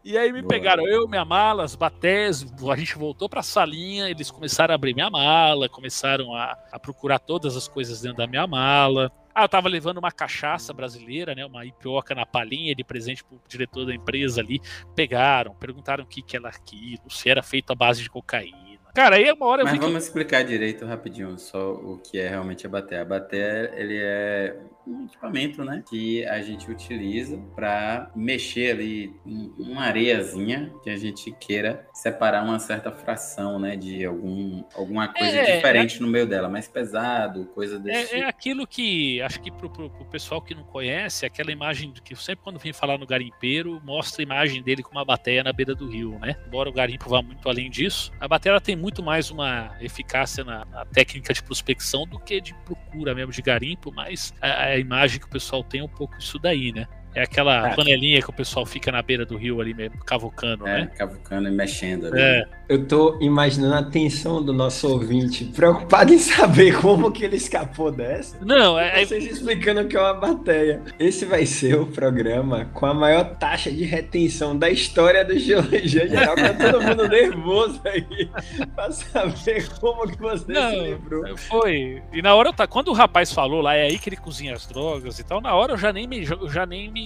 E 0.04 0.18
aí 0.18 0.32
me 0.32 0.42
Boa. 0.42 0.50
pegaram, 0.50 0.88
eu, 0.88 1.08
minha 1.08 1.26
mala, 1.26 1.64
as 1.64 1.76
batés, 1.76 2.46
a 2.72 2.76
gente 2.76 2.98
voltou 2.98 3.30
pra 3.30 3.44
salinha, 3.44 4.10
eles 4.10 4.32
começaram 4.32 4.74
a 4.74 4.76
abrir 4.76 4.94
minha 4.94 5.10
mala, 5.10 5.70
começaram 5.70 6.34
a, 6.34 6.58
a 6.72 6.80
procurar 6.80 7.20
todas 7.20 7.56
as 7.56 7.68
coisas 7.68 8.02
dentro 8.02 8.18
da 8.18 8.28
minha 8.28 8.48
mala. 8.48 9.12
Ah, 9.34 9.44
eu 9.44 9.50
tava 9.50 9.68
levando 9.68 9.98
uma 9.98 10.12
cachaça 10.12 10.74
brasileira, 10.74 11.36
né? 11.36 11.46
Uma 11.46 11.66
ipioca 11.66 12.16
na 12.16 12.26
palhinha 12.26 12.74
de 12.74 12.86
presente 12.86 13.22
pro 13.22 13.42
diretor 13.50 13.86
da 13.86 13.94
empresa 13.94 14.40
ali. 14.40 14.62
Pegaram, 14.96 15.54
perguntaram 15.56 16.06
o 16.06 16.08
que, 16.08 16.22
que 16.22 16.38
era 16.38 16.48
aquilo, 16.48 17.10
se 17.10 17.30
era 17.30 17.44
feito 17.44 17.72
à 17.72 17.76
base 17.76 18.02
de 18.02 18.10
cocaína. 18.10 18.65
Cara, 18.96 19.18
aí 19.18 19.30
uma 19.30 19.46
hora 19.46 19.62
eu 19.62 19.66
Mas 19.66 19.78
vamos 19.78 19.98
que... 19.98 20.04
explicar 20.04 20.42
direito 20.46 20.86
rapidinho 20.86 21.38
só 21.38 21.74
o 21.74 21.98
que 21.98 22.18
é 22.18 22.30
realmente 22.30 22.66
a 22.66 22.70
bater. 22.70 23.00
A 23.00 23.04
bater, 23.04 23.74
ele 23.76 24.00
é 24.02 24.56
um 24.88 25.04
equipamento, 25.06 25.66
né? 25.66 25.84
Que 25.90 26.26
a 26.26 26.42
gente 26.42 26.72
utiliza 26.72 27.38
para 27.56 28.10
mexer 28.16 28.72
ali 28.72 29.14
uma 29.58 29.84
areiazinha 29.84 30.72
que 30.82 30.90
a 30.90 30.96
gente 30.96 31.32
queira 31.34 31.86
separar 31.94 32.44
uma 32.44 32.58
certa 32.58 32.90
fração, 32.90 33.60
né? 33.60 33.76
De 33.76 34.06
algum, 34.06 34.64
alguma 34.74 35.10
coisa 35.10 35.40
é, 35.40 35.56
diferente 35.58 35.98
é, 35.98 36.00
no 36.02 36.08
meio 36.08 36.26
dela, 36.26 36.48
mais 36.48 36.68
pesado, 36.68 37.46
coisa 37.48 37.78
desse 37.78 37.98
é, 37.98 38.02
é 38.02 38.06
tipo. 38.06 38.24
É 38.24 38.30
aquilo 38.30 38.68
que, 38.68 39.22
acho 39.22 39.42
que 39.42 39.52
pro, 39.52 39.70
pro, 39.70 39.90
pro, 39.90 40.06
pessoal 40.06 40.42
que 40.42 40.56
não 40.56 40.64
conhece, 40.64 41.26
aquela 41.26 41.52
imagem 41.52 41.92
que 42.04 42.14
eu 42.14 42.18
sempre 42.18 42.44
quando 42.44 42.60
vem 42.60 42.72
falar 42.72 42.98
no 42.98 43.06
garimpeiro, 43.06 43.82
mostra 43.84 44.22
a 44.22 44.24
imagem 44.24 44.64
dele 44.64 44.82
com 44.84 44.92
uma 44.92 45.04
bateia 45.04 45.44
na 45.44 45.52
beira 45.52 45.76
do 45.76 45.90
rio, 45.90 46.18
né? 46.20 46.38
Embora 46.48 46.70
o 46.70 46.74
garimpo 46.74 47.10
vá 47.10 47.22
muito 47.22 47.50
além 47.50 47.70
disso, 47.70 48.12
a 48.22 48.28
bateia 48.28 48.62
tem 48.62 48.76
muito 48.86 49.02
mais 49.02 49.32
uma 49.32 49.76
eficácia 49.82 50.44
na, 50.44 50.64
na 50.66 50.86
técnica 50.86 51.34
de 51.34 51.42
prospecção 51.42 52.06
do 52.06 52.20
que 52.20 52.40
de 52.40 52.54
procura 52.54 53.16
mesmo 53.16 53.32
de 53.32 53.42
garimpo, 53.42 53.92
mas 53.92 54.32
a, 54.40 54.66
a 54.66 54.78
imagem 54.78 55.20
que 55.20 55.26
o 55.26 55.30
pessoal 55.30 55.64
tem 55.64 55.82
é 55.82 55.84
um 55.84 55.90
pouco 55.90 56.16
isso 56.20 56.38
daí, 56.38 56.72
né? 56.72 56.88
É 57.16 57.24
aquela 57.24 57.70
é. 57.70 57.76
panelinha 57.76 58.22
que 58.22 58.30
o 58.30 58.34
pessoal 58.34 58.66
fica 58.66 58.92
na 58.92 59.02
beira 59.02 59.26
do 59.26 59.38
rio 59.38 59.62
ali 59.62 59.74
mesmo, 59.74 59.98
cavucando, 60.06 60.68
é, 60.68 60.82
né? 60.82 60.92
Cavucando 60.98 61.48
e 61.48 61.52
mexendo 61.52 62.08
ali. 62.08 62.20
É. 62.22 62.46
Eu 62.68 62.86
tô 62.88 63.18
imaginando 63.22 63.76
a 63.76 63.84
tensão 63.84 64.44
do 64.44 64.52
nosso 64.52 64.88
ouvinte, 64.90 65.46
preocupado 65.46 66.14
em 66.14 66.18
saber 66.18 66.80
como 66.82 67.12
que 67.12 67.24
ele 67.24 67.38
escapou 67.38 67.92
dessa. 67.92 68.38
Não, 68.44 68.78
é. 68.78 69.02
é- 69.02 69.06
Vocês 69.06 69.26
explicando 69.26 69.82
o 69.82 69.88
que 69.88 69.96
é 69.96 70.02
uma 70.02 70.14
bateia. 70.14 70.82
Esse 71.00 71.26
vai 71.26 71.46
ser 71.46 71.80
o 71.80 71.86
programa 71.86 72.66
com 72.74 72.86
a 72.86 72.94
maior 72.94 73.36
taxa 73.36 73.72
de 73.72 73.84
retenção 73.84 74.58
da 74.58 74.70
história 74.70 75.24
do 75.24 75.38
Geologia 75.38 76.08
Geral. 76.08 76.36
Tá 76.46 76.54
todo 76.54 76.82
mundo 76.84 77.08
nervoso 77.10 77.82
aí 77.86 78.30
pra 78.76 78.92
saber 78.92 79.68
como 79.80 80.08
que 80.08 80.20
você 80.20 80.52
Não, 80.52 80.70
se 80.70 80.76
lembrou. 80.76 81.38
Foi. 81.38 82.02
E 82.14 82.22
na 82.22 82.36
hora, 82.36 82.52
tá, 82.54 82.68
quando 82.68 82.90
o 82.90 82.94
rapaz 82.94 83.32
falou 83.32 83.62
lá, 83.62 83.74
é 83.76 83.84
aí 83.84 83.98
que 83.98 84.10
ele 84.10 84.18
cozinha 84.18 84.54
as 84.54 84.66
drogas 84.68 85.18
e 85.18 85.24
tal, 85.24 85.42
na 85.42 85.54
hora 85.56 85.74
eu 85.74 85.78
já 85.78 85.94
nem 85.94 86.08
me. 86.08 86.24
Eu 86.24 86.50
já 86.50 86.66
nem 86.66 86.92
me. 86.92 87.05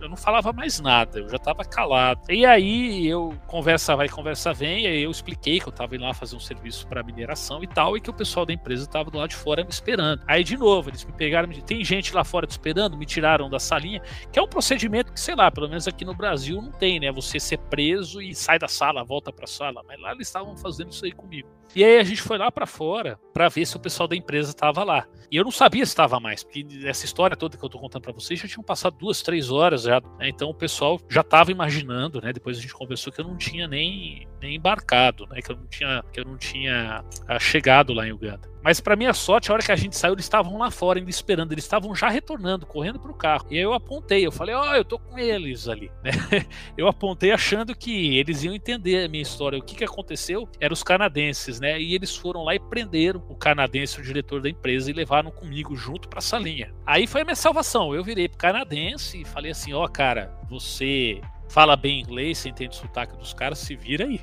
Eu 0.00 0.08
não 0.08 0.16
falava 0.16 0.52
mais 0.52 0.80
nada, 0.80 1.18
eu 1.18 1.28
já 1.28 1.38
tava 1.38 1.64
calado. 1.64 2.20
E 2.28 2.44
aí 2.44 3.06
eu 3.06 3.34
conversa 3.46 3.96
vai, 3.96 4.08
conversa 4.08 4.52
vem, 4.52 4.84
eu 4.84 5.10
expliquei 5.10 5.60
que 5.60 5.66
eu 5.66 5.70
estava 5.70 5.94
indo 5.94 6.04
lá 6.04 6.14
fazer 6.14 6.36
um 6.36 6.40
serviço 6.40 6.86
para 6.86 7.02
mineração 7.02 7.62
e 7.62 7.66
tal, 7.66 7.96
e 7.96 8.00
que 8.00 8.10
o 8.10 8.14
pessoal 8.14 8.44
da 8.44 8.52
empresa 8.52 8.84
estava 8.84 9.10
do 9.10 9.18
lado 9.18 9.30
de 9.30 9.36
fora 9.36 9.62
me 9.62 9.70
esperando. 9.70 10.22
Aí, 10.26 10.44
de 10.44 10.56
novo, 10.56 10.90
eles 10.90 11.04
me 11.04 11.12
pegaram, 11.12 11.48
me 11.48 11.62
tem 11.62 11.84
gente 11.84 12.14
lá 12.14 12.24
fora 12.24 12.46
te 12.46 12.50
esperando, 12.50 12.96
me 12.96 13.06
tiraram 13.06 13.48
da 13.48 13.58
salinha, 13.58 14.02
que 14.32 14.38
é 14.38 14.42
um 14.42 14.48
procedimento 14.48 15.12
que, 15.12 15.20
sei 15.20 15.34
lá, 15.34 15.50
pelo 15.50 15.68
menos 15.68 15.88
aqui 15.88 16.04
no 16.04 16.14
Brasil 16.14 16.60
não 16.60 16.72
tem, 16.72 17.00
né? 17.00 17.10
Você 17.12 17.40
ser 17.40 17.58
preso 17.58 18.20
e 18.20 18.34
sai 18.34 18.58
da 18.58 18.68
sala, 18.68 19.04
volta 19.04 19.32
para 19.32 19.44
a 19.44 19.48
sala. 19.48 19.82
Mas 19.86 20.00
lá 20.00 20.12
eles 20.12 20.26
estavam 20.26 20.56
fazendo 20.56 20.90
isso 20.92 21.04
aí 21.04 21.12
comigo. 21.12 21.48
E 21.74 21.84
aí 21.84 21.98
a 21.98 22.04
gente 22.04 22.22
foi 22.22 22.38
lá 22.38 22.50
para 22.50 22.66
fora 22.66 23.18
para 23.32 23.48
ver 23.48 23.66
se 23.66 23.76
o 23.76 23.80
pessoal 23.80 24.08
da 24.08 24.14
empresa 24.14 24.50
estava 24.50 24.84
lá. 24.84 25.06
E 25.30 25.36
eu 25.36 25.42
não 25.42 25.50
sabia 25.50 25.84
se 25.84 25.90
estava 25.90 26.20
mais, 26.20 26.44
porque 26.44 26.64
essa 26.84 27.04
história 27.04 27.36
toda 27.36 27.56
que 27.56 27.64
eu 27.64 27.68
tô 27.68 27.78
contando 27.78 28.02
para 28.02 28.12
vocês 28.12 28.38
já 28.38 28.46
tinham 28.46 28.62
passado 28.62 28.96
duas, 28.96 29.22
três 29.22 29.50
horas 29.50 29.82
já. 29.82 30.00
Né? 30.18 30.28
Então 30.28 30.48
o 30.50 30.54
pessoal 30.54 31.00
já 31.08 31.22
estava 31.22 31.50
imaginando, 31.50 32.20
né? 32.20 32.32
Depois 32.32 32.58
a 32.58 32.60
gente 32.60 32.72
conversou 32.72 33.12
que 33.12 33.20
eu 33.20 33.26
não 33.26 33.36
tinha 33.36 33.66
nem, 33.66 34.28
nem 34.40 34.54
embarcado, 34.54 35.26
né? 35.26 35.42
Que 35.42 35.50
eu 35.50 35.56
não 35.56 35.66
tinha, 35.66 36.04
que 36.12 36.20
eu 36.20 36.24
não 36.24 36.36
tinha 36.36 37.04
ah, 37.26 37.38
chegado 37.40 37.92
lá 37.92 38.06
em 38.06 38.12
Uganda. 38.12 38.53
Mas 38.64 38.80
para 38.80 38.96
minha 38.96 39.12
sorte, 39.12 39.50
a 39.50 39.54
hora 39.54 39.62
que 39.62 39.70
a 39.70 39.76
gente 39.76 39.94
saiu, 39.94 40.14
eles 40.14 40.24
estavam 40.24 40.56
lá 40.56 40.70
fora 40.70 40.98
ainda 40.98 41.10
esperando, 41.10 41.52
eles 41.52 41.64
estavam 41.64 41.94
já 41.94 42.08
retornando, 42.08 42.64
correndo 42.64 42.98
pro 42.98 43.12
carro. 43.12 43.46
E 43.50 43.58
aí 43.58 43.62
eu 43.62 43.74
apontei, 43.74 44.26
eu 44.26 44.32
falei, 44.32 44.54
ó, 44.54 44.70
oh, 44.70 44.74
eu 44.74 44.84
tô 44.84 44.98
com 44.98 45.18
eles 45.18 45.68
ali, 45.68 45.90
né? 46.02 46.12
Eu 46.78 46.88
apontei 46.88 47.30
achando 47.30 47.74
que 47.74 48.16
eles 48.16 48.42
iam 48.42 48.54
entender 48.54 49.04
a 49.04 49.08
minha 49.08 49.22
história. 49.22 49.58
O 49.58 49.62
que 49.62 49.76
que 49.76 49.84
aconteceu? 49.84 50.48
Eram 50.58 50.72
os 50.72 50.82
canadenses, 50.82 51.60
né? 51.60 51.78
E 51.80 51.94
eles 51.94 52.16
foram 52.16 52.42
lá 52.42 52.54
e 52.54 52.58
prenderam 52.58 53.22
o 53.28 53.36
canadense, 53.36 54.00
o 54.00 54.02
diretor 54.02 54.40
da 54.40 54.48
empresa, 54.48 54.90
e 54.90 54.94
levaram 54.94 55.30
comigo 55.30 55.76
junto 55.76 56.08
pra 56.08 56.20
salinha. 56.20 56.72
Aí 56.86 57.06
foi 57.06 57.20
a 57.20 57.24
minha 57.24 57.36
salvação. 57.36 57.94
Eu 57.94 58.02
virei 58.02 58.28
pro 58.28 58.38
canadense 58.38 59.20
e 59.20 59.24
falei 59.24 59.50
assim, 59.50 59.74
ó, 59.74 59.84
oh, 59.84 59.88
cara, 59.88 60.34
você 60.48 61.20
fala 61.54 61.76
bem 61.76 62.00
inglês, 62.00 62.38
você 62.38 62.48
entende 62.48 62.76
o 62.76 62.80
sotaque 62.80 63.16
dos 63.16 63.32
caras, 63.32 63.60
se 63.60 63.76
vira 63.76 64.06
aí. 64.06 64.20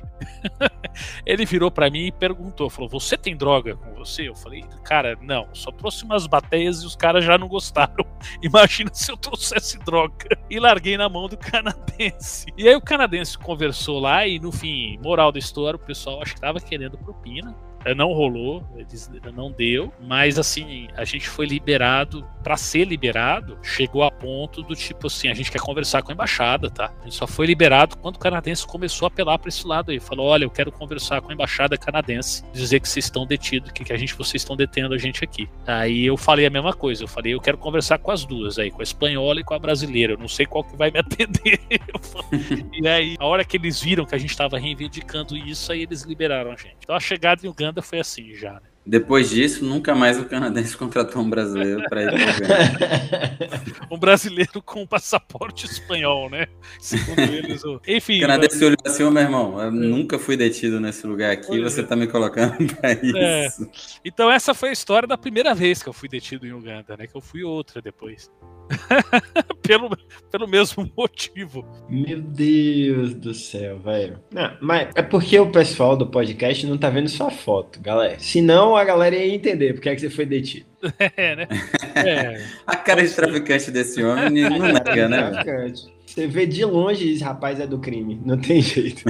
ele 1.24 1.46
virou 1.46 1.70
para 1.70 1.88
mim 1.88 2.08
e 2.08 2.12
perguntou, 2.12 2.68
falou, 2.68 2.90
você 2.90 3.16
tem 3.16 3.34
droga 3.34 3.74
com 3.74 3.94
você? 3.94 4.28
Eu 4.28 4.34
falei, 4.36 4.62
cara, 4.84 5.16
não, 5.18 5.48
só 5.54 5.72
trouxe 5.72 6.04
umas 6.04 6.26
bateias 6.26 6.82
e 6.82 6.86
os 6.86 6.94
caras 6.94 7.24
já 7.24 7.38
não 7.38 7.48
gostaram. 7.48 8.04
Imagina 8.44 8.90
se 8.92 9.10
eu 9.10 9.16
trouxesse 9.16 9.78
droga. 9.78 10.28
E 10.50 10.60
larguei 10.60 10.98
na 10.98 11.08
mão 11.08 11.26
do 11.26 11.38
canadense. 11.38 12.52
E 12.54 12.68
aí 12.68 12.76
o 12.76 12.82
canadense 12.82 13.38
conversou 13.38 13.98
lá 13.98 14.26
e 14.26 14.38
no 14.38 14.52
fim, 14.52 14.98
moral 15.02 15.32
da 15.32 15.38
história, 15.38 15.76
o 15.76 15.86
pessoal 15.86 16.20
acho 16.20 16.34
que 16.34 16.40
tava 16.42 16.60
querendo 16.60 16.98
propina. 16.98 17.56
É, 17.84 17.94
não 17.94 18.12
rolou, 18.12 18.64
não 19.34 19.50
deu, 19.50 19.92
mas 20.00 20.38
assim, 20.38 20.88
a 20.94 21.04
gente 21.04 21.28
foi 21.28 21.46
liberado, 21.46 22.26
para 22.42 22.56
ser 22.56 22.84
liberado, 22.84 23.58
chegou 23.62 24.02
a 24.02 24.10
ponto 24.10 24.62
do 24.62 24.74
tipo 24.74 25.06
assim, 25.06 25.28
a 25.28 25.34
gente 25.34 25.50
quer 25.50 25.60
conversar 25.60 26.02
com 26.02 26.10
a 26.10 26.14
embaixada, 26.14 26.70
tá? 26.70 26.92
A 27.00 27.04
gente 27.04 27.14
só 27.14 27.26
foi 27.26 27.46
liberado 27.46 27.96
quando 27.96 28.16
o 28.16 28.18
canadense 28.18 28.66
começou 28.66 29.06
a 29.06 29.08
apelar 29.08 29.38
para 29.38 29.48
esse 29.48 29.66
lado 29.66 29.90
aí, 29.90 30.00
falou: 30.00 30.26
"Olha, 30.26 30.44
eu 30.44 30.50
quero 30.50 30.70
conversar 30.70 31.20
com 31.20 31.30
a 31.30 31.34
embaixada 31.34 31.76
canadense, 31.76 32.44
dizer 32.52 32.80
que 32.80 32.88
vocês 32.88 33.04
estão 33.04 33.26
detidos, 33.26 33.70
que, 33.72 33.84
que 33.84 33.92
a 33.92 33.96
gente 33.96 34.14
vocês 34.14 34.42
estão 34.42 34.56
detendo 34.56 34.94
a 34.94 34.98
gente 34.98 35.24
aqui". 35.24 35.48
Aí 35.66 36.06
eu 36.06 36.16
falei 36.16 36.46
a 36.46 36.50
mesma 36.50 36.72
coisa, 36.72 37.04
eu 37.04 37.08
falei: 37.08 37.34
"Eu 37.34 37.40
quero 37.40 37.58
conversar 37.58 37.98
com 37.98 38.10
as 38.10 38.24
duas 38.24 38.58
aí, 38.58 38.70
com 38.70 38.80
a 38.80 38.84
espanhola 38.84 39.40
e 39.40 39.44
com 39.44 39.54
a 39.54 39.58
brasileira, 39.58 40.14
eu 40.14 40.18
não 40.18 40.28
sei 40.28 40.46
qual 40.46 40.64
que 40.64 40.76
vai 40.76 40.90
me 40.90 40.98
atender". 40.98 41.60
e 42.72 42.86
aí, 42.86 43.16
a 43.18 43.26
hora 43.26 43.44
que 43.44 43.56
eles 43.56 43.80
viram 43.80 44.04
que 44.04 44.14
a 44.14 44.18
gente 44.18 44.30
estava 44.30 44.58
reivindicando 44.58 45.36
isso, 45.36 45.72
aí 45.72 45.82
eles 45.82 46.02
liberaram 46.02 46.52
a 46.52 46.56
gente. 46.56 46.76
Então 46.82 46.94
a 46.94 47.00
chegada 47.00 47.44
em 47.44 47.48
Uganda 47.48 47.71
Foi 47.80 48.00
assim 48.00 48.34
já, 48.34 48.54
né? 48.54 48.72
Depois 48.84 49.30
disso, 49.30 49.64
nunca 49.64 49.94
mais 49.94 50.18
o 50.18 50.24
canadense 50.24 50.76
contratou 50.76 51.22
um 51.22 51.30
brasileiro 51.30 51.84
para 51.88 52.02
ir 52.02 52.10
para 52.10 52.36
Uganda. 52.36 53.56
um 53.90 53.96
brasileiro 53.96 54.60
com 54.60 54.84
passaporte 54.84 55.66
espanhol, 55.66 56.28
né? 56.28 56.48
Segundo 56.80 57.20
eles. 57.20 57.62
O... 57.64 57.80
Enfim. 57.86 58.18
O 58.18 58.22
canadense 58.22 58.56
mas... 58.56 58.62
olhou 58.62 58.78
assim: 58.84 59.04
Ô 59.04 59.10
meu 59.10 59.22
irmão, 59.22 59.60
eu 59.60 59.68
é. 59.68 59.70
nunca 59.70 60.18
fui 60.18 60.36
detido 60.36 60.80
nesse 60.80 61.06
lugar 61.06 61.30
aqui, 61.30 61.60
você 61.60 61.82
está 61.82 61.94
me 61.94 62.08
colocando 62.08 62.74
para 62.74 62.90
é. 62.90 63.00
isso. 63.02 63.16
É. 63.16 63.48
Então, 64.04 64.28
essa 64.28 64.52
foi 64.52 64.70
a 64.70 64.72
história 64.72 65.06
da 65.06 65.16
primeira 65.16 65.54
vez 65.54 65.80
que 65.80 65.88
eu 65.88 65.92
fui 65.92 66.08
detido 66.08 66.44
em 66.44 66.52
Uganda, 66.52 66.96
né? 66.96 67.06
Que 67.06 67.16
eu 67.16 67.20
fui 67.20 67.44
outra 67.44 67.80
depois. 67.80 68.30
pelo, 69.62 69.90
pelo 70.30 70.48
mesmo 70.48 70.90
motivo. 70.96 71.64
Meu 71.88 72.20
Deus 72.20 73.14
do 73.14 73.34
céu, 73.34 73.78
velho. 73.78 74.20
Mas 74.60 74.90
é 74.94 75.02
porque 75.02 75.38
o 75.38 75.50
pessoal 75.50 75.96
do 75.96 76.06
podcast 76.06 76.66
não 76.66 76.78
tá 76.78 76.90
vendo 76.90 77.08
sua 77.08 77.30
foto, 77.30 77.80
galera. 77.80 78.18
Senão 78.18 78.76
a 78.76 78.84
galera 78.84 79.16
ia 79.16 79.34
entender 79.34 79.74
porque 79.74 79.88
é 79.88 79.94
que 79.94 80.00
você 80.00 80.10
foi 80.10 80.26
detido. 80.26 80.66
É, 81.16 81.36
né? 81.36 81.48
É. 81.94 82.44
a 82.66 82.76
cara 82.76 83.06
de 83.06 83.14
traficante 83.14 83.70
desse 83.70 84.02
homem 84.02 84.42
não 84.48 84.58
nega, 84.58 85.08
né? 85.08 85.30
Traficante. 85.30 85.94
Você 86.04 86.26
vê 86.26 86.44
de 86.44 86.64
longe 86.64 87.12
esse 87.12 87.22
rapaz 87.22 87.60
é 87.60 87.66
do 87.66 87.78
crime. 87.78 88.20
Não 88.24 88.36
tem 88.36 88.60
jeito. 88.60 89.04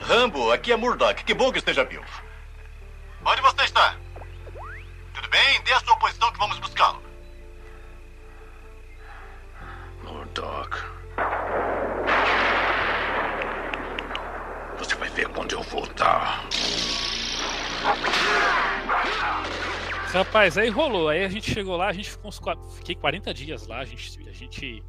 Rambo, 0.00 0.50
aqui 0.50 0.72
é 0.72 0.76
Murdoch. 0.76 1.24
Que 1.24 1.32
bom 1.32 1.52
que 1.52 1.58
esteja 1.58 1.84
vivo. 1.84 2.04
Onde 3.24 3.40
você 3.40 3.64
está? 3.64 3.96
Tudo 5.14 5.28
bem? 5.30 5.62
Dê 5.64 5.72
a 5.72 5.80
sua 5.80 5.96
posição 5.96 6.32
que 6.32 6.38
vamos 6.38 6.58
buscá-lo. 6.58 7.00
Doc. 10.34 10.76
Você 14.78 14.94
vai 14.96 15.08
ver 15.10 15.28
quando 15.28 15.52
eu 15.52 15.62
voltar. 15.62 16.48
Rapaz, 20.12 20.56
aí 20.56 20.68
rolou. 20.70 21.08
Aí 21.08 21.24
a 21.24 21.28
gente 21.28 21.52
chegou 21.52 21.76
lá, 21.76 21.88
a 21.88 21.92
gente 21.92 22.10
ficou 22.10 22.28
uns. 22.28 22.40
Fiquei 22.76 22.94
40 22.94 23.34
dias 23.34 23.66
lá, 23.66 23.80
a 23.80 23.84
gente. 23.84 24.18
A 24.28 24.32
gente 24.32 24.82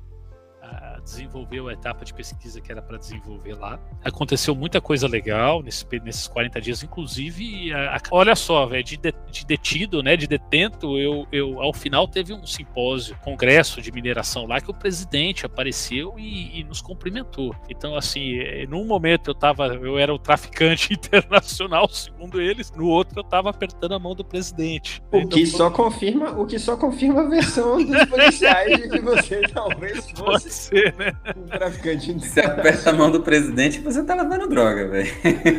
a 0.63 0.93
desenvolveu 1.03 1.67
a 1.67 1.73
etapa 1.73 2.05
de 2.05 2.13
pesquisa 2.13 2.61
que 2.61 2.71
era 2.71 2.81
para 2.81 2.97
desenvolver 2.97 3.53
lá. 3.55 3.79
Aconteceu 4.03 4.55
muita 4.55 4.79
coisa 4.79 5.07
legal 5.07 5.61
nesse, 5.61 5.85
nesses 6.03 6.27
40 6.27 6.61
dias, 6.61 6.83
inclusive, 6.83 7.73
a, 7.73 7.97
a, 7.97 8.01
olha 8.11 8.35
só, 8.35 8.65
velho, 8.65 8.83
de, 8.83 8.97
de, 8.97 9.13
de, 9.29 9.45
detido, 9.45 10.01
né, 10.01 10.15
de 10.15 10.27
detento, 10.27 10.97
eu, 10.97 11.27
eu 11.31 11.61
ao 11.61 11.73
final 11.73 12.07
teve 12.07 12.33
um 12.33 12.45
simpósio, 12.45 13.17
congresso 13.23 13.81
de 13.81 13.91
mineração 13.91 14.45
lá 14.45 14.59
que 14.61 14.71
o 14.71 14.73
presidente 14.73 15.45
apareceu 15.45 16.15
e, 16.17 16.59
e 16.59 16.63
nos 16.63 16.81
cumprimentou. 16.81 17.55
Então, 17.69 17.95
assim, 17.95 18.39
eh, 18.39 18.65
num 18.67 18.85
momento 18.85 19.31
eu 19.31 19.35
tava, 19.35 19.67
eu 19.67 19.97
era 19.97 20.13
o 20.13 20.19
traficante 20.19 20.93
internacional, 20.95 21.87
segundo 21.89 22.41
eles, 22.41 22.71
no 22.71 22.87
outro 22.87 23.19
eu 23.19 23.23
tava 23.23 23.49
apertando 23.49 23.93
a 23.93 23.99
mão 23.99 24.15
do 24.15 24.23
presidente. 24.23 25.01
O 25.11 25.17
então, 25.17 25.29
que 25.29 25.45
só 25.45 25.69
confirma, 25.69 26.31
o 26.31 26.45
que 26.45 26.57
só 26.57 26.77
confirma 26.77 27.21
a 27.21 27.27
versão 27.27 27.83
dos 27.83 28.05
policiais 28.05 28.81
de 28.81 28.89
que 28.89 28.99
você 28.99 29.41
talvez 29.41 30.09
fosse 30.15 30.52
ser, 30.53 30.93
né? 30.97 31.13
um 31.35 31.47
traficante 31.47 32.13
Você 32.19 32.39
aperta 32.39 32.89
a 32.89 32.93
mão 32.93 33.11
do 33.11 33.21
presidente 33.21 33.79
você 33.79 34.03
tá 34.03 34.15
levando 34.15 34.47
droga, 34.47 34.87
velho. 34.87 35.11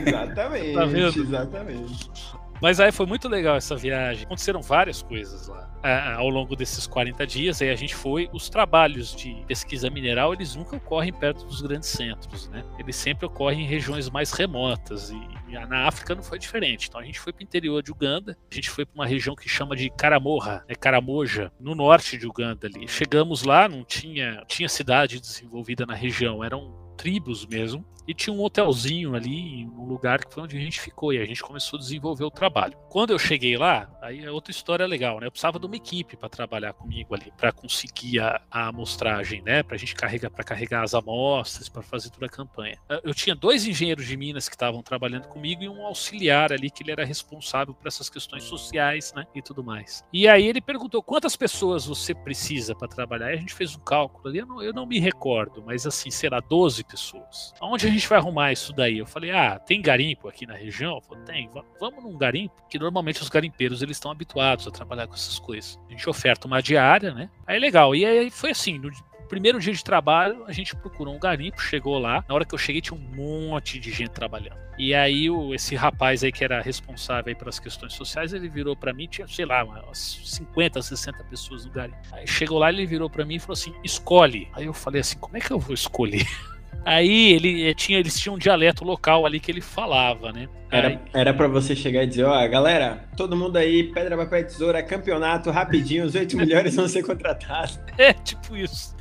Exatamente, 0.07 0.75
tá 0.75 0.87
exatamente. 1.21 2.34
Mas 2.65 2.81
aí 2.81 2.91
foi 2.91 3.05
muito 3.05 3.29
legal 3.29 3.57
essa 3.57 3.77
viagem. 3.77 4.25
Aconteceram 4.25 4.63
várias 4.63 5.03
coisas 5.03 5.49
lá 5.49 5.71
ao 6.17 6.31
longo 6.31 6.57
desses 6.57 6.87
40 6.87 7.27
dias. 7.27 7.61
Aí 7.61 7.69
a 7.69 7.77
gente 7.77 7.95
foi. 7.95 8.31
Os 8.33 8.49
trabalhos 8.49 9.15
de 9.15 9.35
pesquisa 9.47 9.91
mineral, 9.91 10.33
eles 10.33 10.55
nunca 10.57 10.77
ocorrem 10.77 11.13
perto 11.13 11.45
dos 11.45 11.61
grandes 11.61 11.91
centros, 11.91 12.49
né? 12.49 12.65
Eles 12.79 12.97
sempre 12.97 13.27
ocorrem 13.27 13.65
em 13.65 13.67
regiões 13.67 14.09
mais 14.09 14.33
remotas. 14.33 15.11
E, 15.11 15.45
na 15.69 15.87
África 15.87 16.15
não 16.15 16.23
foi 16.23 16.39
diferente. 16.39 16.89
Então 16.89 16.99
a 16.99 17.05
gente 17.05 17.21
foi 17.21 17.35
para 17.35 17.43
o 17.43 17.45
interior 17.45 17.83
de 17.83 17.93
Uganda. 17.93 18.35
A 18.51 18.55
gente 18.55 18.71
foi 18.71 18.87
para 18.87 18.95
uma 18.95 19.07
região 19.07 19.37
que 19.37 19.47
chama 19.47 19.77
de 19.77 19.91
Caramorra, 19.91 20.65
né? 20.67 20.75
Caramoja, 20.75 21.53
no 21.61 21.75
norte 21.75 22.17
de 22.17 22.27
Uganda 22.27 22.67
ali. 22.67 22.89
Chegamos 22.89 23.43
lá, 23.43 23.69
não 23.69 23.85
tinha, 23.85 24.43
tinha 24.49 24.71
cidade 24.71 25.21
desenvolvida 25.21 25.85
na 25.85 25.95
região. 25.95 26.43
Eram 26.43 26.84
tribos 26.95 27.47
mesmo. 27.47 27.85
E 28.07 28.13
tinha 28.13 28.35
um 28.35 28.43
hotelzinho 28.43 29.15
ali, 29.15 29.67
um 29.67 29.87
lugar 29.87 30.23
que 30.23 30.33
foi 30.33 30.43
onde 30.43 30.57
a 30.57 30.61
gente 30.61 30.79
ficou 30.79 31.13
e 31.13 31.19
a 31.19 31.25
gente 31.25 31.43
começou 31.43 31.79
a 31.79 31.81
desenvolver 31.81 32.25
o 32.25 32.31
trabalho. 32.31 32.77
Quando 32.91 33.11
eu 33.11 33.19
cheguei 33.19 33.57
lá, 33.57 33.91
aí 34.03 34.23
é 34.23 34.31
outra 34.31 34.51
história 34.51 34.87
legal, 34.87 35.21
né? 35.21 35.27
Eu 35.27 35.31
precisava 35.31 35.59
de 35.59 35.65
uma 35.65 35.77
equipe 35.77 36.17
para 36.17 36.29
trabalhar 36.29 36.75
comigo 36.75 37.15
ali, 37.15 37.33
para 37.37 37.51
conseguir 37.51 38.21
a, 38.21 38.43
a, 38.51 38.69
amostragem, 38.69 39.41
né? 39.41 39.63
Para 39.63 39.77
a 39.77 39.79
gente 39.79 39.95
carregar, 39.95 40.31
para 40.31 40.45
carregar 40.45 40.83
as 40.83 40.95
amostras, 40.95 41.69
para 41.69 41.83
fazer 41.83 42.11
toda 42.11 42.27
a 42.27 42.29
campanha. 42.29 42.79
Eu 43.03 43.15
tinha 43.15 43.35
dois 43.35 43.67
engenheiros 43.67 44.07
de 44.07 44.17
Minas 44.17 44.51
que 44.51 44.55
estavam 44.55 44.83
trabalhando 44.83 45.27
comigo 45.29 45.63
e 45.63 45.69
um 45.69 45.87
auxiliar 45.87 46.53
ali 46.53 46.71
que 46.71 46.83
ele 46.83 46.93
era 46.93 47.07
responsável 47.07 47.73
por 47.73 47.89
essas 47.89 48.11
questões 48.11 48.45
sociais, 48.45 49.15
né? 49.17 49.25
E 49.35 49.41
tudo 49.41 49.65
mais. 49.65 50.05
E 50.13 50.29
aí 50.29 50.47
ele 50.47 50.61
perguntou 50.61 51.03
quantas 51.03 51.37
pessoas 51.37 51.87
você 51.87 52.15
precisa 52.15 52.75
para 52.75 52.87
trabalhar. 52.87 53.31
E 53.33 53.35
a 53.35 53.41
gente 53.41 53.55
fez 53.55 53.75
um 53.75 53.81
cálculo 53.81 54.29
ali, 54.29 54.41
eu 54.41 54.47
não, 54.47 54.63
eu 54.63 54.75
não 54.75 54.85
me 54.85 55.01
recordo, 55.01 55.63
mas 55.65 55.87
assim, 55.87 56.11
será 56.11 56.39
12 56.39 56.84
pessoas. 56.85 57.53
Onde 57.61 57.87
a 57.87 57.91
gente 57.91 58.09
vai 58.09 58.19
arrumar 58.19 58.53
isso 58.53 58.73
daí? 58.73 58.99
Eu 58.99 59.07
falei, 59.07 59.31
ah, 59.31 59.59
tem 59.59 59.81
garimpo 59.81 60.29
aqui 60.29 60.47
na 60.47 60.55
região? 60.55 60.97
Eu 60.97 61.01
falei, 61.01 61.25
tem, 61.25 61.51
vamos 61.81 62.03
num 62.03 62.17
garimpo, 62.17 62.55
que 62.69 62.79
normalmente 62.79 63.23
os 63.23 63.29
garimpeiros 63.29 63.83
eles 63.83 63.97
estão 63.97 64.11
habituados 64.11 64.67
a 64.67 64.71
trabalhar 64.71 65.07
com 65.07 65.15
essas 65.15 65.39
coisas. 65.39 65.79
A 65.89 65.93
gente 65.93 66.09
oferta 66.09 66.47
uma 66.47 66.63
diária, 66.63 67.13
né? 67.13 67.31
Aí 67.47 67.59
legal. 67.59 67.95
E 67.95 68.05
aí 68.05 68.31
foi 68.31 68.51
assim, 68.51 68.79
no 68.79 68.91
primeiro 69.29 69.59
dia 69.59 69.73
de 69.73 69.83
trabalho, 69.83 70.45
a 70.47 70.53
gente 70.53 70.77
procurou 70.77 71.15
um 71.15 71.19
garimpo, 71.19 71.61
chegou 71.61 71.99
lá. 71.99 72.25
Na 72.29 72.35
hora 72.35 72.45
que 72.45 72.55
eu 72.55 72.59
cheguei, 72.59 72.81
tinha 72.81 72.97
um 72.97 73.03
monte 73.03 73.79
de 73.79 73.91
gente 73.91 74.11
trabalhando. 74.11 74.59
E 74.77 74.95
aí, 74.95 75.31
o, 75.31 75.55
esse 75.55 75.75
rapaz 75.75 76.25
aí 76.25 76.33
que 76.33 76.45
era 76.45 76.61
responsável 76.61 77.31
aí 77.31 77.35
pelas 77.35 77.59
questões 77.59 77.95
sociais, 77.95 78.33
ele 78.33 78.49
virou 78.49 78.77
para 78.77 78.93
mim, 78.93 79.07
tinha, 79.07 79.27
sei 79.27 79.45
lá, 79.45 79.65
umas 79.65 80.21
50, 80.25 80.83
60 80.83 81.25
pessoas 81.25 81.65
no 81.65 81.73
garimpo. 81.73 81.99
Aí 82.13 82.27
chegou 82.27 82.59
lá, 82.59 82.71
ele 82.71 82.87
virou 82.87 83.09
para 83.09 83.25
mim 83.25 83.37
e 83.37 83.39
falou 83.39 83.55
assim: 83.55 83.75
escolhe. 83.85 84.49
Aí 84.53 84.67
eu 84.67 84.73
falei 84.73 85.01
assim: 85.01 85.19
como 85.19 85.37
é 85.37 85.41
que 85.41 85.51
eu 85.51 85.59
vou 85.59 85.75
escolher? 85.75 86.27
Aí 86.85 87.33
ele 87.33 87.69
eh, 87.69 87.75
tinha, 87.75 87.99
eles 87.99 88.19
tinham 88.19 88.37
um 88.37 88.39
dialeto 88.39 88.85
local 88.85 89.25
ali 89.25 89.41
que 89.41 89.51
ele 89.51 89.61
falava, 89.61 90.33
né? 90.33 90.49
Era, 90.71 90.89
aí... 90.89 90.99
era 91.13 91.33
pra 91.33 91.49
você 91.49 91.75
chegar 91.75 92.03
e 92.03 92.07
dizer, 92.07 92.25
ó, 92.25 92.49
galera, 92.49 93.09
todo 93.17 93.37
mundo 93.37 93.57
aí, 93.57 93.85
pedra, 93.85 94.17
papel 94.17 94.45
tesoura, 94.45 94.83
campeonato, 94.83 95.51
rapidinho, 95.51 96.05
os 96.05 96.15
oito 96.15 96.37
melhores 96.37 96.75
vão 96.75 96.89
ser 96.89 97.03
contratados. 97.03 97.81
É, 97.97 98.13
tipo 98.13 98.57
isso. 98.57 98.95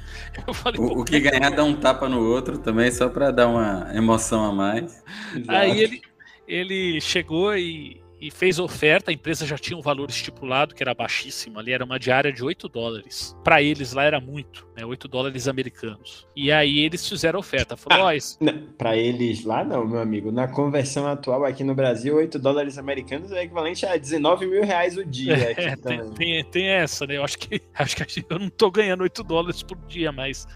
Falei, 0.54 0.80
o, 0.80 1.00
o, 1.00 1.04
que 1.04 1.20
ganhar 1.20 1.50
dá 1.50 1.64
um 1.64 1.76
tapa 1.76 2.08
no 2.08 2.22
outro 2.22 2.60
também, 2.60 2.92
só 2.92 3.10
pra 3.10 3.32
dar 3.32 3.48
uma 3.48 3.90
emoção 3.96 4.46
a 4.46 4.54
mais. 4.54 5.04
Exato. 5.36 5.52
Aí 5.52 5.80
ele, 5.80 6.02
ele 6.48 7.02
chegou 7.02 7.58
e, 7.58 8.03
e 8.24 8.32
fez 8.32 8.58
oferta, 8.58 9.12
a 9.12 9.14
empresa 9.14 9.46
já 9.46 9.58
tinha 9.58 9.78
um 9.78 9.82
valor 9.82 10.10
estipulado 10.10 10.74
que 10.74 10.82
era 10.82 10.94
baixíssimo, 10.94 11.60
ali 11.60 11.74
era 11.74 11.84
uma 11.84 12.00
diária 12.00 12.32
de 12.32 12.42
8 12.42 12.70
dólares. 12.70 13.36
Para 13.44 13.62
eles 13.62 13.92
lá 13.92 14.06
era 14.06 14.22
muito, 14.22 14.66
né, 14.78 14.86
8 14.86 15.10
dólares 15.10 15.46
americanos. 15.46 16.26
E 16.34 16.50
aí 16.50 16.80
eles 16.80 17.06
fizeram 17.06 17.38
oferta, 17.38 17.76
falou, 17.76 18.08
ah, 18.08 18.14
oh, 18.14 18.74
para 18.78 18.96
eles 18.96 19.44
lá 19.44 19.66
não, 19.66 19.86
meu 19.86 20.00
amigo, 20.00 20.32
na 20.32 20.48
conversão 20.48 21.06
atual 21.06 21.44
aqui 21.44 21.66
no 21.66 21.76
Brasil, 21.76 22.16
8 22.16 22.40
dólares 22.40 22.78
americanos 22.78 23.30
é 23.34 23.44
equivalente 23.44 23.86
a 23.86 23.98
19 23.98 24.46
mil 24.46 24.64
reais 24.64 24.96
o 24.96 25.04
dia. 25.04 25.34
É, 25.34 25.76
tem, 25.76 26.12
tem, 26.12 26.46
tem, 26.46 26.68
essa, 26.68 27.06
né, 27.06 27.18
eu 27.18 27.26
acho 27.26 27.38
que, 27.38 27.62
acho 27.76 27.98
que 27.98 28.26
eu 28.30 28.40
não 28.40 28.48
tô 28.48 28.72
ganhando 28.72 29.02
8 29.02 29.22
dólares 29.22 29.62
por 29.62 29.78
dia, 29.86 30.14
mas 30.14 30.48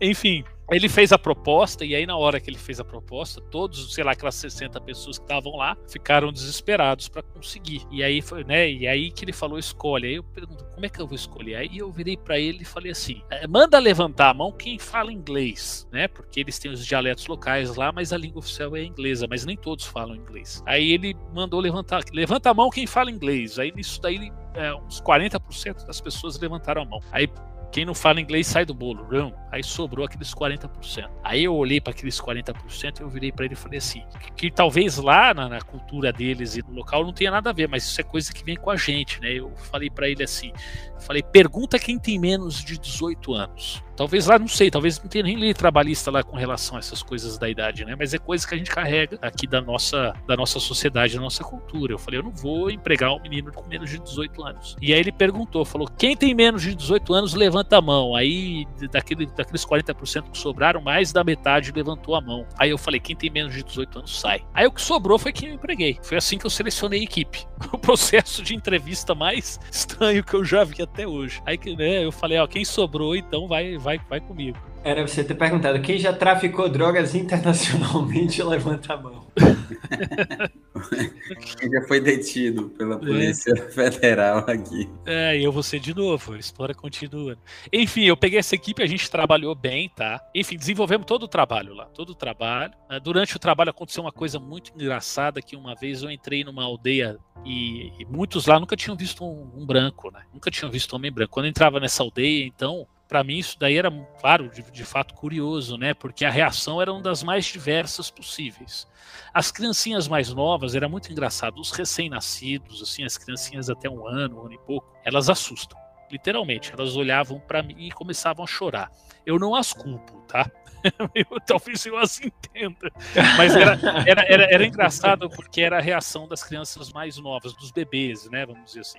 enfim, 0.00 0.44
ele 0.70 0.88
fez 0.88 1.12
a 1.12 1.18
proposta, 1.18 1.84
e 1.84 1.94
aí, 1.94 2.04
na 2.04 2.16
hora 2.16 2.40
que 2.40 2.50
ele 2.50 2.58
fez 2.58 2.78
a 2.78 2.84
proposta, 2.84 3.40
todos, 3.40 3.94
sei 3.94 4.04
lá, 4.04 4.12
aquelas 4.12 4.34
60 4.34 4.80
pessoas 4.82 5.18
que 5.18 5.24
estavam 5.24 5.56
lá 5.56 5.76
ficaram 5.90 6.30
desesperados 6.30 7.08
para 7.08 7.22
conseguir. 7.22 7.86
E 7.90 8.02
aí 8.02 8.20
foi, 8.20 8.44
né? 8.44 8.70
E 8.70 8.86
aí 8.86 9.10
que 9.10 9.24
ele 9.24 9.32
falou: 9.32 9.58
escolhe. 9.58 10.08
Aí 10.08 10.14
eu 10.16 10.22
pergunto: 10.22 10.64
como 10.66 10.84
é 10.84 10.88
que 10.88 11.00
eu 11.00 11.06
vou 11.06 11.16
escolher? 11.16 11.56
Aí 11.56 11.78
eu 11.78 11.90
virei 11.90 12.16
para 12.16 12.38
ele 12.38 12.62
e 12.62 12.64
falei 12.64 12.92
assim: 12.92 13.22
é, 13.30 13.46
manda 13.46 13.78
levantar 13.78 14.30
a 14.30 14.34
mão 14.34 14.52
quem 14.52 14.78
fala 14.78 15.12
inglês, 15.12 15.88
né? 15.90 16.06
Porque 16.06 16.40
eles 16.40 16.58
têm 16.58 16.70
os 16.70 16.84
dialetos 16.84 17.26
locais 17.26 17.74
lá, 17.74 17.90
mas 17.90 18.12
a 18.12 18.18
língua 18.18 18.40
oficial 18.40 18.76
é 18.76 18.84
inglesa, 18.84 19.26
mas 19.28 19.46
nem 19.46 19.56
todos 19.56 19.86
falam 19.86 20.14
inglês. 20.16 20.62
Aí 20.66 20.92
ele 20.92 21.16
mandou 21.34 21.60
levantar: 21.60 22.02
levanta 22.12 22.50
a 22.50 22.54
mão 22.54 22.68
quem 22.68 22.86
fala 22.86 23.10
inglês. 23.10 23.58
Aí 23.58 23.72
nisso 23.72 24.00
daí, 24.02 24.30
é, 24.54 24.74
uns 24.74 25.00
40% 25.00 25.86
das 25.86 26.00
pessoas 26.00 26.38
levantaram 26.38 26.82
a 26.82 26.84
mão. 26.84 27.00
Aí 27.10 27.26
quem 27.70 27.84
não 27.84 27.94
fala 27.94 28.20
inglês 28.20 28.46
sai 28.46 28.64
do 28.64 28.72
bolo. 28.72 29.06
Não. 29.10 29.34
Aí 29.50 29.62
sobrou 29.62 30.04
aqueles 30.04 30.34
40%. 30.34 31.08
Aí 31.22 31.44
eu 31.44 31.54
olhei 31.54 31.80
para 31.80 31.92
aqueles 31.92 32.20
40% 32.20 33.00
e 33.00 33.02
eu 33.02 33.08
virei 33.08 33.30
para 33.30 33.44
ele 33.44 33.54
e 33.54 33.56
falei 33.56 33.78
assim: 33.78 34.02
que, 34.20 34.32
que 34.32 34.50
talvez 34.50 34.96
lá 34.96 35.34
na, 35.34 35.48
na, 35.48 35.60
cultura 35.60 36.12
deles 36.12 36.56
e 36.56 36.62
no 36.62 36.72
local 36.72 37.04
não 37.04 37.12
tenha 37.12 37.30
nada 37.30 37.50
a 37.50 37.52
ver, 37.52 37.68
mas 37.68 37.84
isso 37.84 38.00
é 38.00 38.04
coisa 38.04 38.32
que 38.32 38.44
vem 38.44 38.56
com 38.56 38.70
a 38.70 38.76
gente, 38.76 39.20
né? 39.20 39.32
Eu 39.32 39.52
falei 39.70 39.90
para 39.90 40.08
ele 40.08 40.22
assim: 40.22 40.52
falei, 41.00 41.22
pergunta 41.22 41.78
quem 41.78 41.98
tem 41.98 42.18
menos 42.18 42.62
de 42.62 42.78
18 42.78 43.34
anos. 43.34 43.82
Talvez 43.98 44.26
lá, 44.26 44.38
não 44.38 44.46
sei, 44.46 44.70
talvez 44.70 45.00
não 45.00 45.08
tenha 45.08 45.24
nem 45.24 45.36
lei 45.36 45.52
trabalhista 45.52 46.08
lá 46.08 46.22
com 46.22 46.36
relação 46.36 46.76
a 46.76 46.78
essas 46.78 47.02
coisas 47.02 47.36
da 47.36 47.48
idade, 47.48 47.84
né? 47.84 47.96
Mas 47.98 48.14
é 48.14 48.18
coisa 48.18 48.46
que 48.46 48.54
a 48.54 48.56
gente 48.56 48.70
carrega 48.70 49.18
aqui 49.20 49.44
da 49.44 49.60
nossa, 49.60 50.14
da 50.24 50.36
nossa 50.36 50.60
sociedade, 50.60 51.16
da 51.16 51.20
nossa 51.20 51.42
cultura. 51.42 51.94
Eu 51.94 51.98
falei, 51.98 52.20
eu 52.20 52.22
não 52.22 52.30
vou 52.30 52.70
empregar 52.70 53.12
um 53.12 53.20
menino 53.20 53.52
com 53.52 53.66
menos 53.66 53.90
de 53.90 53.98
18 53.98 54.44
anos. 54.44 54.76
E 54.80 54.94
aí 54.94 55.00
ele 55.00 55.10
perguntou, 55.10 55.64
falou, 55.64 55.88
quem 55.98 56.16
tem 56.16 56.32
menos 56.32 56.62
de 56.62 56.76
18 56.76 57.12
anos, 57.12 57.34
levanta 57.34 57.76
a 57.76 57.82
mão. 57.82 58.14
Aí, 58.14 58.64
daquele, 58.92 59.26
daqueles 59.26 59.66
40% 59.66 60.30
que 60.30 60.38
sobraram, 60.38 60.80
mais 60.80 61.12
da 61.12 61.24
metade 61.24 61.72
levantou 61.72 62.14
a 62.14 62.20
mão. 62.20 62.46
Aí 62.56 62.70
eu 62.70 62.78
falei, 62.78 63.00
quem 63.00 63.16
tem 63.16 63.30
menos 63.30 63.52
de 63.52 63.64
18 63.64 63.98
anos, 63.98 64.20
sai. 64.20 64.44
Aí 64.54 64.64
o 64.64 64.70
que 64.70 64.80
sobrou 64.80 65.18
foi 65.18 65.32
quem 65.32 65.48
eu 65.48 65.54
empreguei. 65.56 65.98
Foi 66.04 66.16
assim 66.16 66.38
que 66.38 66.46
eu 66.46 66.50
selecionei 66.50 67.00
a 67.00 67.02
equipe. 67.02 67.44
O 67.70 67.76
processo 67.76 68.42
de 68.42 68.54
entrevista 68.54 69.14
mais 69.14 69.58
estranho 69.70 70.24
que 70.24 70.34
eu 70.34 70.44
já 70.44 70.64
vi 70.64 70.82
até 70.92 71.06
hoje. 71.06 71.42
Aí 71.44 71.58
né, 71.76 72.04
eu 72.04 72.12
falei, 72.12 72.38
ó, 72.38 72.46
quem 72.46 72.64
sobrou, 72.64 73.16
então 73.16 73.46
vai, 73.48 73.76
vai 73.76 73.88
vai, 73.88 73.98
vai 74.08 74.20
comigo. 74.20 74.58
Era 74.84 75.06
você 75.06 75.24
ter 75.24 75.34
perguntado, 75.34 75.80
quem 75.80 75.98
já 75.98 76.12
traficou 76.12 76.68
drogas 76.68 77.14
internacionalmente, 77.14 78.42
levanta 78.48 78.94
a 78.94 78.96
mão. 78.96 79.26
quem 81.58 81.70
já 81.70 81.82
foi 81.86 82.00
detido 82.00 82.70
pela. 82.70 82.98
Polícia 82.98 83.52
é. 83.52 83.70
Federal 83.70 84.38
aqui. 84.48 84.88
É, 85.04 85.38
e 85.38 85.44
eu 85.44 85.52
vou 85.52 85.62
ser 85.62 85.80
de 85.80 85.94
novo, 85.94 86.34
a 86.34 86.38
história 86.38 86.74
continua. 86.74 87.36
Enfim, 87.72 88.04
eu 88.04 88.16
peguei 88.16 88.38
essa 88.38 88.54
equipe, 88.54 88.82
a 88.82 88.86
gente 88.86 89.10
trabalhou 89.10 89.54
bem, 89.54 89.90
tá? 89.94 90.20
Enfim, 90.34 90.56
desenvolvemos 90.56 91.06
todo 91.06 91.24
o 91.24 91.28
trabalho 91.28 91.74
lá, 91.74 91.86
todo 91.86 92.10
o 92.10 92.14
trabalho. 92.14 92.72
Ah, 92.88 92.98
durante 92.98 93.36
o 93.36 93.38
trabalho 93.38 93.70
aconteceu 93.70 94.02
uma 94.02 94.12
coisa 94.12 94.38
muito 94.38 94.72
engraçada, 94.74 95.42
que 95.42 95.56
uma 95.56 95.74
vez 95.74 96.02
eu 96.02 96.10
entrei 96.10 96.44
numa 96.44 96.64
aldeia 96.64 97.18
e, 97.44 97.92
e 97.98 98.04
muitos 98.06 98.46
lá 98.46 98.58
nunca 98.58 98.76
tinham 98.76 98.96
visto 98.96 99.24
um, 99.24 99.50
um 99.56 99.66
branco, 99.66 100.10
né? 100.10 100.22
Nunca 100.32 100.50
tinham 100.50 100.70
visto 100.70 100.92
um 100.92 100.96
homem 100.96 101.12
branco. 101.12 101.32
Quando 101.32 101.46
eu 101.46 101.50
entrava 101.50 101.80
nessa 101.80 102.02
aldeia, 102.02 102.46
então, 102.46 102.86
para 103.08 103.24
mim 103.24 103.38
isso 103.38 103.58
daí 103.58 103.76
era, 103.76 103.90
claro, 104.20 104.50
de, 104.50 104.62
de, 104.70 104.84
fato 104.84 105.14
curioso, 105.14 105.78
né? 105.78 105.94
Porque 105.94 106.24
a 106.24 106.30
reação 106.30 106.80
era 106.80 106.92
uma 106.92 107.02
das 107.02 107.22
mais 107.22 107.46
diversas 107.46 108.10
possíveis. 108.10 108.86
As 109.32 109.50
criancinhas 109.50 110.06
mais 110.06 110.32
novas 110.32 110.74
era 110.74 110.88
muito 110.88 111.10
engraçado, 111.10 111.58
os 111.58 111.70
recém-nascidos, 111.70 112.82
assim, 112.82 113.04
as 113.04 113.16
criancinhas 113.16 113.70
até 113.70 113.88
um 113.88 114.06
ano, 114.06 114.36
um 114.36 114.44
ano 114.44 114.52
e 114.52 114.58
pouco, 114.58 114.94
elas 115.04 115.30
assustam. 115.30 115.87
Literalmente. 116.10 116.72
Elas 116.72 116.96
olhavam 116.96 117.40
para 117.40 117.62
mim 117.62 117.76
e 117.78 117.90
começavam 117.90 118.44
a 118.44 118.48
chorar. 118.48 118.90
Eu 119.24 119.38
não 119.38 119.54
as 119.54 119.72
culpo, 119.72 120.20
tá? 120.26 120.50
Eu, 121.12 121.40
talvez 121.44 121.84
eu 121.86 121.98
as 121.98 122.20
entenda. 122.20 122.92
Mas 123.36 123.56
era, 123.56 123.78
era, 124.06 124.24
era, 124.28 124.44
era, 124.44 124.64
engraçado 124.64 125.28
porque 125.28 125.60
era 125.60 125.78
a 125.78 125.80
reação 125.80 126.28
das 126.28 126.44
crianças 126.44 126.92
mais 126.92 127.18
novas, 127.18 127.52
dos 127.54 127.72
bebês, 127.72 128.30
né? 128.30 128.46
Vamos 128.46 128.66
dizer 128.66 128.80
assim. 128.82 128.98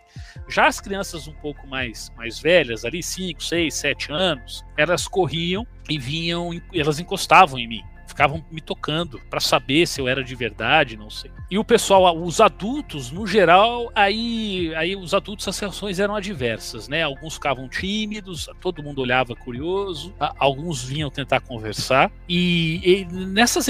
Já 0.49 0.67
as 0.67 0.81
crianças 0.81 1.25
um 1.25 1.33
pouco 1.35 1.65
mais, 1.65 2.11
mais 2.17 2.37
velhas, 2.37 2.83
ali, 2.83 3.01
5, 3.01 3.41
6, 3.41 3.73
7 3.73 4.11
anos, 4.11 4.65
elas 4.77 5.07
corriam 5.07 5.65
e 5.89 5.97
vinham, 5.97 6.49
elas 6.73 6.99
encostavam 6.99 7.57
em 7.57 7.67
mim 7.67 7.83
ficavam 8.09 8.43
me 8.51 8.59
tocando 8.59 9.19
para 9.29 9.39
saber 9.39 9.87
se 9.87 10.01
eu 10.01 10.07
era 10.07 10.23
de 10.23 10.35
verdade, 10.35 10.97
não 10.97 11.09
sei. 11.09 11.31
E 11.49 11.57
o 11.57 11.63
pessoal, 11.63 12.15
os 12.21 12.41
adultos, 12.41 13.11
no 13.11 13.25
geral, 13.25 13.91
aí, 13.95 14.73
aí 14.75 14.95
os 14.95 15.13
adultos 15.13 15.47
as 15.47 15.57
reações 15.57 15.99
eram 15.99 16.15
adversas, 16.15 16.87
né? 16.87 17.03
Alguns 17.03 17.35
ficavam 17.35 17.69
tímidos, 17.69 18.49
todo 18.59 18.83
mundo 18.83 19.01
olhava 19.01 19.35
curioso, 19.35 20.13
alguns 20.37 20.83
vinham 20.83 21.09
tentar 21.09 21.39
conversar. 21.39 22.11
E, 22.27 22.81
e 22.83 23.05
nessas, 23.05 23.67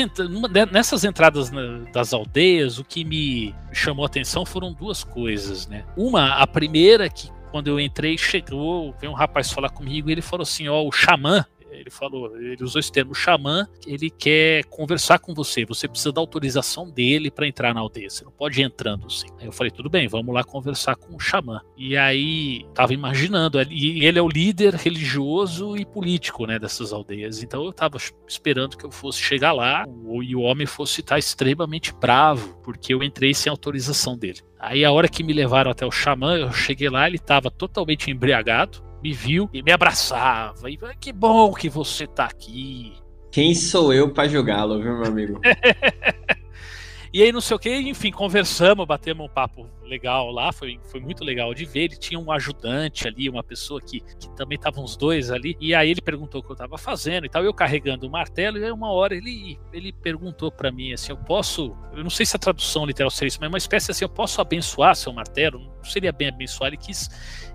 nessas 0.71 1.03
entradas 1.03 1.51
das 1.93 2.13
aldeias, 2.13 2.79
o 2.79 2.83
que 2.83 3.03
me 3.03 3.53
chamou 3.71 4.03
a 4.03 4.07
atenção 4.07 4.45
foram 4.45 4.73
duas 4.73 5.03
coisas, 5.03 5.67
né? 5.67 5.85
Uma, 5.95 6.35
a 6.35 6.47
primeira 6.47 7.09
que 7.09 7.29
quando 7.51 7.67
eu 7.67 7.79
entrei, 7.79 8.17
chegou, 8.17 8.93
veio 8.99 9.11
um 9.11 9.15
rapaz 9.15 9.51
falar 9.51 9.69
comigo 9.69 10.09
e 10.09 10.11
ele 10.11 10.21
falou 10.21 10.43
assim: 10.43 10.67
Ó, 10.67 10.81
oh, 10.81 10.87
o 10.87 10.91
xamã 10.91 11.45
ele 11.71 11.89
falou, 11.89 12.35
ele 12.37 12.63
usou 12.63 12.79
esse 12.79 12.91
termo 12.91 13.13
xamã, 13.13 13.67
ele 13.85 14.09
quer 14.09 14.63
conversar 14.65 15.19
com 15.19 15.33
você, 15.33 15.65
você 15.65 15.87
precisa 15.87 16.11
da 16.11 16.21
autorização 16.21 16.89
dele 16.89 17.29
para 17.31 17.47
entrar 17.47 17.73
na 17.73 17.79
aldeia, 17.79 18.09
você 18.09 18.23
não 18.23 18.31
pode 18.31 18.61
ir 18.61 18.63
entrando 18.63 19.05
assim. 19.07 19.27
Aí 19.39 19.45
eu 19.45 19.51
falei, 19.51 19.71
tudo 19.71 19.89
bem, 19.89 20.07
vamos 20.07 20.33
lá 20.33 20.43
conversar 20.43 20.95
com 20.95 21.15
o 21.15 21.19
xamã. 21.19 21.61
E 21.77 21.95
aí 21.97 22.65
tava 22.73 22.93
imaginando, 22.93 23.61
e 23.69 24.05
ele 24.05 24.19
é 24.19 24.21
o 24.21 24.27
líder 24.27 24.75
religioso 24.75 25.77
e 25.77 25.85
político, 25.85 26.45
né, 26.45 26.59
dessas 26.59 26.91
aldeias. 26.91 27.43
Então 27.43 27.63
eu 27.63 27.73
tava 27.73 27.97
esperando 28.27 28.77
que 28.77 28.85
eu 28.85 28.91
fosse 28.91 29.19
chegar 29.19 29.51
lá 29.51 29.85
e 30.23 30.35
o 30.35 30.41
homem 30.41 30.67
fosse 30.67 31.01
estar 31.01 31.17
extremamente 31.17 31.93
bravo, 31.93 32.55
porque 32.63 32.93
eu 32.93 33.03
entrei 33.03 33.33
sem 33.33 33.49
autorização 33.49 34.17
dele. 34.17 34.39
Aí 34.59 34.83
a 34.83 34.91
hora 34.91 35.07
que 35.07 35.23
me 35.23 35.31
levaram 35.31 35.71
até 35.71 35.85
o 35.85 35.91
xamã, 35.91 36.37
eu 36.37 36.51
cheguei 36.51 36.89
lá, 36.89 37.07
ele 37.07 37.15
estava 37.15 37.49
totalmente 37.49 38.11
embriagado, 38.11 38.83
me 39.01 39.13
viu 39.13 39.49
e 39.53 39.61
me 39.61 39.71
abraçava. 39.71 40.69
E 40.69 40.77
que 40.99 41.11
bom 41.11 41.53
que 41.53 41.69
você 41.69 42.05
tá 42.05 42.25
aqui. 42.25 42.93
Quem 43.31 43.53
sou 43.53 43.93
eu 43.93 44.11
para 44.11 44.27
julgá-lo, 44.27 44.81
viu, 44.81 44.97
meu 44.97 45.05
amigo? 45.05 45.39
e 47.13 47.21
aí, 47.21 47.31
não 47.31 47.41
sei 47.41 47.55
o 47.55 47.59
que, 47.59 47.75
enfim, 47.75 48.11
conversamos, 48.11 48.87
batemos 48.87 49.25
um 49.25 49.29
papo 49.29 49.69
legal 49.89 50.31
lá, 50.31 50.51
foi, 50.51 50.79
foi 50.83 50.99
muito 50.99 51.23
legal 51.23 51.53
de 51.53 51.65
ver. 51.65 51.85
Ele 51.85 51.95
tinha 51.95 52.19
um 52.19 52.31
ajudante 52.31 53.07
ali, 53.07 53.29
uma 53.29 53.43
pessoa 53.43 53.81
que, 53.81 53.99
que 53.99 54.29
também 54.35 54.55
estavam 54.55 54.83
os 54.83 54.95
dois 54.95 55.31
ali, 55.31 55.57
e 55.59 55.75
aí 55.75 55.89
ele 55.89 56.01
perguntou 56.01 56.39
o 56.39 56.43
que 56.43 56.51
eu 56.51 56.53
estava 56.53 56.77
fazendo 56.77 57.25
e 57.25 57.29
tal. 57.29 57.43
Eu 57.43 57.53
carregando 57.53 58.07
o 58.07 58.09
martelo, 58.09 58.57
e 58.57 58.63
aí 58.63 58.71
uma 58.71 58.91
hora 58.91 59.15
ele, 59.15 59.59
ele 59.73 59.91
perguntou 59.91 60.51
para 60.51 60.71
mim 60.71 60.93
assim: 60.93 61.11
eu 61.11 61.17
posso, 61.17 61.75
eu 61.93 62.03
não 62.03 62.09
sei 62.09 62.25
se 62.25 62.35
a 62.35 62.39
tradução 62.39 62.85
literal 62.85 63.09
seria 63.09 63.27
isso, 63.27 63.39
mas 63.41 63.49
uma 63.49 63.57
espécie 63.57 63.91
assim: 63.91 64.05
eu 64.05 64.09
posso 64.09 64.39
abençoar 64.39 64.95
seu 64.95 65.11
martelo? 65.11 65.59
Não 65.59 65.83
seria 65.83 66.11
bem 66.11 66.29
abençoar, 66.29 66.69
ele 66.69 66.77
quis 66.77 67.09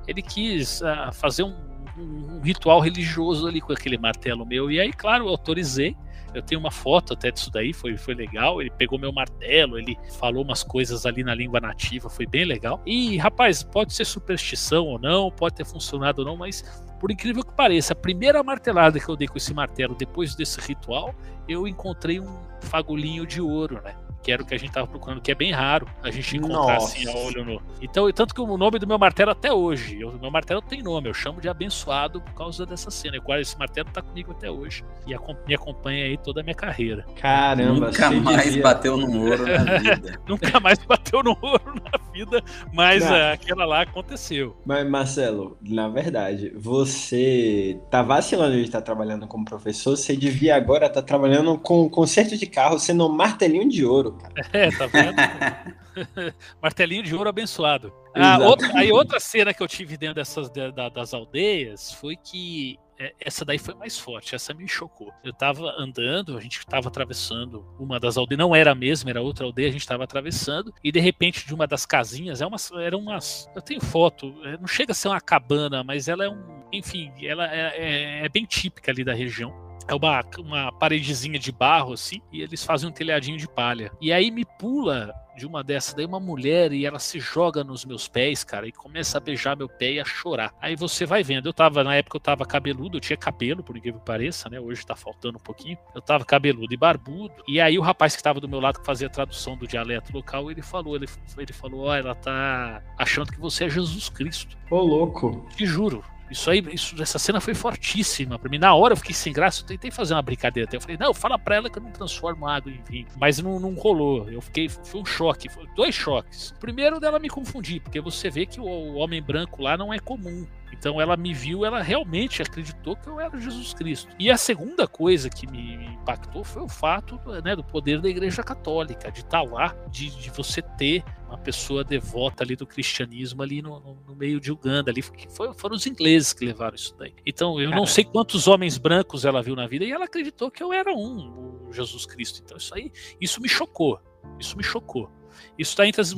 ele 0.07 0.23
quis 0.23 0.81
uh, 0.81 1.13
fazer 1.13 1.43
um, 1.43 1.55
um, 1.97 2.37
um, 2.37 2.41
ritual 2.41 2.81
religioso 2.81 3.47
ali 3.47 3.61
com 3.61 3.73
aquele 3.73 3.99
martelo 3.99 4.45
meu. 4.45 4.71
E 4.71 4.81
aí, 4.81 4.93
claro, 4.93 5.25
eu 5.27 5.29
autorizei. 5.29 5.97
Eu 6.35 6.43
tenho 6.43 6.61
uma 6.61 6.71
foto 6.71 7.13
até 7.13 7.31
disso 7.31 7.49
daí, 7.49 7.73
foi, 7.73 7.97
foi 7.97 8.13
legal. 8.13 8.61
Ele 8.61 8.71
pegou 8.71 8.99
meu 8.99 9.13
martelo, 9.13 9.79
ele 9.79 9.97
falou 10.19 10.43
umas 10.43 10.65
coisas 10.65 11.07
ali 11.07 11.23
na 11.23 11.33
língua 11.33 11.61
nativa, 11.61 12.11
foi 12.11 12.27
bem 12.27 12.45
legal. 12.45 12.83
E, 12.85 13.17
rapaz, 13.19 13.63
pode 13.63 13.93
ser 13.93 14.05
superstição 14.05 14.87
ou 14.87 14.99
não, 14.99 15.31
pode 15.31 15.55
ter 15.55 15.65
funcionado 15.65 16.23
ou 16.23 16.27
não, 16.27 16.37
mas 16.37 16.65
por 16.99 17.13
incrível 17.13 17.45
que 17.45 17.53
pareça, 17.53 17.93
a 17.93 17.97
primeira 17.97 18.43
martelada 18.43 18.99
que 18.99 19.09
eu 19.09 19.15
dei 19.15 19.29
com 19.29 19.37
esse 19.37 19.55
martelo 19.55 19.95
depois 19.95 20.35
desse 20.35 20.61
ritual, 20.61 21.15
eu 21.49 21.69
encontrei 21.69 22.19
um 22.19 22.39
fagulhinho 22.63 23.27
de 23.27 23.41
ouro, 23.41 23.81
né? 23.85 23.95
Que 24.25 24.33
era 24.33 24.43
o 24.43 24.47
que 24.47 24.55
a 24.55 24.59
gente 24.59 24.73
tava 24.73 24.87
procurando, 24.87 25.21
que 25.21 25.31
é 25.31 25.35
bem 25.35 25.53
raro 25.53 25.87
a 26.03 26.11
gente 26.11 26.39
encontrar 26.39 26.77
Nossa. 26.77 26.97
assim 26.97 27.07
a 27.07 27.15
olho 27.15 27.45
nu. 27.45 27.63
Então, 27.83 28.11
tanto 28.11 28.35
que 28.35 28.41
o 28.41 28.57
nome 28.57 28.79
do 28.79 28.87
meu 28.87 28.99
martelo 28.99 29.31
até 29.31 29.53
hoje, 29.53 30.03
o 30.03 30.19
meu 30.19 30.31
martelo 30.31 30.63
tem 30.63 30.83
nome, 30.83 31.11
eu 31.11 31.15
chamo 31.15 31.43
de 31.43 31.49
abençoado 31.49 32.23
por 32.23 32.33
causa 32.33 32.65
dessa 32.65 32.91
cena. 32.91 33.19
E 33.19 33.41
esse 33.41 33.59
martelo 33.59 33.91
tá 33.93 34.01
comigo 34.01 34.33
até 34.33 34.51
hoje 34.51 34.83
e 35.07 35.15
me 35.47 35.55
acompanha 35.55 36.07
aí 36.07 36.17
toda 36.17 36.41
a 36.41 36.43
minha 36.43 36.55
carreira. 36.55 37.05
Caramba, 37.21 37.89
nunca 37.89 38.11
mais 38.11 38.45
devia... 38.45 38.63
bateu 38.63 38.97
no 38.97 39.27
ouro 39.27 39.47
na 39.47 39.77
vida. 39.79 40.21
nunca 40.27 40.59
mais 40.59 40.79
bateu 40.79 41.23
no 41.23 41.37
ouro 41.43 41.75
na 41.85 42.11
vida, 42.11 42.43
mas 42.73 43.05
uh, 43.05 43.35
aquela 43.35 43.67
lá 43.67 43.83
aconteceu. 43.83 44.57
Mas 44.65 44.89
Marcelo, 44.89 45.59
na 45.61 45.89
verdade, 45.89 46.51
você 46.57 47.79
tá 47.91 48.03
vacilando 48.03 48.57
de 48.57 48.63
estar 48.63 48.81
trabalhando 48.81 49.27
como 49.27 49.45
professor, 49.45 49.99
você 49.99 50.17
devia 50.17 50.57
agora 50.57 50.87
estar 50.87 51.03
tá 51.03 51.07
trabalhando 51.07 51.59
com 51.59 51.91
conserto 51.91 52.39
de 52.39 52.47
carro, 52.47 52.79
sendo 52.79 53.07
um 53.07 53.13
martelinho 53.13 53.69
de 53.69 53.85
ouro 53.85 54.14
cara. 54.15 54.35
É, 54.53 54.71
tá 54.71 54.87
vendo? 54.87 55.17
Martelinho 56.61 57.03
de 57.03 57.15
ouro 57.15 57.29
abençoado. 57.29 57.93
Ah, 58.15 58.39
outra, 58.39 58.71
aí 58.77 58.93
outra 58.93 59.19
cena 59.19 59.53
que 59.53 59.63
eu 59.63 59.69
tive 59.69 59.97
dentro 59.97 60.17
dessas 60.17 60.51
da, 60.51 60.89
das 60.89 61.13
aldeias 61.15 61.93
foi 61.93 62.17
que 62.17 62.79
é, 62.99 63.13
essa 63.21 63.45
daí 63.45 63.59
foi 63.59 63.75
mais 63.75 63.99
forte, 63.99 64.35
essa 64.35 64.55
me 64.55 64.69
chocou. 64.69 65.13
Eu 65.25 65.33
tava 65.33 65.75
andando, 65.79 66.37
a 66.37 66.41
gente 66.41 66.65
tava 66.65 66.89
atravessando 66.89 67.65
uma 67.79 67.99
das 67.99 68.17
aldeias, 68.17 68.39
não 68.39 68.55
era 68.55 68.73
a 68.73 68.75
mesma, 68.75 69.11
era 69.11 69.21
outra 69.21 69.45
aldeia, 69.45 69.69
a 69.69 69.73
gente 69.73 69.87
tava 69.87 70.05
atravessando, 70.05 70.73
e 70.83 70.93
de 70.93 71.01
repente 71.01 71.47
de 71.47 71.55
uma 71.55 71.67
das 71.67 71.85
casinhas, 71.85 72.41
é 72.41 72.47
umas, 72.47 72.71
eram 72.73 73.01
umas. 73.01 73.51
Eu 73.55 73.63
tenho 73.63 73.81
foto, 73.81 74.35
é, 74.45 74.57
não 74.59 74.69
chega 74.69 74.93
a 74.93 74.95
ser 74.95 75.09
uma 75.09 75.21
cabana, 75.21 75.83
mas 75.83 76.09
ela 76.09 76.25
é 76.25 76.29
um. 76.29 76.65
Enfim, 76.73 77.13
ela 77.23 77.53
é, 77.53 77.75
é, 77.77 78.27
é 78.27 78.29
bem 78.29 78.45
típica 78.45 78.91
ali 78.91 79.05
da 79.05 79.15
região 79.15 79.65
é 79.89 79.95
uma, 79.95 80.25
uma 80.39 80.73
paredezinha 80.73 81.39
de 81.39 81.53
barro 81.53 81.93
assim, 81.93 82.21
e 82.33 82.41
eles 82.41 82.65
fazem 82.65 82.89
um 82.89 82.93
telhadinho 82.93 83.39
de 83.39 83.49
palha. 83.49 83.91
E 84.01 84.13
aí 84.13 84.31
me 84.31 84.45
pula 84.59 85.15
de 85.37 85.47
uma 85.47 85.63
dessas 85.65 85.95
daí 85.95 86.07
uma 86.07 86.21
mulher 86.21 86.73
e 86.73 86.87
ela 86.87 86.99
se 86.99 87.19
joga 87.19 87.65
nos 87.65 87.85
meus 87.85 88.07
pés, 88.09 88.45
cara, 88.45 88.67
e 88.67 88.73
começa 88.73 89.19
a 89.19 89.21
beijar 89.21 89.57
meu 89.57 89.69
pé 89.69 89.93
e 89.93 90.01
a 90.01 90.05
chorar. 90.05 90.53
Aí 90.61 90.77
você 90.77 91.05
vai 91.05 91.23
vendo, 91.23 91.49
eu 91.49 91.53
tava, 91.53 91.83
na 91.83 91.97
época 91.97 92.17
eu 92.17 92.21
tava 92.21 92.45
cabeludo, 92.45 92.97
eu 92.97 93.01
tinha 93.01 93.17
cabelo, 93.17 93.63
por 93.63 93.77
incrível 93.77 94.01
que 94.01 94.07
pareça, 94.07 94.49
né? 94.49 94.61
Hoje 94.61 94.87
tá 94.87 94.95
faltando 94.95 95.39
um 95.39 95.43
pouquinho. 95.43 95.77
Eu 95.95 96.01
tava 96.01 96.25
cabeludo 96.25 96.73
e 96.73 96.77
barbudo. 96.77 97.35
E 97.49 97.61
aí 97.61 97.79
o 97.79 97.83
rapaz 97.83 98.15
que 98.15 98.23
tava 98.23 98.41
do 98.41 98.49
meu 98.49 98.61
lado 98.61 98.81
que 98.81 98.87
fazia 98.87 99.07
a 99.07 99.11
tradução 99.11 99.57
do 99.57 99.67
dialeto 99.67 100.13
local, 100.13 100.51
ele 100.51 100.63
falou, 100.63 100.97
ele, 100.97 101.07
ele 101.37 101.53
falou: 101.53 101.83
"Ó, 101.83 101.91
oh, 101.91 101.95
ela 101.95 102.15
tá 102.15 102.83
achando 102.99 103.33
que 103.33 103.41
você 103.41 103.65
é 103.65 103.69
Jesus 103.69 104.09
Cristo". 104.09 104.57
Ô, 104.71 104.81
louco. 104.81 105.47
Te 105.57 105.67
juro. 105.67 106.05
Isso 106.31 106.51
aí, 106.51 106.65
isso, 106.73 107.01
essa 107.01 107.19
cena 107.19 107.41
foi 107.41 107.55
fortíssima 107.55 108.39
para 108.39 108.49
mim. 108.49 108.59
Na 108.59 108.75
hora 108.75 108.93
eu 108.93 108.97
fiquei 108.97 109.15
sem 109.15 109.33
graça, 109.33 109.63
eu 109.63 109.67
tentei 109.67 109.91
fazer 109.91 110.15
uma 110.15 110.23
brincadeira 110.23 110.69
até. 110.69 110.77
Eu 110.77 110.81
falei, 110.81 110.97
não, 110.97 111.13
fala 111.13 111.39
pra 111.39 111.57
ela 111.57 111.71
que 111.71 111.79
eu 111.79 111.83
não 111.83 111.91
transformo 111.91 112.47
água 112.47 112.73
em 112.73 112.83
vinho. 112.89 113.07
Mas 113.19 113.39
não, 113.39 113.61
não 113.61 113.75
rolou. 113.75 114.29
Eu 114.31 114.41
fiquei, 114.41 114.69
foi 114.69 115.01
um 115.01 115.05
choque, 115.05 115.49
foi 115.49 115.67
dois 115.77 115.95
choques. 115.95 116.55
Primeiro 116.59 116.99
dela 116.99 117.19
me 117.19 117.29
confundir, 117.29 117.81
porque 117.81 118.01
você 118.01 118.31
vê 118.31 118.47
que 118.47 118.61
o, 118.61 118.65
o 118.65 118.95
homem 118.95 119.23
branco 119.23 119.63
lá 119.63 119.77
não 119.77 119.93
é 119.93 119.99
comum. 119.99 120.47
Então 120.73 121.01
ela 121.01 121.17
me 121.17 121.33
viu, 121.33 121.65
ela 121.65 121.81
realmente 121.81 122.43
acreditou 122.43 122.97
que 122.97 123.07
eu 123.07 123.21
era 123.21 123.39
Jesus 123.39 123.73
Cristo. 123.73 124.15
E 124.19 124.31
a 124.31 124.37
segunda 124.37 124.89
coisa 124.89 125.31
que 125.31 125.47
me 125.47 125.87
impactou 125.87 126.43
foi 126.43 126.63
o 126.63 126.69
fato 126.69 127.19
né, 127.43 127.55
do 127.55 127.63
poder 127.63 128.01
da 128.01 128.09
Igreja 128.09 128.43
Católica, 128.43 129.11
de 129.11 129.21
estar 129.21 129.43
tá 129.43 129.43
lá, 129.43 129.75
de, 129.91 130.11
de 130.11 130.31
você 130.31 130.61
ter 130.61 131.05
uma 131.35 131.39
pessoa 131.39 131.83
devota 131.83 132.45
ali 132.45 132.55
do 132.55 132.67
cristianismo 132.67 133.43
ali 133.43 133.61
no, 133.61 133.81
no, 133.81 133.99
no 134.07 134.17
meio 134.17 134.41
de 134.41 134.53
Uganda 134.53 134.91
ali 134.91 135.03
foi, 135.03 135.53
foram 135.55 135.75
os 135.75 135.87
ingleses 135.87 136.33
que 136.33 136.45
levaram 136.45 136.77
isso 136.77 136.95
daí. 136.97 137.13
Então 137.27 137.61
eu 137.61 137.71
não 137.71 137.87
sei 137.87 138.05
quantos 138.05 138.47
homens 138.47 138.79
brancos 138.79 139.25
ela 139.25 139.43
viu 139.43 139.57
na 139.57 139.67
vida 139.67 139.85
e 139.85 139.91
ela 139.91 140.05
acreditou 140.05 140.51
que 140.51 140.63
eu 140.63 140.73
era 140.73 140.93
um 140.93 141.69
o 141.69 141.73
Jesus 141.73 142.07
Cristo. 142.07 142.41
Então 142.45 142.57
isso 142.57 142.75
aí 142.75 142.93
isso 143.21 143.41
me 143.41 143.49
chocou 143.49 144.01
isso 144.39 144.57
me 144.57 144.63
chocou 144.63 145.11
isso 145.59 145.71
está 145.71 145.87
entre, 145.87 146.01
as, 146.01 146.15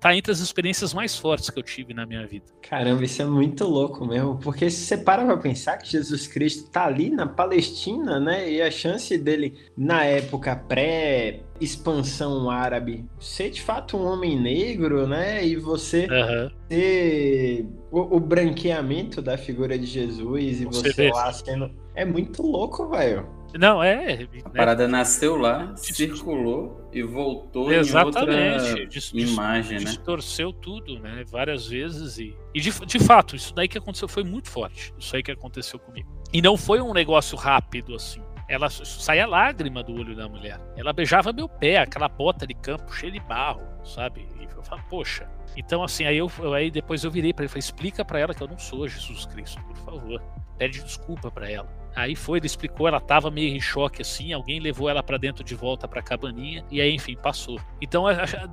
tá 0.00 0.16
entre 0.16 0.32
as 0.32 0.40
experiências 0.40 0.94
mais 0.94 1.16
fortes 1.16 1.50
que 1.50 1.58
eu 1.58 1.62
tive 1.62 1.92
na 1.92 2.06
minha 2.06 2.26
vida. 2.26 2.46
Caramba, 2.62 3.04
isso 3.04 3.20
é 3.20 3.24
muito 3.24 3.64
louco 3.64 4.06
mesmo, 4.06 4.38
porque 4.38 4.70
se 4.70 4.84
você 4.84 4.96
para 4.96 5.24
pra 5.24 5.36
pensar 5.36 5.76
que 5.78 5.90
Jesus 5.90 6.26
Cristo 6.26 6.70
tá 6.70 6.86
ali 6.86 7.10
na 7.10 7.26
Palestina, 7.26 8.18
né, 8.18 8.50
e 8.50 8.62
a 8.62 8.70
chance 8.70 9.16
dele, 9.18 9.54
na 9.76 10.04
época 10.04 10.56
pré-expansão 10.56 12.50
árabe, 12.50 13.04
ser 13.20 13.50
de 13.50 13.60
fato 13.60 13.96
um 13.96 14.06
homem 14.06 14.40
negro, 14.40 15.06
né, 15.06 15.46
e 15.46 15.56
você 15.56 16.06
uhum. 16.06 16.50
ter 16.68 17.66
o, 17.90 18.16
o, 18.16 18.20
branqueamento 18.20 19.20
da 19.20 19.36
figura 19.36 19.78
de 19.78 19.86
Jesus 19.86 20.60
e 20.60 20.64
você, 20.64 20.92
você 20.92 21.10
lá 21.10 21.32
sendo... 21.32 21.70
É 21.94 22.04
muito 22.04 22.42
louco, 22.42 22.88
velho. 22.88 23.26
Não, 23.58 23.82
é. 23.82 24.18
Né? 24.18 24.28
A 24.44 24.50
parada 24.50 24.86
nasceu 24.86 25.36
lá, 25.36 25.74
circulou 25.76 26.77
e 26.92 27.02
voltou 27.02 27.72
Exatamente. 27.72 28.80
em 28.80 28.84
outra 28.84 29.20
imagem, 29.20 29.78
né? 29.78 29.84
Distorceu 29.84 30.52
tudo, 30.52 30.98
né? 30.98 31.24
Várias 31.30 31.66
vezes. 31.66 32.18
E, 32.18 32.36
e 32.54 32.60
de, 32.60 32.70
de 32.86 32.98
fato, 32.98 33.36
isso 33.36 33.54
daí 33.54 33.68
que 33.68 33.78
aconteceu 33.78 34.08
foi 34.08 34.24
muito 34.24 34.48
forte. 34.50 34.92
Isso 34.98 35.14
aí 35.14 35.22
que 35.22 35.30
aconteceu 35.30 35.78
comigo. 35.78 36.08
E 36.32 36.40
não 36.40 36.56
foi 36.56 36.80
um 36.80 36.92
negócio 36.92 37.36
rápido 37.36 37.94
assim. 37.94 38.22
ela 38.48 38.70
saía 38.70 39.26
lágrima 39.26 39.82
do 39.82 39.92
olho 39.94 40.16
da 40.16 40.28
mulher. 40.28 40.60
Ela 40.76 40.92
beijava 40.92 41.32
meu 41.32 41.48
pé, 41.48 41.78
aquela 41.78 42.08
bota 42.08 42.46
de 42.46 42.54
campo 42.54 42.92
cheia 42.92 43.12
de 43.12 43.20
barro, 43.20 43.62
sabe? 43.84 44.26
E 44.40 44.44
eu 44.44 44.62
falava, 44.62 44.86
poxa. 44.88 45.28
Então, 45.56 45.82
assim, 45.82 46.04
aí, 46.04 46.18
eu, 46.18 46.30
aí 46.54 46.70
depois 46.70 47.04
eu 47.04 47.10
virei 47.10 47.32
para 47.32 47.44
ele 47.44 47.48
e 47.48 47.50
falei: 47.50 47.60
explica 47.60 48.04
para 48.04 48.18
ela 48.18 48.34
que 48.34 48.42
eu 48.42 48.48
não 48.48 48.58
sou 48.58 48.88
Jesus 48.88 49.26
Cristo, 49.26 49.62
por 49.64 49.76
favor. 49.76 50.22
Pede 50.56 50.82
desculpa 50.82 51.30
para 51.30 51.50
ela. 51.50 51.77
Aí 51.94 52.14
foi, 52.14 52.38
ele 52.38 52.46
explicou, 52.46 52.86
ela 52.86 53.00
tava 53.00 53.30
meio 53.30 53.54
em 53.56 53.60
choque 53.60 54.02
assim, 54.02 54.32
alguém 54.32 54.60
levou 54.60 54.88
ela 54.88 55.02
para 55.02 55.16
dentro 55.16 55.42
de 55.42 55.54
volta 55.54 55.88
pra 55.88 56.00
cabaninha, 56.02 56.64
e 56.70 56.80
aí, 56.80 56.94
enfim, 56.94 57.16
passou. 57.16 57.60
Então, 57.80 58.04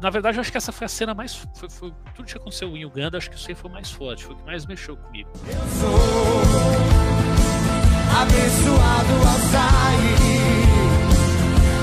na 0.02 0.10
verdade, 0.10 0.38
eu 0.38 0.42
acho 0.42 0.52
que 0.52 0.58
essa 0.58 0.72
foi 0.72 0.86
a 0.86 0.90
cena 0.90 1.14
mais. 1.14 1.36
Foi, 1.54 1.70
foi, 1.70 1.94
tudo 2.16 2.26
que 2.26 2.38
aconteceu 2.38 2.76
em 2.76 2.86
Uganda, 2.86 3.18
acho 3.18 3.30
que 3.30 3.36
isso 3.36 3.50
aí 3.50 3.56
foi 3.56 3.70
mais 3.70 3.92
forte, 3.92 4.24
foi 4.26 4.34
o 4.36 4.38
que 4.38 4.46
mais 4.46 4.66
mexeu 4.66 4.98
comigo. 4.98 5.30
Eu 5.48 5.68
sou 5.80 7.16
abençoado 8.22 9.14
ao 9.14 9.40
sair, 9.52 10.66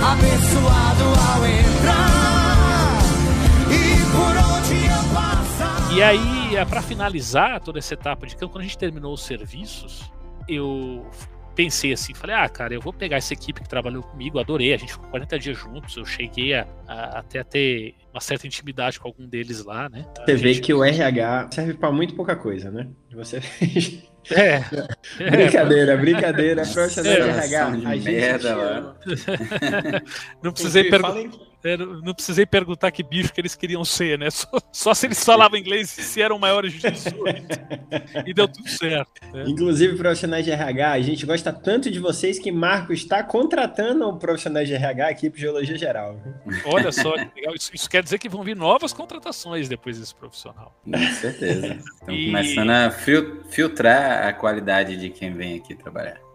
abençoado 0.02 1.04
ao 1.30 1.46
entrar, 1.46 2.98
e 3.70 4.02
por 4.10 4.34
onde 4.56 4.86
eu 4.86 5.14
passar. 5.14 5.92
E 5.94 6.02
aí, 6.02 6.56
é, 6.56 6.64
para 6.64 6.82
finalizar 6.82 7.60
toda 7.60 7.78
essa 7.78 7.94
etapa 7.94 8.26
de 8.26 8.34
campo, 8.34 8.52
quando 8.52 8.62
a 8.62 8.66
gente 8.66 8.78
terminou 8.78 9.12
os 9.12 9.22
serviços, 9.22 10.10
eu 10.48 11.06
pensei 11.54 11.92
assim, 11.92 12.14
falei, 12.14 12.36
ah, 12.36 12.48
cara, 12.48 12.74
eu 12.74 12.80
vou 12.80 12.92
pegar 12.92 13.16
essa 13.16 13.32
equipe 13.32 13.62
que 13.62 13.68
trabalhou 13.68 14.02
comigo, 14.02 14.38
adorei, 14.38 14.72
a 14.72 14.76
gente 14.76 14.92
ficou 14.92 15.08
40 15.10 15.38
dias 15.38 15.58
juntos, 15.58 15.96
eu 15.96 16.04
cheguei 16.04 16.54
a, 16.54 16.66
a, 16.86 17.18
até 17.18 17.40
a 17.40 17.44
ter 17.44 17.94
uma 18.12 18.20
certa 18.20 18.46
intimidade 18.46 18.98
com 18.98 19.08
algum 19.08 19.26
deles 19.26 19.64
lá, 19.64 19.88
né? 19.88 20.04
Você 20.24 20.34
vê 20.34 20.54
que 20.54 20.72
o 20.72 20.84
RH 20.84 21.48
serve 21.52 21.74
para 21.74 21.90
muito 21.90 22.14
pouca 22.14 22.36
coisa, 22.36 22.70
né? 22.70 22.88
Você. 23.14 23.40
É. 24.30 24.60
brincadeira, 25.18 25.96
brincadeira, 25.96 26.62
profissional 26.64 27.12
é, 27.12 27.20
de 27.20 27.28
RH. 27.28 27.66
A 27.66 27.96
gente 27.96 28.04
merda, 28.04 28.96
Não 30.40 30.52
precisei 30.52 30.84
perguntar. 30.88 31.51
Não 32.02 32.14
precisei 32.14 32.44
perguntar 32.44 32.90
que 32.90 33.02
bicho 33.02 33.32
que 33.32 33.40
eles 33.40 33.54
queriam 33.54 33.84
ser, 33.84 34.18
né? 34.18 34.28
Só, 34.42 34.48
só 34.72 34.94
se 34.94 35.06
eles 35.06 35.22
falavam 35.22 35.58
inglês 35.58 35.96
e 35.96 36.02
se 36.02 36.20
eram 36.20 36.38
maiores 36.38 36.72
de 36.72 36.90
18. 36.90 37.46
e 38.26 38.34
deu 38.34 38.48
tudo 38.48 38.68
certo. 38.68 39.12
Né? 39.32 39.44
Inclusive, 39.46 39.96
profissionais 39.96 40.44
de 40.44 40.50
RH, 40.50 40.90
a 40.90 41.00
gente 41.00 41.26
gosta 41.26 41.52
tanto 41.52 41.90
de 41.90 41.98
vocês 41.98 42.38
que 42.38 42.50
Marco 42.50 42.92
está 42.92 43.22
contratando 43.22 44.08
um 44.08 44.18
profissional 44.18 44.64
de 44.64 44.74
RH 44.74 45.08
aqui 45.08 45.30
para 45.30 45.40
Geologia 45.40 45.78
Geral. 45.78 46.20
Olha 46.64 46.90
só. 46.90 47.14
Isso, 47.54 47.70
isso, 47.74 47.88
quer 47.88 48.02
dizer 48.02 48.18
que 48.18 48.28
vão 48.28 48.42
vir 48.42 48.56
novas 48.56 48.92
contratações 48.92 49.68
depois 49.68 49.98
desse 49.98 50.14
profissional. 50.14 50.74
Com 50.84 50.98
certeza. 50.98 51.78
Estão 52.00 52.14
e... 52.14 52.26
começando 52.26 52.70
a 52.70 52.90
filtrar 53.48 54.26
a 54.26 54.32
qualidade 54.32 54.96
de 54.96 55.10
quem 55.10 55.32
vem 55.32 55.56
aqui 55.56 55.74
trabalhar. 55.74 56.31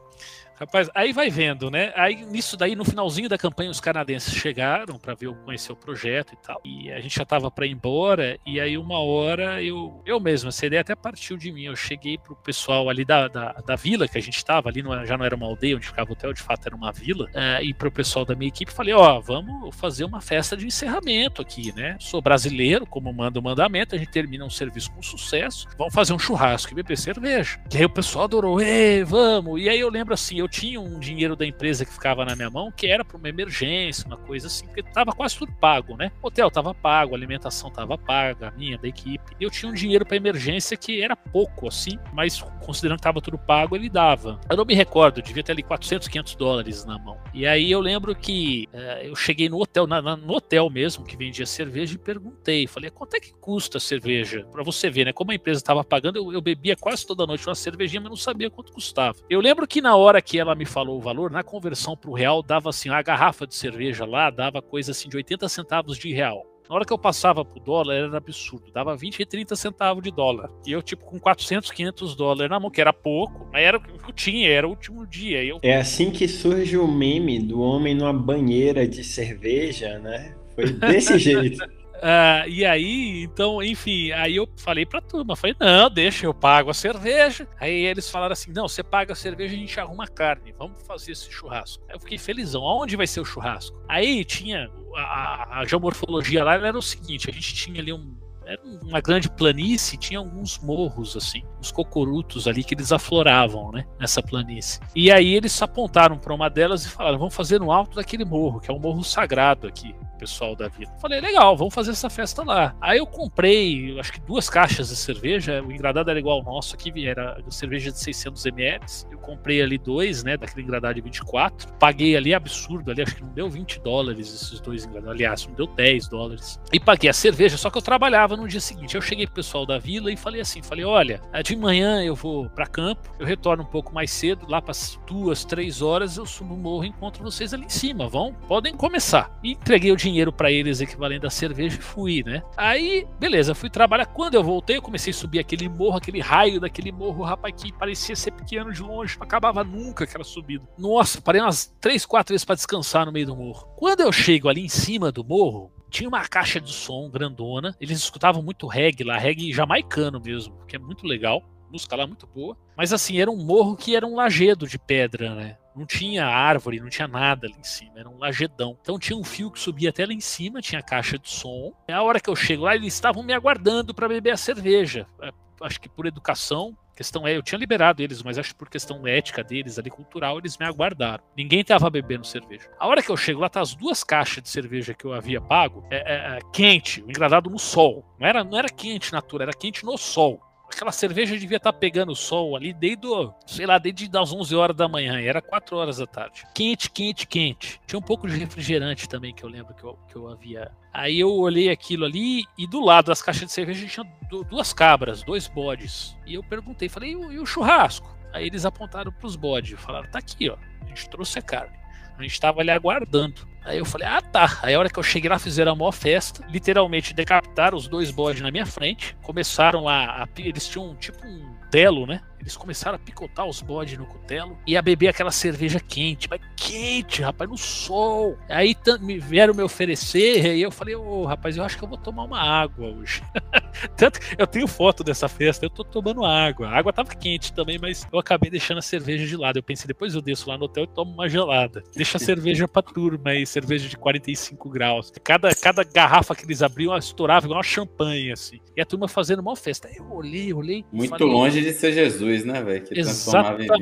Rapaz, 0.59 0.89
aí 0.95 1.13
vai 1.13 1.29
vendo, 1.29 1.69
né? 1.69 1.93
Aí 1.95 2.25
nisso 2.25 2.57
daí, 2.57 2.75
no 2.75 2.83
finalzinho 2.83 3.29
da 3.29 3.37
campanha, 3.37 3.69
os 3.69 3.79
canadenses 3.79 4.33
chegaram 4.33 4.97
para 4.97 5.13
ver 5.13 5.31
conhecer 5.45 5.71
o 5.71 5.75
projeto 5.75 6.33
e 6.33 6.37
tal. 6.37 6.59
E 6.65 6.91
a 6.91 6.99
gente 6.99 7.15
já 7.15 7.25
tava 7.25 7.51
para 7.51 7.67
ir 7.67 7.71
embora. 7.71 8.39
E 8.43 8.59
aí, 8.59 8.75
uma 8.75 8.97
hora, 8.97 9.61
eu, 9.61 10.01
eu 10.03 10.19
mesmo, 10.19 10.49
essa 10.49 10.65
ideia 10.65 10.81
até 10.81 10.95
partiu 10.95 11.37
de 11.37 11.51
mim. 11.51 11.65
Eu 11.65 11.75
cheguei 11.75 12.17
pro 12.17 12.35
pessoal 12.35 12.89
ali 12.89 13.05
da, 13.05 13.27
da, 13.27 13.51
da 13.53 13.75
vila 13.75 14.07
que 14.07 14.17
a 14.17 14.21
gente 14.21 14.43
tava, 14.43 14.69
ali 14.69 14.81
não, 14.81 15.05
já 15.05 15.15
não 15.15 15.25
era 15.25 15.35
uma 15.35 15.45
aldeia 15.45 15.75
onde 15.75 15.85
ficava 15.85 16.09
o 16.09 16.13
hotel, 16.13 16.33
de 16.33 16.41
fato 16.41 16.65
era 16.65 16.75
uma 16.75 16.91
vila. 16.91 17.25
Uh, 17.25 17.61
e 17.61 17.71
pro 17.73 17.91
pessoal 17.91 18.25
da 18.25 18.35
minha 18.35 18.49
equipe, 18.49 18.71
falei: 18.71 18.95
Ó, 18.95 19.19
vamos 19.19 19.75
fazer 19.75 20.05
uma 20.05 20.21
festa 20.21 20.57
de 20.57 20.65
encerramento 20.65 21.39
aqui, 21.39 21.71
né? 21.75 21.97
Sou 21.99 22.19
brasileiro, 22.19 22.87
como 22.87 23.13
manda 23.13 23.39
o 23.39 23.43
mandamento, 23.43 23.93
a 23.93 23.97
gente 23.97 24.09
termina 24.09 24.43
um 24.43 24.49
serviço 24.49 24.91
com 24.91 25.03
sucesso. 25.03 25.67
Vamos 25.77 25.93
fazer 25.93 26.13
um 26.13 26.19
churrasco 26.19 26.71
e 26.71 26.75
beber 26.75 26.97
cerveja. 26.97 27.59
E 27.71 27.77
aí 27.77 27.85
o 27.85 27.89
pessoal 27.89 28.25
adorou, 28.25 28.59
Ei, 28.59 29.03
vamos. 29.03 29.61
E 29.61 29.69
aí 29.69 29.79
eu 29.79 29.89
lembro 29.89 30.15
assim, 30.15 30.39
eu 30.39 30.46
eu 30.47 30.49
tinha 30.49 30.79
um 30.79 30.97
dinheiro 30.97 31.35
da 31.35 31.45
empresa 31.45 31.85
que 31.85 31.91
ficava 31.91 32.23
na 32.23 32.35
minha 32.35 32.49
mão, 32.49 32.71
que 32.71 32.87
era 32.87 33.03
para 33.03 33.17
uma 33.17 33.27
emergência, 33.27 34.07
uma 34.07 34.15
coisa 34.15 34.47
assim, 34.47 34.65
porque 34.65 34.81
tava 34.81 35.11
quase 35.11 35.37
tudo 35.37 35.51
pago, 35.51 35.97
né? 35.97 36.09
Hotel 36.23 36.49
tava 36.49 36.73
pago, 36.73 37.13
alimentação 37.13 37.69
tava 37.69 37.97
paga, 37.97 38.53
minha, 38.57 38.77
da 38.77 38.87
equipe. 38.87 39.35
Eu 39.39 39.51
tinha 39.51 39.69
um 39.69 39.75
dinheiro 39.75 40.05
para 40.05 40.15
emergência 40.15 40.77
que 40.77 41.01
era 41.01 41.15
pouco, 41.15 41.67
assim, 41.67 41.99
mas 42.13 42.41
considerando 42.65 42.97
que 42.97 43.03
tava 43.03 43.21
tudo 43.21 43.37
pago, 43.37 43.75
ele 43.75 43.89
dava. 43.89 44.39
Eu 44.49 44.55
não 44.55 44.65
me 44.65 44.73
recordo, 44.73 45.21
devia 45.21 45.43
ter 45.43 45.51
ali 45.51 45.63
400, 45.63 46.07
500 46.07 46.35
dólares 46.35 46.85
na 46.85 46.97
mão. 46.97 47.17
E 47.33 47.45
aí 47.45 47.69
eu 47.69 47.81
lembro 47.81 48.15
que 48.15 48.69
uh, 48.73 49.03
eu 49.03 49.15
cheguei 49.15 49.49
no 49.49 49.61
hotel, 49.61 49.85
na, 49.85 50.01
na, 50.01 50.15
no 50.15 50.33
hotel 50.33 50.69
mesmo, 50.69 51.03
que 51.03 51.17
vendia 51.17 51.45
cerveja, 51.45 51.95
e 51.95 51.97
perguntei, 51.97 52.67
falei, 52.67 52.89
quanto 52.89 53.15
é 53.15 53.19
que 53.19 53.33
custa 53.33 53.77
a 53.77 53.81
cerveja? 53.81 54.45
Para 54.51 54.63
você 54.63 54.89
ver, 54.89 55.05
né? 55.05 55.13
Como 55.13 55.31
a 55.31 55.35
empresa 55.35 55.61
tava 55.61 55.83
pagando, 55.83 56.17
eu, 56.17 56.31
eu 56.31 56.41
bebia 56.41 56.75
quase 56.75 57.05
toda 57.05 57.27
noite 57.27 57.45
uma 57.47 57.55
cervejinha, 57.55 58.01
mas 58.01 58.09
não 58.09 58.17
sabia 58.17 58.49
quanto 58.49 58.71
custava. 58.71 59.17
Eu 59.29 59.41
lembro 59.41 59.67
que 59.67 59.81
na 59.81 59.95
hora 59.95 60.21
que 60.21 60.36
ela 60.39 60.55
me 60.55 60.65
falou 60.65 60.97
o 60.97 61.01
valor, 61.01 61.31
na 61.31 61.43
conversão 61.43 61.95
para 61.95 62.09
o 62.09 62.13
real 62.13 62.41
dava 62.41 62.69
assim, 62.69 62.89
a 62.89 63.01
garrafa 63.01 63.47
de 63.47 63.55
cerveja 63.55 64.05
lá 64.05 64.29
dava 64.29 64.61
coisa 64.61 64.91
assim 64.91 65.09
de 65.09 65.17
80 65.17 65.47
centavos 65.49 65.97
de 65.97 66.13
real. 66.13 66.45
Na 66.69 66.75
hora 66.75 66.85
que 66.85 66.91
eu 66.91 66.97
passava 66.97 67.45
pro 67.45 67.61
dólar, 67.61 67.95
era 67.95 68.17
absurdo. 68.17 68.69
Dava 68.73 68.95
20 68.95 69.21
e 69.21 69.25
30 69.25 69.55
centavos 69.55 70.03
de 70.03 70.11
dólar. 70.11 70.49
E 70.65 70.71
eu, 70.73 70.81
tipo, 70.81 71.05
com 71.05 71.17
400, 71.17 71.71
500 71.71 72.15
dólares 72.15 72.49
na 72.49 72.59
mão, 72.59 72.69
que 72.69 72.81
era 72.81 72.91
pouco, 72.91 73.47
mas 73.53 73.63
era 73.63 73.77
o 73.77 73.81
que 73.81 74.09
eu 74.09 74.13
tinha, 74.13 74.49
era 74.49 74.67
o 74.67 74.71
último 74.71 75.07
dia. 75.07 75.43
Eu... 75.43 75.59
É 75.61 75.77
assim 75.77 76.11
que 76.11 76.27
surge 76.27 76.77
o 76.77 76.85
meme 76.85 77.39
do 77.39 77.61
homem 77.61 77.95
numa 77.95 78.11
banheira 78.11 78.85
de 78.85 79.01
cerveja, 79.01 79.97
né? 79.99 80.35
Foi 80.55 80.65
desse 80.69 81.17
jeito. 81.19 81.63
Uh, 81.97 82.47
e 82.47 82.65
aí, 82.65 83.23
então, 83.23 83.61
enfim, 83.61 84.11
aí 84.11 84.35
eu 84.35 84.47
falei 84.57 84.85
pra 84.85 85.01
turma, 85.01 85.35
falei, 85.35 85.55
não, 85.59 85.89
deixa, 85.89 86.25
eu 86.25 86.33
pago 86.33 86.69
a 86.69 86.73
cerveja. 86.73 87.47
Aí 87.59 87.85
eles 87.85 88.09
falaram 88.09 88.33
assim, 88.33 88.51
não, 88.51 88.67
você 88.67 88.83
paga 88.83 89.13
a 89.13 89.15
cerveja, 89.15 89.55
a 89.55 89.57
gente 89.57 89.79
arruma 89.79 90.07
carne, 90.07 90.53
vamos 90.57 90.81
fazer 90.83 91.11
esse 91.11 91.31
churrasco. 91.31 91.83
Aí 91.87 91.95
eu 91.95 91.99
fiquei 91.99 92.17
felizão, 92.17 92.63
aonde 92.63 92.95
vai 92.95 93.07
ser 93.07 93.19
o 93.19 93.25
churrasco? 93.25 93.81
Aí 93.87 94.23
tinha, 94.23 94.69
a, 94.95 95.59
a 95.59 95.65
geomorfologia 95.65 96.43
lá 96.43 96.55
era 96.55 96.77
o 96.77 96.81
seguinte, 96.81 97.29
a 97.29 97.33
gente 97.33 97.53
tinha 97.55 97.81
ali 97.81 97.91
um, 97.91 98.15
era 98.45 98.61
uma 98.83 99.01
grande 99.01 99.29
planície, 99.29 99.97
tinha 99.97 100.19
alguns 100.19 100.59
morros, 100.59 101.17
assim, 101.17 101.43
uns 101.59 101.71
cocorutos 101.71 102.47
ali 102.47 102.63
que 102.63 102.73
eles 102.73 102.91
afloravam, 102.91 103.71
né, 103.71 103.85
nessa 103.99 104.21
planície. 104.21 104.79
E 104.95 105.11
aí 105.11 105.33
eles 105.33 105.61
apontaram 105.61 106.17
para 106.17 106.33
uma 106.33 106.49
delas 106.49 106.85
e 106.85 106.89
falaram: 106.89 107.17
vamos 107.17 107.35
fazer 107.35 107.59
no 107.59 107.71
alto 107.71 107.95
daquele 107.95 108.23
morro, 108.23 108.61
que 108.61 108.71
é 108.71 108.73
um 108.73 108.79
morro 108.79 109.03
sagrado 109.03 109.67
aqui 109.67 109.93
pessoal 110.17 110.55
da 110.55 110.67
vila. 110.67 110.91
Falei, 110.99 111.19
legal, 111.21 111.55
vamos 111.55 111.73
fazer 111.73 111.91
essa 111.91 112.09
festa 112.09 112.43
lá. 112.43 112.75
Aí 112.81 112.97
eu 112.97 113.05
comprei, 113.05 113.97
acho 113.99 114.13
que 114.13 114.19
duas 114.21 114.49
caixas 114.49 114.89
de 114.89 114.95
cerveja, 114.95 115.61
o 115.63 115.71
engradado 115.71 116.09
era 116.09 116.19
igual 116.19 116.39
ao 116.39 116.43
nosso 116.43 116.75
aqui, 116.75 117.07
era 117.07 117.37
cerveja 117.49 117.91
de 117.91 117.99
600 117.99 118.45
ml. 118.47 118.85
Eu 119.11 119.19
comprei 119.19 119.61
ali 119.61 119.77
dois, 119.77 120.23
né, 120.23 120.37
daquele 120.37 120.63
engradado 120.63 120.95
de 120.95 121.01
24. 121.01 121.73
Paguei 121.73 122.15
ali 122.15 122.33
absurdo, 122.33 122.91
ali 122.91 123.01
acho 123.01 123.15
que 123.15 123.23
não 123.23 123.33
deu 123.33 123.49
20 123.49 123.79
dólares 123.81 124.33
esses 124.33 124.59
dois 124.59 124.85
engradados. 124.85 125.15
Aliás, 125.15 125.47
não 125.47 125.53
deu 125.53 125.67
10 125.67 126.07
dólares. 126.07 126.59
E 126.73 126.79
paguei 126.79 127.09
a 127.09 127.13
cerveja, 127.13 127.57
só 127.57 127.69
que 127.69 127.77
eu 127.77 127.81
trabalhava 127.81 128.35
no 128.35 128.47
dia 128.47 128.59
seguinte. 128.59 128.95
Eu 128.95 129.01
cheguei 129.01 129.25
pro 129.25 129.35
pessoal 129.35 129.65
da 129.65 129.77
vila 129.77 130.11
e 130.11 130.17
falei 130.17 130.41
assim, 130.41 130.61
falei, 130.61 130.85
olha, 130.85 131.21
de 131.43 131.55
manhã 131.55 132.03
eu 132.03 132.15
vou 132.15 132.49
para 132.49 132.65
campo, 132.65 133.09
eu 133.19 133.25
retorno 133.25 133.63
um 133.63 133.67
pouco 133.67 133.93
mais 133.93 134.11
cedo, 134.11 134.45
lá 134.49 134.61
para 134.61 134.73
duas, 135.05 135.45
três 135.45 135.81
horas 135.81 136.17
eu 136.17 136.25
subo 136.25 136.47
no 136.47 136.57
morro 136.57 136.85
e 136.85 136.87
encontro 136.87 137.23
vocês 137.23 137.53
ali 137.53 137.65
em 137.65 137.69
cima, 137.69 138.07
vão? 138.07 138.33
Podem 138.47 138.75
começar. 138.75 139.37
E 139.43 139.51
entreguei 139.51 139.91
o 139.91 139.95
dinheiro 139.95 140.06
para 140.31 140.51
eles 140.51 140.81
equivalente 140.81 141.25
a 141.25 141.29
cerveja 141.29 141.77
e 141.77 141.81
fui, 141.81 142.23
né? 142.23 142.41
Aí, 142.55 143.07
beleza, 143.19 143.55
fui 143.55 143.69
trabalhar. 143.69 144.05
Quando 144.05 144.35
eu 144.35 144.43
voltei, 144.43 144.77
eu 144.77 144.81
comecei 144.81 145.11
a 145.11 145.13
subir 145.13 145.39
aquele 145.39 145.67
morro, 145.67 145.97
aquele 145.97 146.19
raio 146.19 146.59
daquele 146.59 146.91
morro, 146.91 147.23
rapaz, 147.23 147.53
que 147.55 147.71
parecia 147.73 148.15
ser 148.15 148.31
pequeno 148.31 148.71
de 148.71 148.81
longe, 148.81 149.17
não 149.17 149.25
acabava 149.25 149.63
nunca 149.63 150.03
aquela 150.03 150.23
subida. 150.23 150.67
Nossa, 150.77 151.21
parei 151.21 151.41
umas 151.41 151.73
três, 151.79 152.05
quatro 152.05 152.33
vezes 152.33 152.45
para 152.45 152.55
descansar 152.55 153.05
no 153.05 153.11
meio 153.11 153.25
do 153.25 153.35
morro. 153.35 153.67
Quando 153.75 154.01
eu 154.01 154.11
chego 154.11 154.49
ali 154.49 154.65
em 154.65 154.69
cima 154.69 155.11
do 155.11 155.23
morro, 155.23 155.71
tinha 155.89 156.07
uma 156.07 156.27
caixa 156.27 156.59
de 156.59 156.71
som 156.71 157.09
grandona. 157.09 157.75
Eles 157.79 157.99
escutavam 157.99 158.41
muito 158.41 158.67
reggae 158.67 159.03
lá, 159.03 159.17
reggae 159.17 159.53
jamaicano 159.53 160.19
mesmo, 160.19 160.55
que 160.67 160.75
é 160.75 160.79
muito 160.79 161.05
legal. 161.05 161.43
Música 161.71 161.95
lá 161.95 162.07
muito 162.07 162.25
boa. 162.27 162.55
Mas 162.77 162.93
assim, 162.93 163.19
era 163.19 163.29
um 163.29 163.43
morro 163.43 163.75
que 163.75 163.95
era 163.95 164.05
um 164.05 164.15
lajedo 164.15 164.67
de 164.67 164.79
pedra, 164.79 165.35
né? 165.35 165.57
Não 165.77 165.85
tinha 165.85 166.25
árvore, 166.25 166.79
não 166.79 166.89
tinha 166.89 167.07
nada 167.07 167.47
ali 167.47 167.55
em 167.57 167.63
cima, 167.63 167.99
era 167.99 168.09
um 168.09 168.17
lagedão. 168.17 168.77
Então 168.81 168.97
tinha 168.97 169.17
um 169.17 169.23
fio 169.23 169.51
que 169.51 169.59
subia 169.59 169.89
até 169.89 170.05
lá 170.05 170.13
em 170.13 170.19
cima, 170.19 170.61
tinha 170.61 170.81
caixa 170.81 171.17
de 171.19 171.29
som. 171.29 171.71
E 171.87 171.91
a 171.91 172.01
hora 172.01 172.19
que 172.19 172.29
eu 172.29 172.35
chego 172.35 172.63
lá, 172.63 172.75
eles 172.75 172.93
estavam 172.93 173.21
me 173.21 173.33
aguardando 173.33 173.93
para 173.93 174.07
beber 174.07 174.31
a 174.31 174.37
cerveja. 174.37 175.05
É, 175.21 175.31
acho 175.61 175.79
que 175.79 175.87
por 175.87 176.05
educação, 176.05 176.75
questão 176.95 177.27
é, 177.27 177.37
eu 177.37 177.43
tinha 177.43 177.59
liberado 177.59 178.01
eles, 178.01 178.23
mas 178.23 178.37
acho 178.37 178.49
que 178.49 178.55
por 178.55 178.69
questão 178.69 179.05
ética 179.07 179.43
deles 179.43 179.77
ali, 179.77 179.89
cultural, 179.89 180.39
eles 180.39 180.57
me 180.57 180.65
aguardaram. 180.65 181.23
Ninguém 181.35 181.63
tava 181.63 181.89
bebendo 181.89 182.25
cerveja. 182.25 182.69
A 182.79 182.87
hora 182.87 183.03
que 183.03 183.11
eu 183.11 183.17
chego 183.17 183.39
lá, 183.39 183.49
tá 183.49 183.61
as 183.61 183.75
duas 183.75 184.03
caixas 184.03 184.41
de 184.41 184.49
cerveja 184.49 184.95
que 184.95 185.05
eu 185.05 185.13
havia 185.13 185.39
pago, 185.39 185.85
é, 185.91 185.97
é, 185.97 186.37
é 186.37 186.39
quente, 186.51 187.01
engradado 187.07 187.49
no 187.49 187.59
sol. 187.59 188.03
Não 188.19 188.27
era, 188.27 188.43
não 188.43 188.57
era 188.57 188.67
quente 188.67 189.13
natura, 189.13 189.43
era 189.43 189.53
quente 189.53 189.85
no 189.85 189.97
sol 189.97 190.41
aquela 190.71 190.91
cerveja 190.91 191.37
devia 191.37 191.57
estar 191.57 191.71
tá 191.71 191.77
pegando 191.77 192.15
sol 192.15 192.55
ali 192.55 192.73
desde, 192.73 193.07
sei 193.45 193.65
lá, 193.65 193.77
desde 193.77 194.09
as 194.17 194.31
11 194.31 194.55
horas 194.55 194.75
da 194.75 194.87
manhã, 194.87 195.19
e 195.19 195.27
era 195.27 195.41
4 195.41 195.75
horas 195.75 195.97
da 195.97 196.07
tarde. 196.07 196.43
Quente, 196.53 196.89
quente, 196.89 197.27
quente. 197.27 197.79
Tinha 197.87 197.99
um 197.99 198.01
pouco 198.01 198.27
de 198.27 198.37
refrigerante 198.37 199.07
também, 199.07 199.33
que 199.33 199.43
eu 199.43 199.49
lembro 199.49 199.73
que 199.73 199.83
eu, 199.83 199.97
que 200.07 200.15
eu 200.15 200.29
havia. 200.29 200.71
Aí 200.93 201.19
eu 201.19 201.31
olhei 201.31 201.69
aquilo 201.69 202.05
ali, 202.05 202.43
e 202.57 202.67
do 202.67 202.83
lado 202.83 203.07
das 203.07 203.21
caixas 203.21 203.45
de 203.45 203.51
cerveja 203.51 203.87
tinha 203.87 204.05
duas 204.49 204.73
cabras, 204.73 205.23
dois 205.23 205.47
bodes. 205.47 206.17
E 206.25 206.35
eu 206.35 206.43
perguntei, 206.43 206.89
falei, 206.89 207.11
e 207.11 207.15
o, 207.15 207.41
o 207.41 207.45
churrasco? 207.45 208.15
Aí 208.33 208.45
eles 208.45 208.65
apontaram 208.65 209.11
pros 209.11 209.35
bodes, 209.35 209.79
falaram: 209.79 210.09
tá 210.09 210.19
aqui, 210.19 210.49
ó, 210.49 210.57
a 210.81 210.85
gente 210.87 211.09
trouxe 211.09 211.39
a 211.39 211.41
carne. 211.41 211.77
A 212.17 212.23
gente 212.23 212.39
tava 212.39 212.61
ali 212.61 212.71
aguardando. 212.71 213.47
Aí 213.67 213.77
eu 213.79 213.85
falei, 213.85 214.07
ah 214.07 214.21
tá. 214.21 214.59
Aí 214.63 214.73
a 214.73 214.79
hora 214.79 214.89
que 214.89 214.97
eu 214.97 215.03
cheguei 215.03 215.29
lá, 215.29 215.37
fizeram 215.37 215.73
a 215.73 215.75
maior 215.75 215.91
festa. 215.91 216.41
Literalmente 216.49 217.13
decapitaram 217.13 217.77
os 217.77 217.87
dois 217.87 218.09
bodes 218.09 218.41
na 218.41 218.49
minha 218.49 218.65
frente. 218.65 219.15
Começaram 219.21 219.83
lá, 219.83 220.23
a, 220.23 220.27
eles 220.41 220.67
tinham 220.69 220.95
tipo 220.95 221.19
um 221.27 221.53
telo, 221.69 222.07
né? 222.07 222.21
Eles 222.47 222.55
começaram 222.55 222.95
a 222.95 222.99
picotar 222.99 223.45
os 223.45 223.61
bodes 223.61 223.97
no 223.97 224.05
cutelo 224.05 224.57
e 224.65 224.77
a 224.77 224.81
beber 224.81 225.09
aquela 225.09 225.31
cerveja 225.31 225.81
quente, 225.81 226.29
mas 226.29 226.39
quente, 226.55 227.21
rapaz, 227.21 227.49
no 227.49 227.57
sol. 227.57 228.37
Aí 228.47 228.73
me 229.01 229.19
vieram 229.19 229.53
me 229.53 229.61
oferecer 229.61 230.55
e 230.55 230.61
eu 230.61 230.71
falei, 230.71 230.95
ô 230.95 231.23
oh, 231.23 231.25
rapaz, 231.25 231.57
eu 231.57 231.63
acho 231.65 231.77
que 231.77 231.83
eu 231.83 231.89
vou 231.89 231.97
tomar 231.97 232.23
uma 232.23 232.39
água 232.39 232.87
hoje. 232.87 233.21
Tanto 233.97 234.21
que 234.21 234.41
eu 234.41 234.47
tenho 234.47 234.65
foto 234.65 235.03
dessa 235.03 235.27
festa, 235.27 235.65
eu 235.65 235.69
tô 235.69 235.83
tomando 235.83 236.23
água. 236.23 236.69
A 236.69 236.77
água 236.77 236.93
tava 236.93 237.13
quente 237.15 237.51
também, 237.51 237.77
mas 237.77 238.07
eu 238.13 238.17
acabei 238.17 238.49
deixando 238.49 238.77
a 238.77 238.81
cerveja 238.81 239.27
de 239.27 239.35
lado. 239.35 239.59
Eu 239.59 239.63
pensei, 239.63 239.85
depois 239.85 240.15
eu 240.15 240.21
desço 240.21 240.49
lá 240.49 240.57
no 240.57 240.65
hotel 240.65 240.85
e 240.85 240.87
tomo 240.87 241.11
uma 241.11 241.27
gelada. 241.27 241.83
Deixa 241.93 242.15
a 242.15 242.19
cerveja 242.23 242.65
pra 242.65 242.81
turma 242.81 243.31
aí, 243.31 243.45
cerveja 243.45 243.89
de 243.89 243.97
45 243.97 244.69
graus. 244.69 245.11
Cada, 245.21 245.53
cada 245.53 245.83
garrafa 245.83 246.33
que 246.33 246.45
eles 246.45 246.61
abriam 246.61 246.95
estourava 246.97 247.45
igual 247.45 247.57
uma 247.57 247.63
champanhe, 247.63 248.31
assim. 248.31 248.61
E 248.73 248.79
a 248.79 248.85
turma 248.85 249.09
fazendo 249.09 249.39
uma 249.39 249.55
festa. 249.57 249.89
Eu 249.93 250.09
olhei, 250.13 250.53
olhei. 250.53 250.85
Muito 250.93 251.09
falei, 251.09 251.27
longe 251.27 251.61
de 251.61 251.73
ser 251.73 251.91
Jesus, 251.91 252.36
né, 252.43 252.61
velho? 252.63 252.85
Que 252.85 252.99
Exatamente. 252.99 253.73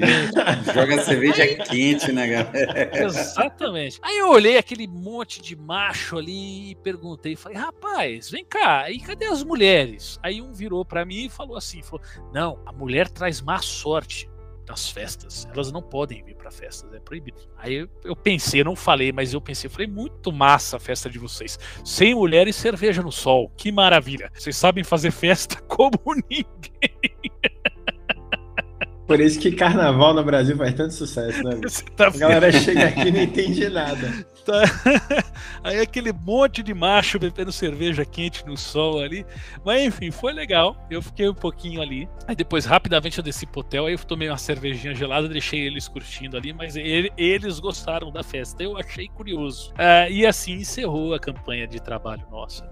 Joga 0.73 1.03
cerveja 1.03 1.47
quente, 1.65 2.11
né, 2.11 2.27
galera? 2.27 3.05
Exatamente. 3.05 3.99
Aí 4.01 4.17
eu 4.17 4.29
olhei 4.29 4.57
aquele 4.57 4.87
monte 4.87 5.41
de 5.41 5.55
macho 5.55 6.17
ali 6.17 6.71
e 6.71 6.75
perguntei, 6.75 7.35
falei, 7.35 7.57
rapaz, 7.57 8.29
vem 8.29 8.45
cá, 8.45 8.89
e 8.89 8.99
cadê 8.99 9.25
as 9.25 9.43
mulheres? 9.43 10.19
Aí 10.21 10.41
um 10.41 10.53
virou 10.53 10.83
para 10.85 11.05
mim 11.05 11.25
e 11.25 11.29
falou 11.29 11.57
assim, 11.57 11.81
falou, 11.81 12.01
não, 12.33 12.59
a 12.65 12.71
mulher 12.71 13.09
traz 13.09 13.41
má 13.41 13.59
sorte 13.59 14.29
nas 14.67 14.89
festas. 14.89 15.47
Elas 15.53 15.71
não 15.71 15.81
podem 15.81 16.23
vir 16.23 16.35
para 16.35 16.51
festas, 16.51 16.91
é 16.93 16.99
proibido. 16.99 17.37
Aí 17.57 17.75
eu, 17.75 17.89
eu, 18.03 18.15
pensei, 18.15 18.61
eu 18.61 18.65
não 18.65 18.75
falei, 18.75 19.11
mas 19.11 19.33
eu 19.33 19.41
pensei, 19.41 19.67
eu 19.67 19.71
falei, 19.71 19.87
muito 19.87 20.31
massa 20.31 20.77
a 20.77 20.79
festa 20.79 21.09
de 21.09 21.19
vocês. 21.19 21.59
Sem 21.83 22.15
mulher 22.15 22.47
e 22.47 22.53
cerveja 22.53 23.01
no 23.01 23.11
sol. 23.11 23.51
Que 23.55 23.71
maravilha. 23.71 24.31
Vocês 24.33 24.55
sabem 24.55 24.83
fazer 24.83 25.11
festa 25.11 25.61
como 25.67 25.99
ninguém. 26.29 26.45
Por 29.07 29.19
isso 29.19 29.39
que 29.39 29.51
carnaval 29.51 30.13
no 30.13 30.23
Brasil 30.23 30.57
faz 30.57 30.73
tanto 30.73 30.93
sucesso, 30.93 31.43
né? 31.43 31.59
Tá 31.95 32.07
a 32.07 32.09
galera 32.09 32.51
chega 32.51 32.87
aqui 32.87 33.07
e 33.07 33.11
não 33.11 33.21
entende 33.21 33.69
nada. 33.69 34.25
Tá. 34.45 34.61
Aí 35.63 35.79
aquele 35.79 36.13
monte 36.13 36.61
de 36.61 36.71
macho 36.71 37.17
bebendo 37.17 37.51
cerveja 37.51 38.05
quente 38.05 38.45
no 38.45 38.55
sol 38.55 39.01
ali. 39.01 39.25
Mas 39.65 39.81
enfim, 39.81 40.11
foi 40.11 40.33
legal. 40.33 40.77
Eu 40.87 41.01
fiquei 41.01 41.27
um 41.27 41.33
pouquinho 41.33 41.81
ali. 41.81 42.07
Aí 42.27 42.35
depois, 42.35 42.63
rapidamente, 42.63 43.17
eu 43.17 43.23
desci 43.23 43.47
pro 43.47 43.61
hotel. 43.61 43.87
Aí 43.87 43.93
eu 43.93 43.97
tomei 43.97 44.29
uma 44.29 44.37
cervejinha 44.37 44.93
gelada, 44.93 45.27
deixei 45.27 45.61
eles 45.61 45.87
curtindo 45.87 46.37
ali. 46.37 46.53
Mas 46.53 46.75
ele, 46.75 47.11
eles 47.17 47.59
gostaram 47.59 48.11
da 48.11 48.21
festa. 48.21 48.61
Eu 48.61 48.77
achei 48.77 49.07
curioso. 49.07 49.71
Uh, 49.71 50.11
e 50.11 50.27
assim 50.27 50.53
encerrou 50.53 51.15
a 51.15 51.19
campanha 51.19 51.67
de 51.67 51.81
trabalho 51.81 52.27
nossa. 52.29 52.69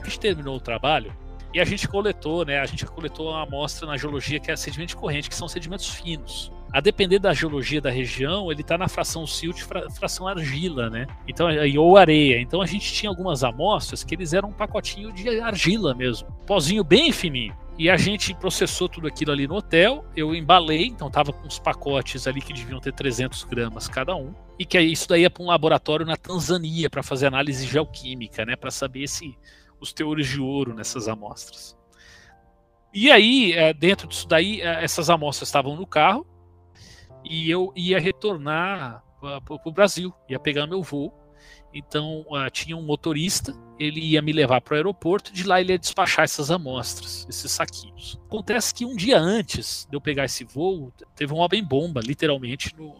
A 0.00 0.04
gente 0.04 0.20
terminou 0.20 0.56
o 0.56 0.60
trabalho 0.60 1.12
e 1.54 1.60
a 1.60 1.64
gente 1.64 1.88
coletou, 1.88 2.44
né? 2.44 2.60
A 2.60 2.66
gente 2.66 2.84
coletou 2.86 3.30
uma 3.30 3.42
amostra 3.42 3.86
na 3.86 3.96
geologia 3.96 4.38
que 4.38 4.50
é 4.50 4.56
sedimento 4.56 4.90
de 4.90 4.96
corrente, 4.96 5.28
que 5.28 5.34
são 5.34 5.48
sedimentos 5.48 5.88
finos. 5.88 6.52
A 6.70 6.80
depender 6.80 7.18
da 7.18 7.32
geologia 7.32 7.80
da 7.80 7.90
região, 7.90 8.52
ele 8.52 8.60
está 8.60 8.76
na 8.76 8.88
fração 8.88 9.26
silt, 9.26 9.62
fração 9.98 10.28
argila, 10.28 10.90
né? 10.90 11.06
Então, 11.26 11.48
ou 11.78 11.96
areia. 11.96 12.38
Então 12.40 12.60
a 12.60 12.66
gente 12.66 12.92
tinha 12.92 13.08
algumas 13.08 13.42
amostras 13.42 14.04
que 14.04 14.14
eles 14.14 14.34
eram 14.34 14.50
um 14.50 14.52
pacotinho 14.52 15.10
de 15.10 15.40
argila 15.40 15.94
mesmo, 15.94 16.28
pozinho 16.46 16.84
bem 16.84 17.10
fininho. 17.10 17.56
E 17.78 17.88
a 17.88 17.96
gente 17.96 18.34
processou 18.34 18.88
tudo 18.88 19.06
aquilo 19.06 19.32
ali 19.32 19.46
no 19.46 19.54
hotel. 19.54 20.04
Eu 20.14 20.34
embalei, 20.34 20.86
então 20.86 21.08
tava 21.08 21.32
com 21.32 21.46
uns 21.46 21.58
pacotes 21.58 22.26
ali 22.26 22.40
que 22.42 22.52
deviam 22.52 22.80
ter 22.80 22.92
300 22.92 23.44
gramas 23.44 23.88
cada 23.88 24.14
um. 24.14 24.34
E 24.58 24.66
que 24.66 24.80
isso 24.80 25.08
daí 25.08 25.24
é 25.24 25.28
para 25.28 25.42
um 25.42 25.46
laboratório 25.46 26.04
na 26.04 26.16
Tanzânia 26.16 26.90
para 26.90 27.02
fazer 27.02 27.26
análise 27.26 27.66
geoquímica, 27.66 28.44
né? 28.44 28.56
Para 28.56 28.70
saber 28.70 29.06
se 29.06 29.36
os 29.80 29.92
teores 29.92 30.26
de 30.26 30.40
ouro 30.40 30.74
nessas 30.74 31.06
amostras. 31.06 31.76
E 32.92 33.10
aí, 33.10 33.52
é, 33.52 33.72
dentro 33.72 34.08
disso 34.08 34.26
daí, 34.26 34.60
é, 34.60 34.82
essas 34.82 35.08
amostras 35.08 35.48
estavam 35.48 35.76
no 35.76 35.86
carro 35.86 36.26
e 37.24 37.50
eu 37.50 37.72
ia 37.76 38.00
retornar 38.00 39.04
para 39.20 39.60
o 39.64 39.72
Brasil, 39.72 40.12
ia 40.28 40.38
pegar 40.38 40.66
meu 40.66 40.82
voo. 40.82 41.12
Então 41.72 42.24
uh, 42.30 42.50
tinha 42.50 42.76
um 42.76 42.82
motorista, 42.82 43.54
ele 43.78 44.00
ia 44.00 44.22
me 44.22 44.32
levar 44.32 44.60
para 44.60 44.72
o 44.72 44.76
aeroporto, 44.76 45.32
de 45.32 45.44
lá 45.44 45.60
ele 45.60 45.72
ia 45.72 45.78
despachar 45.78 46.24
essas 46.24 46.50
amostras, 46.50 47.26
esses 47.28 47.52
saquinhos. 47.52 48.18
Acontece 48.26 48.74
que 48.74 48.86
um 48.86 48.96
dia 48.96 49.18
antes 49.18 49.86
de 49.88 49.94
eu 49.94 50.00
pegar 50.00 50.24
esse 50.24 50.44
voo, 50.44 50.92
teve 51.14 51.32
uma 51.32 51.44
homem 51.44 51.62
bomba, 51.62 52.00
literalmente, 52.00 52.74
no, 52.74 52.94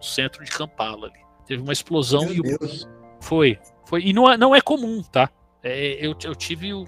no, 0.00 0.04
centro 0.04 0.44
de 0.44 0.50
Kampala 0.50 1.08
ali. 1.08 1.20
Teve 1.46 1.62
uma 1.62 1.72
explosão 1.72 2.24
Meu 2.26 2.34
e 2.34 2.42
Deus. 2.42 2.88
foi, 3.20 3.58
foi 3.84 4.02
e 4.02 4.12
não 4.12 4.30
é, 4.30 4.36
não 4.36 4.54
é 4.54 4.60
comum, 4.60 5.02
tá? 5.02 5.30
É, 5.62 6.06
eu, 6.06 6.16
eu 6.24 6.34
tive 6.34 6.72
o, 6.72 6.86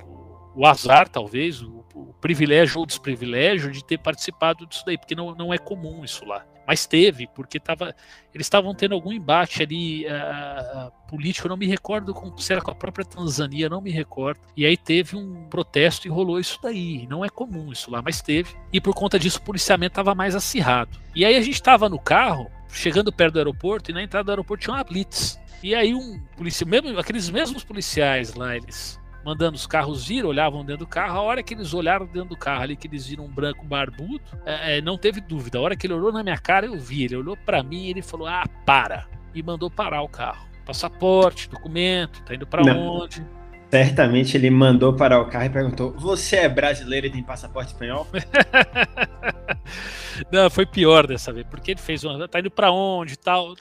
o 0.55 0.67
azar, 0.67 1.09
talvez, 1.09 1.63
o, 1.63 1.85
o, 1.95 2.15
privilégio 2.21 2.79
ou 2.79 2.87
desprivilégio 2.87 3.71
de 3.71 3.85
ter 3.85 3.99
participado 3.99 4.67
disso 4.67 4.85
daí, 4.87 4.97
porque 4.97 5.15
não, 5.15 5.35
não 5.35 5.53
é 5.53 5.59
comum 5.59 6.05
isso 6.05 6.25
lá. 6.25 6.45
Mas 6.67 6.87
teve, 6.87 7.27
porque 7.35 7.59
tava, 7.59 7.95
eles 8.33 8.47
estavam 8.47 8.73
tendo 8.75 8.95
algum 8.95 9.13
embate 9.13 9.63
ali 9.63 10.07
uh, 10.07 10.93
político, 11.09 11.47
eu 11.47 11.51
não 11.51 11.57
me 11.57 11.67
recordo 11.67 12.15
com, 12.15 12.37
se 12.39 12.53
era 12.53 12.63
com 12.63 12.71
a 12.71 12.75
própria 12.75 13.05
Tanzânia, 13.05 13.69
não 13.69 13.81
me 13.81 13.91
recordo. 13.91 14.41
E 14.57 14.65
aí 14.65 14.77
teve 14.77 15.17
um 15.17 15.49
protesto 15.49 16.07
e 16.07 16.11
rolou 16.11 16.39
isso 16.39 16.59
daí. 16.63 17.07
Não 17.09 17.25
é 17.25 17.29
comum 17.29 17.73
isso 17.73 17.91
lá, 17.91 18.01
mas 18.01 18.23
teve. 18.23 18.55
E 18.73 18.81
por 18.81 18.95
conta 18.95 19.19
disso 19.19 19.39
o 19.39 19.43
policiamento 19.43 19.93
estava 19.93 20.15
mais 20.15 20.37
acirrado. 20.37 20.99
E 21.15 21.25
aí 21.25 21.37
a 21.37 21.41
gente 21.43 21.55
estava 21.55 21.89
no 21.89 21.99
carro, 21.99 22.49
chegando 22.73 23.13
perto 23.13 23.35
do 23.35 23.39
aeroporto, 23.39 23.91
e 23.91 23.95
na 23.95 24.03
entrada 24.03 24.25
do 24.25 24.31
aeroporto 24.31 24.65
tinha 24.65 24.75
uma 24.75 24.85
blitz. 24.85 25.41
E 25.63 25.75
aí 25.75 25.95
um 25.95 26.21
policial, 26.37 26.69
mesmo, 26.69 26.99
aqueles 26.99 27.31
mesmos 27.31 27.63
policiais 27.63 28.35
lá, 28.35 28.57
eles 28.57 29.01
mandando 29.25 29.55
os 29.55 29.67
carros 29.67 30.07
vir, 30.07 30.25
olhavam 30.25 30.65
dentro 30.65 30.85
do 30.85 30.87
carro. 30.87 31.19
A 31.19 31.23
hora 31.23 31.43
que 31.43 31.55
eles 31.55 31.73
olharam 31.73 32.07
dentro 32.07 32.31
do 32.31 32.37
carro 32.37 32.63
ali, 32.63 32.77
que 32.77 32.89
eles 32.89 33.07
viram 33.07 33.25
um 33.25 33.29
branco 33.29 33.65
barbudo, 33.65 34.21
é, 34.45 34.79
é, 34.79 34.81
não 34.81 34.99
teve 34.99 35.21
dúvida. 35.21 35.59
A 35.59 35.61
hora 35.61 35.77
que 35.77 35.87
ele 35.87 35.95
olhou 35.95 36.13
na 36.13 36.23
minha 36.23 36.39
cara, 36.39 36.67
eu 36.67 36.79
vi. 36.79 37.05
Ele 37.05 37.17
olhou 37.17 37.37
para 37.37 37.63
mim 37.63 37.85
e 37.85 37.91
ele 37.91 38.03
falou: 38.03 38.27
Ah, 38.27 38.45
para! 38.67 39.07
E 39.35 39.43
mandou 39.43 39.71
parar 39.71 40.03
o 40.03 40.09
carro. 40.09 40.47
Passaporte, 40.65 41.49
documento, 41.49 42.23
tá 42.23 42.35
indo 42.35 42.47
para 42.47 42.63
onde? 42.63 43.25
Certamente 43.73 44.37
ele 44.37 44.51
mandou 44.51 44.95
parar 44.95 45.19
o 45.19 45.31
carro 45.31 45.47
e 45.47 45.49
perguntou: 45.49 45.93
Você 45.93 46.37
é 46.37 46.47
brasileiro 46.47 47.07
e 47.07 47.11
tem 47.11 47.23
passaporte 47.23 47.73
espanhol? 47.73 48.07
Não, 50.31 50.51
foi 50.51 50.67
pior 50.67 51.07
dessa 51.07 51.33
vez, 51.33 51.47
porque 51.51 51.71
ele 51.71 51.81
fez 51.81 52.05
uma. 52.05 52.29
Tá 52.29 52.41
indo 52.41 52.51
pra 52.51 52.71
onde 52.71 53.15
e 53.15 53.17
tal. 53.17 53.55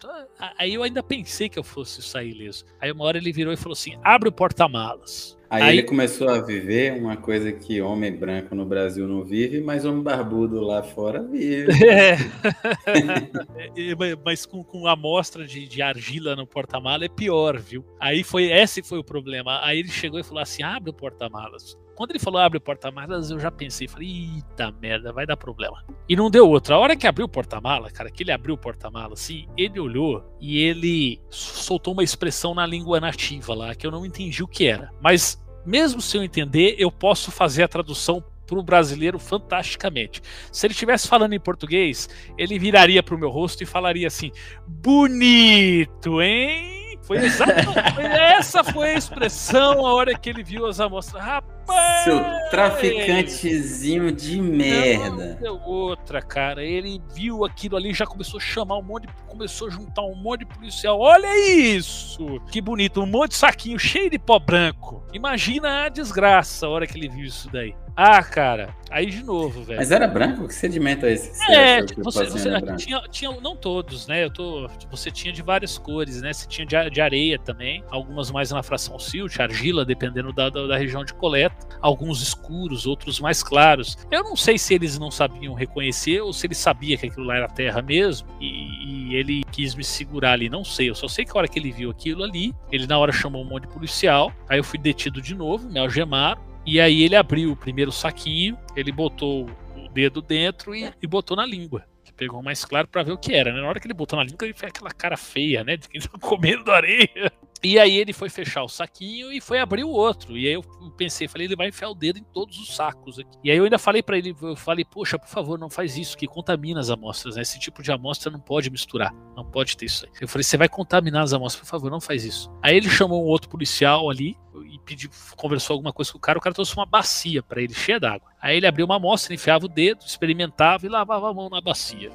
Aí 0.59 0.73
eu 0.73 0.83
ainda 0.83 1.01
pensei 1.01 1.47
que 1.47 1.57
eu 1.57 1.63
fosse 1.63 2.01
sair 2.01 2.31
ileso. 2.31 2.65
Aí 2.81 2.91
uma 2.91 3.05
hora 3.05 3.17
ele 3.17 3.31
virou 3.31 3.53
e 3.53 3.57
falou 3.57 3.71
assim: 3.71 3.97
abre 4.03 4.27
o 4.27 4.33
porta-malas. 4.33 5.39
Aí, 5.51 5.63
Aí, 5.63 5.77
ele 5.79 5.83
começou 5.83 6.29
a 6.29 6.39
viver 6.39 6.93
uma 6.93 7.17
coisa 7.17 7.51
que 7.51 7.81
homem 7.81 8.09
branco 8.09 8.55
no 8.55 8.65
Brasil 8.65 9.05
não 9.05 9.21
vive, 9.21 9.59
mas 9.59 9.83
homem 9.83 10.01
barbudo 10.01 10.61
lá 10.61 10.81
fora 10.81 11.21
vive. 11.21 11.69
É. 11.91 12.15
mas 14.23 14.45
com, 14.45 14.63
com 14.63 14.87
amostra 14.87 15.45
de, 15.45 15.67
de 15.67 15.81
argila 15.81 16.37
no 16.37 16.47
porta-mala 16.47 17.03
é 17.03 17.09
pior, 17.09 17.59
viu? 17.59 17.83
Aí 17.99 18.23
foi 18.23 18.45
esse 18.45 18.81
foi 18.81 18.99
o 18.99 19.03
problema. 19.03 19.59
Aí 19.61 19.79
ele 19.79 19.89
chegou 19.89 20.17
e 20.19 20.23
falou 20.23 20.41
assim: 20.41 20.63
abre 20.63 20.89
o 20.89 20.93
porta-malas. 20.93 21.77
Quando 22.01 22.13
ele 22.13 22.19
falou 22.19 22.41
abre 22.41 22.57
o 22.57 22.61
porta-malas, 22.61 23.29
eu 23.29 23.39
já 23.39 23.51
pensei, 23.51 23.87
falei, 23.87 24.27
eita 24.35 24.71
merda, 24.81 25.13
vai 25.13 25.23
dar 25.23 25.37
problema. 25.37 25.85
E 26.09 26.15
não 26.15 26.31
deu 26.31 26.49
outra. 26.49 26.73
A 26.73 26.79
hora 26.79 26.95
que 26.95 27.05
abriu 27.05 27.27
o 27.27 27.29
porta-mala, 27.29 27.91
cara, 27.91 28.09
que 28.09 28.23
ele 28.23 28.31
abriu 28.31 28.55
o 28.55 28.57
porta-mala 28.57 29.13
assim, 29.13 29.47
ele 29.55 29.79
olhou 29.79 30.25
e 30.39 30.57
ele 30.57 31.21
soltou 31.29 31.93
uma 31.93 32.03
expressão 32.03 32.55
na 32.55 32.65
língua 32.65 32.99
nativa 32.99 33.53
lá, 33.53 33.75
que 33.75 33.85
eu 33.85 33.91
não 33.91 34.03
entendi 34.03 34.41
o 34.41 34.47
que 34.47 34.65
era. 34.65 34.89
Mas 34.99 35.39
mesmo 35.63 36.01
se 36.01 36.17
eu 36.17 36.23
entender, 36.23 36.73
eu 36.79 36.91
posso 36.91 37.29
fazer 37.29 37.61
a 37.61 37.67
tradução 37.67 38.23
para 38.47 38.57
o 38.57 38.63
brasileiro 38.63 39.19
fantasticamente. 39.19 40.23
Se 40.51 40.65
ele 40.65 40.73
estivesse 40.73 41.07
falando 41.07 41.33
em 41.33 41.39
português, 41.39 42.09
ele 42.35 42.57
viraria 42.57 43.03
para 43.03 43.13
o 43.13 43.19
meu 43.19 43.29
rosto 43.29 43.61
e 43.61 43.65
falaria 43.67 44.07
assim: 44.07 44.31
bonito, 44.67 46.19
hein? 46.19 46.97
Foi 47.03 47.17
exatamente 47.17 47.99
essa 47.99 48.63
foi 48.63 48.91
a 48.91 48.97
expressão 48.97 49.85
a 49.85 49.93
hora 49.93 50.17
que 50.17 50.29
ele 50.29 50.43
viu 50.43 50.65
as 50.65 50.79
amostras. 50.79 51.23
Rapaz! 51.23 51.60
Seu 52.03 52.19
traficantezinho 52.49 54.11
de 54.11 54.41
merda. 54.41 55.37
Não, 55.41 55.61
outra, 55.65 56.21
cara. 56.21 56.63
Ele 56.63 57.01
viu 57.13 57.45
aquilo 57.45 57.75
ali, 57.77 57.93
já 57.93 58.05
começou 58.05 58.37
a 58.39 58.41
chamar 58.41 58.77
um 58.77 58.81
monte, 58.83 59.07
de, 59.07 59.13
começou 59.27 59.67
a 59.67 59.71
juntar 59.71 60.01
um 60.03 60.15
monte 60.15 60.39
de 60.41 60.45
policial. 60.47 60.99
Olha 60.99 61.27
isso! 61.49 62.39
Que 62.51 62.61
bonito, 62.61 63.01
um 63.01 63.05
monte 63.05 63.31
de 63.31 63.37
saquinho 63.37 63.79
cheio 63.79 64.09
de 64.09 64.19
pó 64.19 64.39
branco. 64.39 65.05
Imagina 65.13 65.85
a 65.85 65.89
desgraça 65.89 66.65
a 66.65 66.69
hora 66.69 66.87
que 66.87 66.97
ele 66.97 67.09
viu 67.09 67.25
isso 67.25 67.49
daí. 67.51 67.75
Ah, 67.93 68.23
cara, 68.23 68.73
aí 68.89 69.05
de 69.07 69.21
novo, 69.21 69.63
velho. 69.63 69.77
Mas 69.77 69.91
era 69.91 70.07
branco? 70.07 70.47
Que 70.47 70.53
sedimento 70.55 71.05
é 71.05 71.11
esse? 71.11 71.29
Que 71.31 71.35
você 71.37 71.51
É, 71.51 71.75
achou 71.75 71.87
que 71.87 71.99
o 71.99 72.03
você, 72.03 72.25
você- 72.25 72.75
tinha, 72.77 73.01
tinha, 73.11 73.31
não 73.41 73.55
todos, 73.55 74.07
né? 74.07 74.23
Eu 74.23 74.31
tô, 74.31 74.67
você 74.89 75.11
tinha 75.11 75.33
de 75.33 75.41
várias 75.41 75.77
cores, 75.77 76.21
né? 76.21 76.31
Você 76.31 76.47
tinha 76.47 76.65
de, 76.65 76.89
de 76.89 77.01
areia 77.01 77.37
também, 77.37 77.83
algumas 77.91 78.31
mais 78.31 78.49
na 78.49 78.63
fração 78.63 78.97
silt, 78.97 79.37
argila, 79.39 79.83
dependendo 79.83 80.31
da, 80.31 80.49
da, 80.49 80.67
da 80.67 80.77
região 80.77 81.03
de 81.03 81.13
coleta, 81.13 81.60
alguns 81.81 82.21
escuros, 82.21 82.85
outros 82.85 83.19
mais 83.19 83.41
claros. 83.43 83.97
Eu 84.09 84.23
não 84.23 84.35
sei 84.35 84.57
se 84.57 84.73
eles 84.73 84.97
não 84.99 85.11
sabiam 85.11 85.53
reconhecer 85.53 86.21
ou 86.21 86.31
se 86.31 86.47
ele 86.47 86.55
sabia 86.55 86.97
que 86.97 87.07
aquilo 87.07 87.25
lá 87.25 87.37
era 87.37 87.47
terra 87.47 87.81
mesmo 87.81 88.27
e, 88.39 89.09
e 89.11 89.15
ele 89.15 89.43
quis 89.51 89.75
me 89.75 89.83
segurar 89.83 90.33
ali, 90.33 90.49
não 90.49 90.63
sei. 90.63 90.89
Eu 90.89 90.95
só 90.95 91.07
sei 91.07 91.25
que 91.25 91.31
a 91.31 91.37
hora 91.37 91.47
que 91.47 91.59
ele 91.59 91.71
viu 91.71 91.89
aquilo 91.89 92.23
ali, 92.23 92.53
ele 92.71 92.87
na 92.87 92.97
hora 92.97 93.11
chamou 93.11 93.43
um 93.43 93.47
monte 93.47 93.63
de 93.63 93.73
policial, 93.73 94.31
aí 94.47 94.59
eu 94.59 94.63
fui 94.63 94.79
detido 94.79 95.21
de 95.21 95.35
novo, 95.35 95.69
me 95.69 95.79
algemaram. 95.79 96.41
E 96.65 96.79
aí 96.79 97.03
ele 97.03 97.15
abriu 97.15 97.51
o 97.51 97.55
primeiro 97.55 97.91
saquinho, 97.91 98.57
ele 98.75 98.91
botou 98.91 99.49
o 99.75 99.89
dedo 99.89 100.21
dentro 100.21 100.75
e, 100.75 100.91
e 101.01 101.07
botou 101.07 101.35
na 101.35 101.45
língua. 101.45 101.83
Pegou 102.15 102.43
mais 102.43 102.63
claro 102.63 102.87
pra 102.87 103.01
ver 103.01 103.13
o 103.13 103.17
que 103.17 103.33
era, 103.33 103.51
né? 103.51 103.59
Na 103.61 103.67
hora 103.67 103.79
que 103.79 103.87
ele 103.87 103.95
botou 103.95 104.15
na 104.15 104.23
língua, 104.23 104.45
ele 104.45 104.53
fez 104.53 104.69
aquela 104.69 104.91
cara 104.91 105.17
feia, 105.17 105.63
né? 105.63 105.75
De 105.75 105.89
quem 105.89 105.99
tá 105.99 106.09
comendo 106.21 106.71
areia. 106.71 107.31
E 107.63 107.77
aí 107.77 107.95
ele 107.97 108.11
foi 108.11 108.27
fechar 108.27 108.63
o 108.63 108.67
saquinho 108.67 109.31
e 109.31 109.39
foi 109.39 109.59
abrir 109.59 109.83
o 109.83 109.89
outro. 109.89 110.35
E 110.35 110.47
aí 110.47 110.53
eu 110.53 110.63
pensei, 110.97 111.27
falei, 111.27 111.45
ele 111.45 111.55
vai 111.55 111.67
enfiar 111.67 111.89
o 111.89 111.95
dedo 111.95 112.17
em 112.17 112.23
todos 112.23 112.57
os 112.57 112.75
sacos 112.75 113.19
aqui. 113.19 113.37
E 113.43 113.51
aí 113.51 113.57
eu 113.57 113.63
ainda 113.63 113.77
falei 113.77 114.01
pra 114.01 114.17
ele, 114.17 114.35
eu 114.41 114.55
falei, 114.55 114.83
poxa, 114.83 115.19
por 115.19 115.27
favor, 115.27 115.59
não 115.59 115.69
faz 115.69 115.95
isso, 115.95 116.17
que 116.17 116.25
contamina 116.25 116.79
as 116.79 116.89
amostras, 116.89 117.35
né? 117.35 117.43
Esse 117.43 117.59
tipo 117.59 117.83
de 117.83 117.91
amostra 117.91 118.31
não 118.31 118.39
pode 118.39 118.69
misturar, 118.71 119.13
não 119.35 119.45
pode 119.45 119.77
ter 119.77 119.85
isso 119.85 120.05
aí. 120.05 120.11
Eu 120.19 120.27
falei, 120.27 120.43
você 120.43 120.57
vai 120.57 120.67
contaminar 120.67 121.23
as 121.23 121.33
amostras, 121.33 121.63
por 121.63 121.69
favor, 121.69 121.91
não 121.91 122.01
faz 122.01 122.25
isso. 122.25 122.51
Aí 122.63 122.75
ele 122.75 122.89
chamou 122.89 123.23
um 123.23 123.27
outro 123.27 123.47
policial 123.49 124.09
ali 124.09 124.35
e 124.71 124.79
pediu, 124.79 125.11
conversou 125.37 125.75
alguma 125.75 125.93
coisa 125.93 126.11
com 126.11 126.17
o 126.17 126.21
cara, 126.21 126.39
o 126.39 126.41
cara 126.41 126.55
trouxe 126.55 126.75
uma 126.75 126.85
bacia 126.85 127.43
pra 127.43 127.61
ele, 127.61 127.73
cheia 127.75 127.99
d'água. 127.99 128.31
Aí 128.41 128.57
ele 128.57 128.65
abriu 128.65 128.85
uma 128.85 128.95
amostra, 128.95 129.35
enfiava 129.35 129.65
o 129.65 129.69
dedo, 129.69 130.03
experimentava 130.03 130.85
e 130.87 130.89
lavava 130.89 131.29
a 131.29 131.33
mão 131.33 131.47
na 131.47 131.61
bacia 131.61 132.11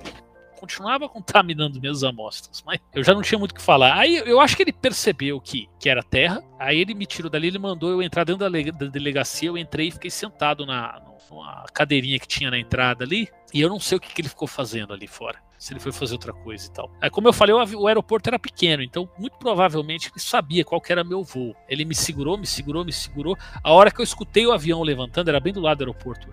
continuava 0.57 1.09
contaminando 1.11 1.81
minhas 1.81 2.03
amostras, 2.03 2.63
mas 2.67 2.81
eu 2.95 3.05
já 3.05 3.15
não 3.15 3.23
tinha 3.23 3.39
muito 3.39 3.53
o 3.53 3.55
que 3.55 3.63
falar. 3.63 3.99
Aí 3.99 4.17
eu 4.17 4.41
acho 4.41 4.57
que 4.57 4.63
ele 4.63 4.73
percebeu 4.73 5.41
que, 5.41 5.69
que 5.79 5.89
era 5.89 6.03
terra, 6.03 6.43
aí 6.59 6.79
ele 6.79 6.95
me 6.95 7.07
tirou 7.07 7.31
dali, 7.31 7.49
ele 7.49 7.59
mandou 7.59 7.91
eu 7.91 8.03
entrar 8.03 8.25
dentro 8.25 8.49
da, 8.49 8.49
da 8.49 8.87
delegacia, 8.87 9.49
eu 9.49 9.59
entrei 9.59 9.89
e 9.89 9.93
fiquei 9.93 10.11
sentado 10.11 10.67
na 10.67 11.01
numa 11.31 11.65
cadeirinha 11.73 12.19
que 12.19 12.27
tinha 12.27 12.51
na 12.51 12.59
entrada 12.59 13.05
ali, 13.05 13.29
e 13.53 13.61
eu 13.61 13.69
não 13.69 13.81
sei 13.81 13.99
o 13.99 14.01
que, 14.01 14.13
que 14.13 14.21
ele 14.21 14.29
ficou 14.29 14.47
fazendo 14.49 14.93
ali 14.93 15.07
fora. 15.07 15.39
Se 15.59 15.73
ele 15.73 15.81
foi 15.81 15.93
fazer 15.93 16.15
outra 16.15 16.33
coisa 16.33 16.67
e 16.67 16.71
tal. 16.71 16.91
Aí, 17.01 17.09
como 17.11 17.29
eu 17.29 17.33
falei, 17.33 17.55
o, 17.55 17.87
aeroporto 17.87 18.29
era 18.29 18.39
pequeno, 18.39 18.83
então 18.83 19.09
muito 19.19 19.37
provavelmente 19.39 20.11
ele 20.13 20.21
sabia 20.21 20.65
qual 20.65 20.81
que 20.81 20.93
era 20.93 21.03
meu 21.03 21.23
voo. 21.23 21.55
Ele 21.69 21.85
me 21.85 21.95
segurou, 21.95 22.37
me 22.37 22.47
segurou, 22.47 22.85
me 22.85 22.93
segurou. 22.93 23.37
A 23.63 23.73
hora 23.73 23.91
que 23.91 24.01
eu 24.01 24.05
escutei 24.05 24.47
o 24.47 24.53
avião 24.53 24.83
levantando, 24.83 25.29
era 25.29 25.41
bem 25.41 25.53
do 25.53 25.61
lado 25.61 25.79
do 25.79 25.85
aeroporto. 25.85 26.29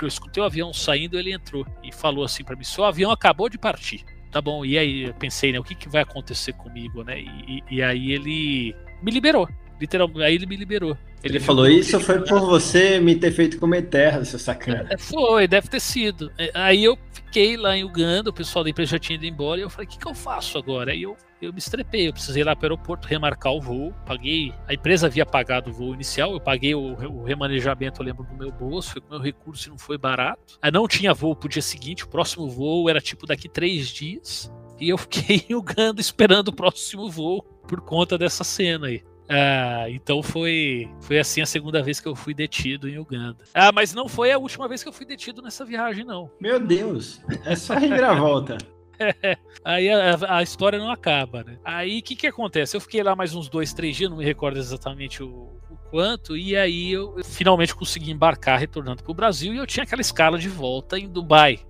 Eu 0.00 0.08
escutei 0.08 0.42
o 0.42 0.46
avião 0.46 0.72
saindo, 0.72 1.18
ele 1.18 1.32
entrou 1.32 1.66
e 1.82 1.92
falou 1.92 2.24
assim 2.24 2.44
pra 2.44 2.56
mim: 2.56 2.64
seu 2.64 2.84
avião 2.84 3.10
acabou 3.10 3.48
de 3.48 3.58
partir. 3.58 4.04
Tá 4.30 4.40
bom, 4.40 4.64
e 4.64 4.78
aí 4.78 5.02
eu 5.04 5.14
pensei, 5.14 5.50
né, 5.52 5.58
o 5.58 5.64
que, 5.64 5.74
que 5.74 5.88
vai 5.88 6.02
acontecer 6.02 6.52
comigo, 6.52 7.02
né? 7.02 7.20
E- 7.20 7.64
e 7.68 7.82
aí 7.82 8.12
ele 8.12 8.76
me 9.02 9.10
liberou. 9.10 9.48
Literalmente, 9.80 10.22
aí 10.22 10.34
ele 10.34 10.46
me 10.46 10.56
liberou. 10.56 10.96
Ele 11.22 11.38
viu 11.38 11.46
falou, 11.46 11.66
isso 11.66 11.98
foi 12.00 12.20
por 12.20 12.40
você 12.40 13.00
me 13.00 13.14
ter 13.16 13.30
feito 13.32 13.58
comer 13.58 13.82
terra, 13.82 14.24
seu 14.24 14.38
sacana. 14.38 14.86
É, 14.90 14.98
Foi, 14.98 15.46
deve 15.48 15.68
ter 15.68 15.80
sido. 15.80 16.30
É, 16.38 16.50
Aí 16.54 16.84
eu 16.84 16.98
fiquei 17.12 17.56
lá 17.56 17.76
em 17.76 17.84
Uganda, 17.84 18.30
o 18.30 18.32
pessoal 18.32 18.62
da 18.62 18.70
empresa 18.70 18.92
já 18.92 18.98
tinha 18.98 19.16
ido 19.16 19.26
embora, 19.26 19.60
e 19.60 19.62
eu 19.62 19.70
falei, 19.70 19.86
o 19.86 19.90
que, 19.90 19.98
que 19.98 20.06
eu 20.06 20.14
faço 20.14 20.58
agora? 20.58 20.92
Aí 20.92 21.02
eu, 21.02 21.16
eu 21.40 21.52
me 21.52 21.58
estrepei, 21.58 22.08
eu 22.08 22.12
precisei 22.12 22.42
ir 22.42 22.44
lá 22.44 22.54
para 22.54 22.64
o 22.64 22.72
aeroporto 22.72 23.08
remarcar 23.08 23.52
o 23.52 23.60
voo, 23.60 23.94
paguei, 24.04 24.52
a 24.66 24.74
empresa 24.74 25.06
havia 25.06 25.24
pagado 25.24 25.70
o 25.70 25.72
voo 25.72 25.94
inicial, 25.94 26.32
eu 26.32 26.40
paguei 26.40 26.74
o, 26.74 26.94
o 26.94 27.24
remanejamento, 27.24 28.02
eu 28.02 28.06
lembro, 28.06 28.24
do 28.24 28.34
meu 28.34 28.50
bolso, 28.50 28.92
foi 28.92 29.00
com 29.00 29.08
o 29.08 29.10
meu 29.12 29.20
recurso 29.20 29.68
e 29.68 29.70
não 29.70 29.78
foi 29.78 29.96
barato. 29.96 30.58
Aí 30.60 30.70
não 30.70 30.86
tinha 30.86 31.14
voo 31.14 31.34
pro 31.36 31.48
dia 31.48 31.62
seguinte, 31.62 32.04
o 32.04 32.08
próximo 32.08 32.48
voo 32.48 32.88
era 32.90 33.00
tipo 33.00 33.26
daqui 33.26 33.48
três 33.48 33.88
dias, 33.88 34.52
e 34.78 34.88
eu 34.88 34.98
fiquei 34.98 35.44
em 35.50 35.54
Uganda 35.54 36.00
esperando 36.00 36.48
o 36.48 36.54
próximo 36.54 37.10
voo 37.10 37.42
por 37.68 37.80
conta 37.80 38.18
dessa 38.18 38.42
cena 38.42 38.88
aí. 38.88 39.02
Ah, 39.30 39.84
então 39.88 40.22
foi, 40.22 40.90
foi 41.00 41.18
assim 41.18 41.40
a 41.40 41.46
segunda 41.46 41.80
vez 41.82 42.00
que 42.00 42.08
eu 42.08 42.16
fui 42.16 42.34
detido 42.34 42.88
em 42.88 42.98
Uganda. 42.98 43.44
Ah, 43.54 43.70
mas 43.72 43.94
não 43.94 44.08
foi 44.08 44.32
a 44.32 44.38
última 44.38 44.66
vez 44.66 44.82
que 44.82 44.88
eu 44.88 44.92
fui 44.92 45.06
detido 45.06 45.40
nessa 45.40 45.64
viagem, 45.64 46.04
não. 46.04 46.28
Meu 46.40 46.58
Deus, 46.58 47.20
é 47.44 47.54
só 47.54 47.74
reviravolta. 47.74 48.58
Aí 49.64 49.88
a, 49.88 50.14
a- 50.14 50.36
a 50.38 50.42
história 50.42 50.78
não 50.78 50.90
acaba, 50.90 51.42
né? 51.44 51.58
Aí 51.64 52.00
o 52.00 52.02
que 52.02 52.16
que 52.16 52.26
acontece? 52.26 52.76
Eu 52.76 52.80
fiquei 52.80 53.02
lá 53.02 53.14
mais 53.16 53.34
uns 53.34 53.48
dois, 53.48 53.72
três 53.72 53.96
dias, 53.96 54.10
não 54.10 54.18
me 54.18 54.24
recordo 54.24 54.58
exatamente 54.58 55.22
o, 55.22 55.28
o 55.70 55.76
quanto, 55.90 56.36
e 56.36 56.54
aí 56.56 56.92
eu, 56.92 57.14
eu 57.16 57.24
finalmente 57.24 57.74
consegui 57.74 58.10
embarcar 58.10 58.58
retornando 58.58 59.02
para 59.02 59.10
o 59.10 59.14
Brasil 59.14 59.54
e 59.54 59.56
eu 59.56 59.66
tinha 59.66 59.84
aquela 59.84 60.02
escala 60.02 60.38
de 60.38 60.48
volta 60.48 60.98
em 60.98 61.08
Dubai. 61.08 61.60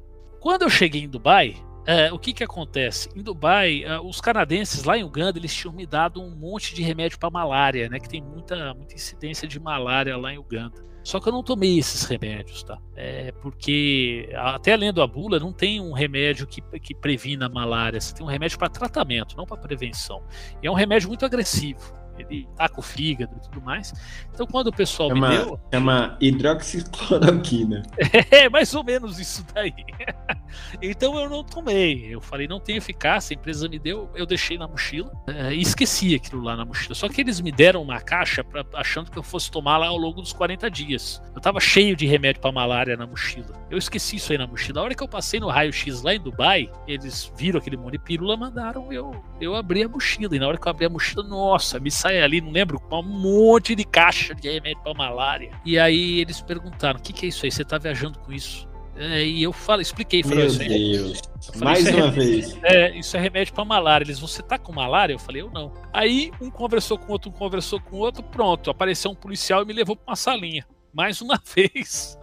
Quando 0.41 0.63
eu 0.63 0.71
cheguei 0.71 1.03
em 1.03 1.09
Dubai, 1.09 1.55
é, 1.87 2.13
o 2.13 2.19
que 2.19 2.33
que 2.33 2.45
acontece? 2.45 3.09
Em 3.17 3.23
Dubai, 3.23 3.85
é, 3.85 3.99
os 4.01 4.21
canadenses 4.21 4.85
lá 4.85 4.97
em 4.97 5.05
Uganda, 5.05 5.39
eles 5.39 5.55
tinham 5.55 5.75
me 5.75 5.87
dado 5.87 6.21
um 6.21 6.35
monte 6.35 6.75
de 6.75 6.83
remédio 6.83 7.19
para 7.19 7.31
malária, 7.31 7.89
né? 7.89 7.99
Que 7.99 8.09
tem 8.09 8.23
muita, 8.23 8.75
muita 8.75 8.95
incidência 8.95 9.49
de 9.49 9.59
malária 9.59 10.17
lá 10.17 10.33
em 10.33 10.39
Uganda. 10.39 10.91
Só 11.03 11.19
que 11.19 11.29
eu 11.29 11.33
não 11.33 11.43
tomei 11.43 11.79
esses 11.79 12.05
remédios, 12.05 12.63
tá? 12.63 12.79
É 12.95 13.33
porque, 13.41 14.29
até 14.37 14.77
lendo 14.77 15.01
a 15.01 15.07
bula, 15.07 15.39
não 15.39 15.53
tem 15.53 15.81
um 15.81 15.93
remédio 15.93 16.47
que, 16.47 16.61
que 16.79 16.95
previna 16.95 17.47
a 17.47 17.49
malária. 17.49 17.99
Você 17.99 18.15
tem 18.15 18.25
um 18.25 18.29
remédio 18.29 18.59
para 18.59 18.69
tratamento, 18.69 19.37
não 19.37 19.47
para 19.47 19.57
prevenção. 19.57 20.23
E 20.63 20.67
é 20.67 20.71
um 20.71 20.75
remédio 20.75 21.09
muito 21.09 21.25
agressivo. 21.25 22.00
Ele 22.21 22.49
taca 22.57 22.79
o 22.79 22.83
fígado 22.83 23.35
e 23.37 23.41
tudo 23.41 23.61
mais. 23.61 23.93
Então, 24.33 24.47
quando 24.47 24.69
o 24.69 24.73
pessoal 24.73 25.09
me 25.11 25.17
Chama, 25.21 25.29
deu. 25.31 25.61
chama 25.73 26.17
hidroxicloroquina. 26.21 27.83
É 28.31 28.49
mais 28.49 28.75
ou 28.75 28.85
menos 28.85 29.19
isso 29.19 29.45
daí. 29.55 29.75
então 30.81 31.19
eu 31.19 31.29
não 31.29 31.43
tomei. 31.43 32.07
Eu 32.15 32.21
falei, 32.21 32.47
não 32.47 32.61
tem 32.61 32.77
eficácia, 32.77 33.35
a 33.35 33.39
empresa 33.39 33.69
me 33.69 33.79
deu, 33.79 34.11
eu 34.15 34.27
deixei 34.27 34.57
na 34.59 34.67
mochila 34.69 35.11
eh, 35.27 35.55
e 35.55 35.61
esqueci 35.61 36.15
aquilo 36.15 36.43
lá 36.43 36.57
na 36.57 36.65
mochila. 36.65 36.95
Só 36.95 37.09
que 37.09 37.21
eles 37.21 37.41
me 37.41 37.51
deram 37.53 37.83
uma 37.83 38.01
caixa 38.01 38.43
pra, 38.45 38.65
achando 38.75 39.11
que 39.11 39.19
eu 39.19 39.23
fosse 39.23 39.51
tomar 39.51 39.79
lá 39.79 39.89
ao 39.89 39.97
longo 39.97 40.21
dos 40.21 40.33
40 40.33 40.71
dias. 40.71 41.21
Eu 41.35 41.41
tava 41.41 41.61
cheio 41.61 41.97
de 41.97 42.07
remédio 42.07 42.41
pra 42.41 42.53
malária 42.53 42.97
na 42.97 43.07
mochila. 43.07 43.49
Eu 43.71 43.79
esqueci 43.79 44.17
isso 44.17 44.33
aí 44.33 44.39
na 44.39 44.47
mochila. 44.47 44.81
A 44.81 44.85
hora 44.85 44.95
que 44.95 45.03
eu 45.03 45.09
passei 45.09 45.41
no 45.41 45.49
raio-x 45.49 46.03
lá 46.03 46.15
em 46.15 46.21
Dubai, 46.21 46.71
eles 46.87 47.33
viram 47.37 47.59
aquele 47.59 47.77
monte 47.77 47.93
de 47.93 47.99
pílula, 47.99 48.37
mandaram 48.37 48.93
eu, 48.93 49.23
eu 49.41 49.55
abrir 49.55 49.85
a 49.85 49.89
mochila. 49.89 50.35
E 50.35 50.39
na 50.39 50.49
hora 50.49 50.57
que 50.59 50.67
eu 50.67 50.71
abri 50.71 50.87
a 50.87 50.91
mochila, 50.91 51.23
nossa, 51.23 51.79
me 51.81 51.91
sai 52.11 52.23
ali, 52.23 52.41
não 52.41 52.51
lembro, 52.51 52.81
um 52.91 53.03
monte 53.03 53.75
de 53.75 53.85
caixa 53.85 54.35
de 54.35 54.51
remédio 54.51 54.83
pra 54.83 54.95
malária. 54.95 55.51
E 55.65 55.79
aí 55.79 56.21
eles 56.21 56.41
perguntaram: 56.41 56.99
o 56.99 57.03
que, 57.03 57.13
que 57.13 57.27
é 57.27 57.29
isso 57.29 57.45
aí? 57.45 57.51
Você 57.51 57.65
tá 57.65 57.79
viajando 57.79 58.19
com 58.19 58.33
isso? 58.33 58.69
É, 58.97 59.25
e 59.25 59.43
eu 59.43 59.53
falei, 59.53 59.81
expliquei, 59.83 60.23
falei, 60.23 60.47
Meu 60.47 60.61
aí, 60.61 60.93
Deus. 60.93 61.23
falei, 61.47 61.61
Mais 61.65 61.87
é 61.87 61.95
uma 61.95 62.11
vez. 62.11 62.59
é, 62.63 62.99
isso 62.99 63.17
é 63.17 63.21
remédio 63.21 63.55
pra 63.55 63.65
malária. 63.65 64.05
Eles, 64.05 64.19
você 64.19 64.43
tá 64.43 64.59
com 64.59 64.73
malária? 64.73 65.15
Eu 65.15 65.19
falei, 65.19 65.41
eu 65.41 65.51
não. 65.51 65.73
Aí 65.91 66.31
um 66.41 66.51
conversou 66.51 66.99
com 66.99 67.07
o 67.09 67.13
outro, 67.13 67.31
um 67.31 67.33
conversou 67.33 67.81
com 67.81 67.97
o 67.97 67.99
outro, 68.01 68.23
pronto. 68.23 68.69
Apareceu 68.69 69.11
um 69.11 69.15
policial 69.15 69.63
e 69.63 69.65
me 69.65 69.73
levou 69.73 69.97
pra 69.97 70.11
uma 70.11 70.17
salinha. 70.17 70.67
Mais 70.93 71.23
uma 71.23 71.41
vez. 71.55 72.19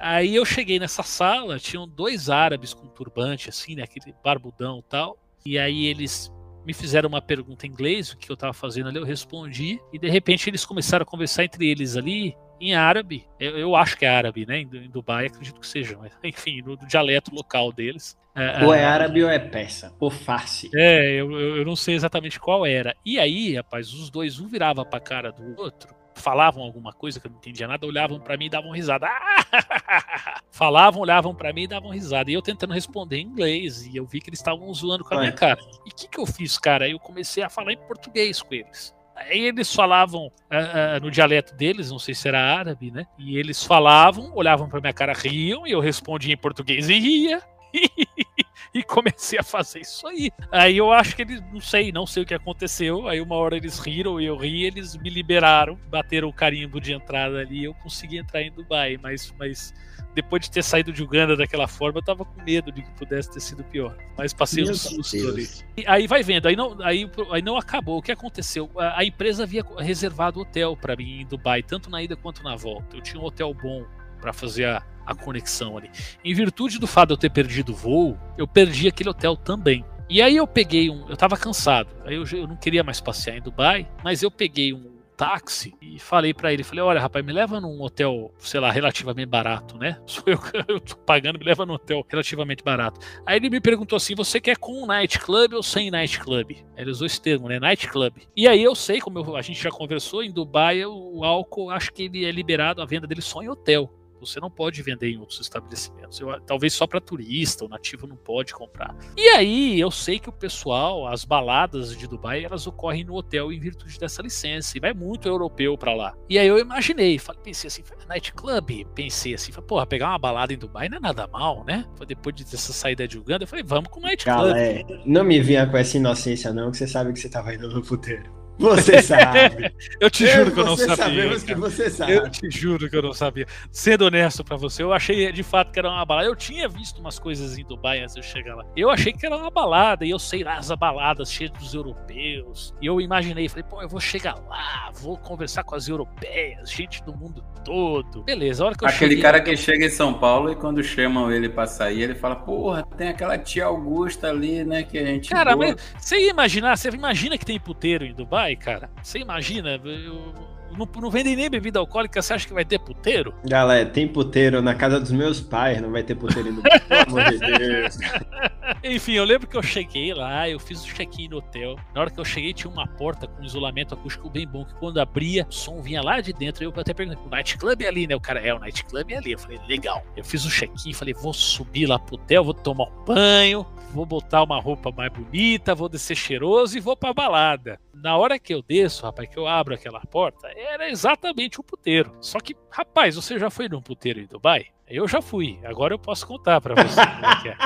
Aí 0.00 0.34
eu 0.34 0.44
cheguei 0.44 0.80
nessa 0.80 1.02
sala, 1.04 1.60
tinham 1.60 1.86
dois 1.86 2.28
árabes 2.28 2.74
com 2.74 2.88
turbante, 2.88 3.48
assim, 3.48 3.76
né? 3.76 3.84
Aquele 3.84 4.12
barbudão 4.24 4.80
e 4.80 4.82
tal. 4.88 5.16
E 5.44 5.56
aí 5.58 5.84
eles 5.86 6.32
me 6.66 6.74
fizeram 6.74 7.08
uma 7.08 7.22
pergunta 7.22 7.66
em 7.66 7.70
inglês, 7.70 8.10
o 8.10 8.16
que 8.16 8.30
eu 8.30 8.36
tava 8.36 8.52
fazendo 8.52 8.88
ali, 8.88 8.98
eu 8.98 9.04
respondi. 9.04 9.80
E 9.92 9.98
de 9.98 10.10
repente 10.10 10.50
eles 10.50 10.64
começaram 10.64 11.04
a 11.04 11.06
conversar 11.06 11.44
entre 11.44 11.68
eles 11.68 11.96
ali 11.96 12.36
em 12.60 12.74
árabe. 12.74 13.26
Eu, 13.38 13.56
eu 13.56 13.76
acho 13.76 13.96
que 13.96 14.04
é 14.04 14.08
árabe, 14.08 14.44
né? 14.44 14.58
Em, 14.58 14.68
em 14.72 14.90
Dubai, 14.90 15.26
acredito 15.26 15.60
que 15.60 15.66
seja. 15.66 15.96
Mas, 15.98 16.12
enfim, 16.24 16.62
no, 16.62 16.76
no 16.76 16.86
dialeto 16.86 17.34
local 17.34 17.72
deles. 17.72 18.18
Ou 18.64 18.74
é 18.74 18.84
ah, 18.84 18.92
árabe 18.92 19.24
ou 19.24 19.30
é 19.30 19.38
persa. 19.38 19.94
Ou 19.98 20.10
farsi. 20.10 20.70
é, 20.74 21.12
eu, 21.12 21.32
eu 21.32 21.56
eu 21.56 21.64
não 21.64 21.74
sei 21.74 21.94
exatamente 21.94 22.38
qual 22.38 22.66
era. 22.66 22.94
E 23.04 23.18
aí, 23.18 23.54
rapaz, 23.54 23.94
os 23.94 24.10
dois, 24.10 24.38
um 24.38 24.46
virava 24.46 24.84
pra 24.84 25.00
cara 25.00 25.32
do 25.32 25.58
outro, 25.58 25.94
falavam 26.16 26.62
alguma 26.62 26.92
coisa 26.92 27.20
que 27.20 27.26
eu 27.26 27.30
não 27.30 27.38
entendia 27.38 27.68
nada, 27.68 27.86
olhavam 27.86 28.18
pra 28.18 28.36
mim 28.36 28.46
e 28.46 28.50
davam 28.50 28.70
risada. 28.72 29.06
Ah! 29.06 30.40
Falavam, 30.50 31.02
olhavam 31.02 31.34
pra 31.34 31.52
mim 31.52 31.64
e 31.64 31.68
davam 31.68 31.90
risada. 31.90 32.30
E 32.30 32.34
eu 32.34 32.42
tentando 32.42 32.72
responder 32.72 33.18
em 33.18 33.26
inglês, 33.26 33.86
e 33.86 33.96
eu 33.96 34.06
vi 34.06 34.20
que 34.20 34.30
eles 34.30 34.40
estavam 34.40 34.72
zoando 34.72 35.04
com 35.04 35.14
a 35.14 35.20
minha 35.20 35.32
cara. 35.32 35.60
E 35.84 35.90
o 35.90 35.94
que, 35.94 36.08
que 36.08 36.18
eu 36.18 36.26
fiz, 36.26 36.58
cara? 36.58 36.86
Aí 36.86 36.92
eu 36.92 36.98
comecei 36.98 37.42
a 37.42 37.50
falar 37.50 37.72
em 37.72 37.78
português 37.78 38.40
com 38.40 38.54
eles. 38.54 38.94
Aí 39.14 39.40
eles 39.40 39.74
falavam 39.74 40.30
ah, 40.50 40.94
ah, 40.96 41.00
no 41.00 41.10
dialeto 41.10 41.54
deles, 41.54 41.90
não 41.90 41.98
sei 41.98 42.14
se 42.14 42.28
era 42.28 42.40
árabe, 42.40 42.90
né? 42.90 43.06
E 43.18 43.38
eles 43.38 43.64
falavam, 43.64 44.32
olhavam 44.34 44.68
pra 44.68 44.80
minha 44.80 44.92
cara, 44.92 45.12
riam, 45.12 45.66
e 45.66 45.72
eu 45.72 45.80
respondia 45.80 46.34
em 46.34 46.38
português 46.38 46.88
e 46.88 46.98
ria. 46.98 47.42
e 48.74 48.82
comecei 48.82 49.38
a 49.38 49.42
fazer 49.42 49.80
isso 49.80 50.06
aí. 50.06 50.30
Aí 50.50 50.76
eu 50.76 50.92
acho 50.92 51.16
que 51.16 51.22
eles, 51.22 51.42
não 51.52 51.60
sei, 51.60 51.92
não 51.92 52.06
sei 52.06 52.22
o 52.22 52.26
que 52.26 52.34
aconteceu. 52.34 53.08
Aí 53.08 53.20
uma 53.20 53.36
hora 53.36 53.56
eles 53.56 53.78
riram 53.78 54.20
e 54.20 54.26
eu 54.26 54.36
ri, 54.36 54.64
eles 54.64 54.96
me 54.96 55.10
liberaram, 55.10 55.78
bateram 55.88 56.28
o 56.28 56.32
carimbo 56.32 56.80
de 56.80 56.92
entrada 56.92 57.38
ali 57.38 57.60
e 57.60 57.64
eu 57.64 57.74
consegui 57.74 58.18
entrar 58.18 58.42
em 58.42 58.52
Dubai. 58.52 58.98
Mas, 59.00 59.32
mas 59.38 59.72
depois 60.14 60.42
de 60.42 60.50
ter 60.50 60.62
saído 60.62 60.92
de 60.92 61.02
Uganda 61.02 61.36
daquela 61.36 61.68
forma, 61.68 61.98
eu 61.98 62.02
tava 62.02 62.24
com 62.24 62.42
medo 62.42 62.72
de 62.72 62.82
que 62.82 62.90
pudesse 62.92 63.30
ter 63.30 63.40
sido 63.40 63.62
pior. 63.64 63.96
Mas 64.16 64.32
passei 64.32 64.62
um 64.62 64.66
Meu 64.66 64.74
susto 64.74 65.16
Deus. 65.16 65.62
ali. 65.62 65.66
E 65.76 65.84
aí 65.86 66.06
vai 66.06 66.22
vendo, 66.22 66.48
aí 66.48 66.56
não, 66.56 66.80
aí, 66.82 67.10
aí 67.30 67.42
não 67.42 67.56
acabou. 67.56 67.98
O 67.98 68.02
que 68.02 68.10
aconteceu? 68.10 68.70
A, 68.78 69.00
a 69.00 69.04
empresa 69.04 69.42
havia 69.42 69.62
reservado 69.78 70.40
hotel 70.40 70.74
para 70.74 70.96
mim 70.96 71.20
em 71.20 71.26
Dubai, 71.26 71.62
tanto 71.62 71.90
na 71.90 72.02
ida 72.02 72.16
quanto 72.16 72.42
na 72.42 72.56
volta. 72.56 72.96
Eu 72.96 73.02
tinha 73.02 73.20
um 73.20 73.24
hotel 73.24 73.52
bom 73.52 73.84
para 74.20 74.32
fazer 74.32 74.66
a, 74.66 74.82
a 75.04 75.14
conexão 75.14 75.76
ali. 75.76 75.90
Em 76.24 76.34
virtude 76.34 76.78
do 76.78 76.86
fato 76.86 77.08
de 77.08 77.14
eu 77.14 77.18
ter 77.18 77.30
perdido 77.30 77.72
o 77.72 77.76
voo, 77.76 78.18
eu 78.36 78.46
perdi 78.46 78.88
aquele 78.88 79.10
hotel 79.10 79.36
também. 79.36 79.84
E 80.08 80.22
aí 80.22 80.36
eu 80.36 80.46
peguei 80.46 80.88
um. 80.88 81.08
Eu 81.08 81.16
tava 81.16 81.36
cansado. 81.36 81.88
Aí 82.04 82.14
eu, 82.14 82.24
eu 82.32 82.46
não 82.46 82.56
queria 82.56 82.84
mais 82.84 83.00
passear 83.00 83.36
em 83.36 83.42
Dubai, 83.42 83.88
mas 84.04 84.22
eu 84.22 84.30
peguei 84.30 84.72
um 84.72 84.96
táxi 85.16 85.74
e 85.80 85.98
falei 85.98 86.34
para 86.34 86.52
ele, 86.52 86.62
falei, 86.62 86.84
olha 86.84 87.00
rapaz, 87.00 87.24
me 87.24 87.32
leva 87.32 87.58
num 87.58 87.80
hotel, 87.80 88.32
sei 88.38 88.60
lá, 88.60 88.70
relativamente 88.70 89.28
barato, 89.28 89.78
né? 89.78 89.98
Sou 90.06 90.22
eu 90.26 90.38
que 90.38 90.56
eu 90.70 90.78
tô 90.78 90.96
pagando, 90.96 91.38
me 91.38 91.44
leva 91.44 91.64
num 91.64 91.74
hotel 91.74 92.04
relativamente 92.08 92.62
barato. 92.62 93.00
Aí 93.24 93.38
ele 93.38 93.48
me 93.48 93.60
perguntou 93.60 93.96
assim, 93.96 94.14
você 94.14 94.40
quer 94.40 94.58
com 94.58 94.82
um 94.82 94.86
nightclub 94.86 95.54
ou 95.54 95.62
sem 95.62 95.90
nightclub? 95.90 96.64
Ele 96.76 96.90
usou 96.90 97.06
esse 97.06 97.20
termo, 97.20 97.48
né? 97.48 97.58
Nightclub. 97.58 98.14
E 98.36 98.46
aí 98.46 98.62
eu 98.62 98.74
sei, 98.74 99.00
como 99.00 99.18
eu, 99.18 99.36
a 99.36 99.42
gente 99.42 99.60
já 99.60 99.70
conversou, 99.70 100.22
em 100.22 100.30
Dubai 100.30 100.84
o 100.84 101.24
álcool, 101.24 101.70
acho 101.70 101.92
que 101.92 102.04
ele 102.04 102.24
é 102.24 102.30
liberado, 102.30 102.82
a 102.82 102.86
venda 102.86 103.06
dele 103.06 103.22
só 103.22 103.42
em 103.42 103.48
hotel. 103.48 103.90
Você 104.20 104.40
não 104.40 104.50
pode 104.50 104.82
vender 104.82 105.10
em 105.10 105.18
outros 105.18 105.40
estabelecimentos. 105.40 106.18
Eu, 106.20 106.40
talvez 106.40 106.72
só 106.72 106.86
para 106.86 107.00
turista, 107.00 107.64
o 107.64 107.68
nativo 107.68 108.06
não 108.06 108.16
pode 108.16 108.54
comprar. 108.54 108.96
E 109.16 109.28
aí 109.28 109.80
eu 109.80 109.90
sei 109.90 110.18
que 110.18 110.28
o 110.28 110.32
pessoal, 110.32 111.06
as 111.06 111.24
baladas 111.24 111.96
de 111.96 112.06
Dubai, 112.06 112.44
elas 112.44 112.66
ocorrem 112.66 113.04
no 113.04 113.14
hotel 113.14 113.52
em 113.52 113.58
virtude 113.58 113.98
dessa 113.98 114.22
licença. 114.22 114.76
E 114.76 114.80
vai 114.80 114.92
muito 114.92 115.28
europeu 115.28 115.76
para 115.76 115.94
lá. 115.94 116.14
E 116.28 116.38
aí 116.38 116.46
eu 116.46 116.58
imaginei, 116.58 117.18
falei, 117.18 117.40
pensei 117.42 117.68
assim, 117.68 117.82
nightclub, 118.08 118.86
pensei 118.94 119.34
assim, 119.34 119.52
falei, 119.52 119.66
porra, 119.66 119.86
pegar 119.86 120.08
uma 120.08 120.18
balada 120.18 120.52
em 120.52 120.58
Dubai 120.58 120.88
não 120.88 120.98
é 120.98 121.00
nada 121.00 121.26
mal, 121.26 121.64
né? 121.64 121.84
Depois 122.06 122.34
dessa 122.36 122.72
saída 122.72 123.06
de 123.06 123.18
Uganda, 123.18 123.44
eu 123.44 123.48
falei, 123.48 123.64
vamos 123.64 123.88
com 123.88 124.00
nightclub. 124.00 124.48
Galera, 124.48 125.02
não 125.04 125.24
me 125.24 125.40
vinha 125.40 125.66
com 125.66 125.76
essa 125.76 125.96
inocência 125.96 126.52
não, 126.52 126.70
que 126.70 126.76
você 126.76 126.86
sabe 126.86 127.12
que 127.12 127.20
você 127.20 127.28
tava 127.28 127.54
indo 127.54 127.68
no 127.68 127.82
puteiro. 127.82 128.35
Você 128.58 129.00
sabe. 129.02 129.74
eu 130.00 130.10
te 130.10 130.26
juro 130.26 130.48
eu, 130.48 130.52
que 130.52 130.60
eu 130.60 130.64
não 130.64 130.76
sabia. 130.76 130.96
Sabemos 130.96 131.42
que 131.42 131.54
você 131.54 131.90
sabe. 131.90 132.12
Eu 132.12 132.30
te 132.30 132.50
juro 132.50 132.88
que 132.88 132.96
eu 132.96 133.02
não 133.02 133.12
sabia. 133.12 133.46
Sendo 133.70 134.06
honesto 134.06 134.44
para 134.44 134.56
você, 134.56 134.82
eu 134.82 134.92
achei 134.92 135.30
de 135.32 135.42
fato 135.42 135.72
que 135.72 135.78
era 135.78 135.90
uma 135.90 136.04
balada. 136.04 136.26
Eu 136.26 136.36
tinha 136.36 136.68
visto 136.68 136.98
umas 136.98 137.18
coisas 137.18 137.58
em 137.58 137.64
Dubai 137.64 138.00
antes 138.00 138.14
de 138.14 138.20
eu 138.20 138.24
chegar 138.24 138.54
lá. 138.54 138.64
Eu 138.76 138.90
achei 138.90 139.12
que 139.12 139.24
era 139.26 139.36
uma 139.36 139.50
balada, 139.50 140.04
e 140.04 140.10
eu 140.10 140.18
sei 140.18 140.42
lá 140.42 140.56
as 140.56 140.70
baladas 140.70 141.30
cheias 141.30 141.50
dos 141.52 141.74
europeus. 141.74 142.74
E 142.80 142.86
eu 142.86 143.00
imaginei, 143.00 143.48
falei, 143.48 143.64
pô, 143.64 143.82
eu 143.82 143.88
vou 143.88 144.00
chegar 144.00 144.34
lá, 144.48 144.90
vou 144.94 145.16
conversar 145.16 145.64
com 145.64 145.74
as 145.74 145.88
europeias, 145.88 146.70
gente 146.70 147.02
do 147.02 147.14
mundo 147.14 147.44
todo. 147.64 148.22
Beleza, 148.22 148.62
a 148.62 148.66
hora 148.68 148.76
que 148.76 148.84
eu 148.84 148.88
Aquele 148.88 149.10
cheguei, 149.10 149.22
cara 149.22 149.40
que 149.40 149.56
chega 149.56 149.86
em 149.86 149.90
São 149.90 150.14
Paulo 150.14 150.52
e 150.52 150.54
quando 150.54 150.82
chamam 150.82 151.32
ele 151.32 151.48
pra 151.48 151.66
sair, 151.66 152.02
ele 152.02 152.14
fala, 152.14 152.36
porra, 152.36 152.84
tem 152.96 153.08
aquela 153.08 153.36
tia 153.36 153.66
Augusta 153.66 154.28
ali, 154.28 154.64
né, 154.64 154.82
que 154.84 154.96
a 154.98 155.04
gente. 155.04 155.28
Cara, 155.28 155.56
boa. 155.56 155.74
mas 155.74 155.94
você 155.98 156.16
ia 156.16 156.30
imaginar, 156.30 156.76
você 156.76 156.88
imagina 156.90 157.36
que 157.36 157.44
tem 157.44 157.58
puteiro 157.58 158.04
em 158.04 158.14
Dubai? 158.14 158.45
Cara. 158.54 158.90
Você 159.02 159.18
imagina? 159.18 159.80
Eu, 159.82 160.34
não, 160.76 160.88
não 161.00 161.10
vendem 161.10 161.34
nem 161.34 161.48
bebida 161.48 161.78
alcoólica, 161.78 162.20
você 162.20 162.34
acha 162.34 162.46
que 162.46 162.52
vai 162.52 162.64
ter 162.64 162.78
puteiro? 162.78 163.34
Galera, 163.44 163.88
tem 163.88 164.06
puteiro 164.06 164.60
na 164.60 164.74
casa 164.74 165.00
dos 165.00 165.10
meus 165.10 165.40
pais, 165.40 165.80
não 165.80 165.90
vai 165.90 166.02
ter 166.02 166.14
puteiro 166.14 166.52
no 166.52 166.62
Pelo 166.62 167.02
amor 167.08 167.24
de 167.30 167.38
Deus. 167.38 167.98
Enfim, 168.82 169.12
eu 169.12 169.24
lembro 169.24 169.46
que 169.46 169.56
eu 169.56 169.62
cheguei 169.62 170.12
lá, 170.12 170.48
eu 170.48 170.58
fiz 170.58 170.84
o 170.84 170.86
check-in 170.86 171.28
no 171.28 171.38
hotel. 171.38 171.76
Na 171.94 172.00
hora 172.00 172.10
que 172.10 172.18
eu 172.18 172.24
cheguei, 172.24 172.52
tinha 172.52 172.70
uma 172.70 172.86
porta 172.86 173.26
com 173.26 173.42
isolamento 173.42 173.94
acústico 173.94 174.28
bem 174.28 174.46
bom, 174.46 174.64
que 174.64 174.74
quando 174.74 174.98
abria, 174.98 175.46
o 175.48 175.52
som 175.52 175.80
vinha 175.80 176.02
lá 176.02 176.20
de 176.20 176.32
dentro. 176.32 176.64
Eu 176.64 176.72
até 176.76 176.92
perguntei, 176.92 177.24
o 177.24 177.28
nightclub 177.28 177.84
é 177.84 177.88
ali, 177.88 178.06
né? 178.06 178.16
O 178.16 178.20
cara, 178.20 178.40
é, 178.40 178.52
o 178.52 178.58
nightclub 178.58 179.12
é 179.12 179.16
ali. 179.16 179.32
Eu 179.32 179.38
falei, 179.38 179.60
legal. 179.68 180.04
Eu 180.16 180.24
fiz 180.24 180.44
o 180.44 180.50
check-in, 180.50 180.92
falei, 180.92 181.14
vou 181.14 181.32
subir 181.32 181.86
lá 181.86 181.98
pro 181.98 182.16
hotel, 182.16 182.44
vou 182.44 182.54
tomar 182.54 182.84
um 182.84 183.04
banho, 183.04 183.66
vou 183.92 184.06
botar 184.06 184.42
uma 184.42 184.60
roupa 184.60 184.90
mais 184.90 185.12
bonita, 185.12 185.74
vou 185.74 185.88
descer 185.88 186.16
cheiroso 186.16 186.76
e 186.76 186.80
vou 186.80 186.96
pra 186.96 187.12
balada. 187.12 187.80
Na 187.94 188.16
hora 188.16 188.38
que 188.38 188.52
eu 188.52 188.62
desço, 188.62 189.04
rapaz, 189.04 189.28
que 189.28 189.38
eu 189.38 189.46
abro 189.46 189.74
aquela 189.74 190.00
porta, 190.00 190.48
era 190.54 190.90
exatamente 190.90 191.60
um 191.60 191.64
puteiro. 191.64 192.12
Só 192.20 192.38
que, 192.38 192.54
rapaz, 192.70 193.16
você 193.16 193.38
já 193.38 193.50
foi 193.50 193.68
num 193.68 193.82
puteiro 193.82 194.20
em 194.20 194.26
Dubai? 194.26 194.66
Eu 194.86 195.08
já 195.08 195.20
fui. 195.20 195.58
Agora 195.64 195.94
eu 195.94 195.98
posso 195.98 196.26
contar 196.26 196.60
para 196.60 196.74
você 196.74 197.00
como 197.06 197.26
é 197.26 197.42
que 197.42 197.48
é. 197.48 197.56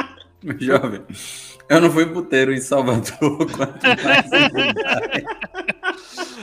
Jovem, 0.65 1.03
eu 1.69 1.81
não 1.83 1.91
fui 1.91 2.07
puteiro 2.07 2.53
em 2.55 2.61
Salvador, 2.61 3.47
quanto 3.53 3.87
mais 4.03 4.33
em 4.33 4.49
Dubai. 4.49 5.25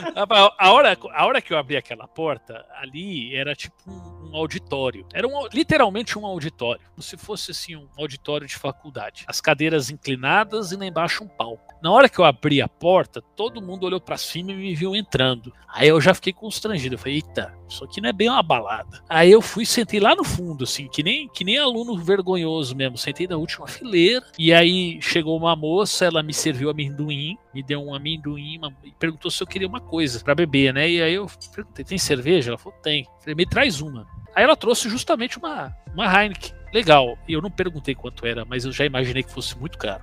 A 0.58 0.72
hora, 0.72 0.96
a 1.12 1.26
hora 1.26 1.40
que 1.40 1.52
eu 1.52 1.58
abri 1.58 1.76
aquela 1.76 2.06
porta, 2.06 2.64
ali 2.80 3.34
era 3.34 3.54
tipo 3.54 3.74
um, 3.86 4.36
auditório. 4.36 5.06
Era 5.12 5.26
um, 5.26 5.46
literalmente 5.52 6.18
um 6.18 6.26
auditório. 6.26 6.82
Como 6.90 7.02
se 7.02 7.16
fosse 7.16 7.50
assim 7.50 7.76
um 7.76 7.88
auditório 7.96 8.46
de 8.46 8.56
faculdade. 8.56 9.24
As 9.26 9.40
cadeiras 9.40 9.90
inclinadas 9.90 10.72
e 10.72 10.76
lá 10.76 10.86
embaixo 10.86 11.24
um 11.24 11.28
palco. 11.28 11.74
Na 11.82 11.90
hora 11.90 12.08
que 12.08 12.18
eu 12.18 12.24
abri 12.24 12.60
a 12.60 12.68
porta, 12.68 13.22
todo 13.36 13.62
mundo 13.62 13.84
olhou 13.84 14.00
para 14.00 14.16
cima 14.16 14.52
e 14.52 14.56
me 14.56 14.74
viu 14.74 14.96
entrando. 14.96 15.52
Aí 15.68 15.88
eu 15.88 16.00
já 16.00 16.12
fiquei 16.14 16.32
constrangido. 16.32 16.94
Eu 16.94 16.98
falei, 16.98 17.14
eita, 17.16 17.54
isso 17.68 17.84
aqui 17.84 18.00
não 18.00 18.08
é 18.08 18.12
bem 18.12 18.28
uma 18.28 18.42
balada. 18.42 19.02
Aí 19.08 19.30
eu 19.30 19.40
fui 19.40 19.64
sentei 19.64 20.00
lá 20.00 20.14
no 20.14 20.24
fundo, 20.24 20.64
assim, 20.64 20.88
que 20.88 21.02
nem, 21.02 21.28
que 21.28 21.44
nem 21.44 21.58
aluno 21.58 21.96
vergonhoso 21.96 22.74
mesmo. 22.74 22.98
Sentei 22.98 23.26
na 23.26 23.36
última 23.36 23.66
fileira. 23.66 24.26
E 24.38 24.52
aí 24.52 25.00
chegou 25.00 25.36
uma 25.36 25.54
moça, 25.54 26.06
ela 26.06 26.22
me 26.22 26.34
serviu 26.34 26.70
amendoim, 26.70 27.36
me 27.54 27.62
deu 27.62 27.80
um 27.80 27.94
amendoim 27.94 28.60
e 28.84 28.92
perguntou 28.92 29.30
se 29.30 29.42
eu 29.42 29.46
queria 29.46 29.68
uma 29.68 29.80
coisa 29.80 29.97
para 30.22 30.34
beber, 30.34 30.72
né? 30.72 30.88
E 30.88 31.02
aí 31.02 31.14
eu 31.14 31.26
perguntei, 31.54 31.84
tem 31.84 31.98
cerveja? 31.98 32.50
Ela 32.50 32.58
falou, 32.58 32.78
tem. 32.80 33.02
Eu 33.02 33.20
falei, 33.20 33.34
me 33.34 33.46
traz 33.46 33.80
uma. 33.80 34.06
Aí 34.34 34.44
ela 34.44 34.56
trouxe 34.56 34.88
justamente 34.88 35.38
uma, 35.38 35.74
uma 35.92 36.06
Heineken. 36.06 36.52
Legal. 36.72 37.18
Eu 37.28 37.40
não 37.40 37.50
perguntei 37.50 37.94
quanto 37.94 38.26
era, 38.26 38.44
mas 38.44 38.64
eu 38.64 38.72
já 38.72 38.84
imaginei 38.84 39.22
que 39.22 39.32
fosse 39.32 39.58
muito 39.58 39.78
caro. 39.78 40.02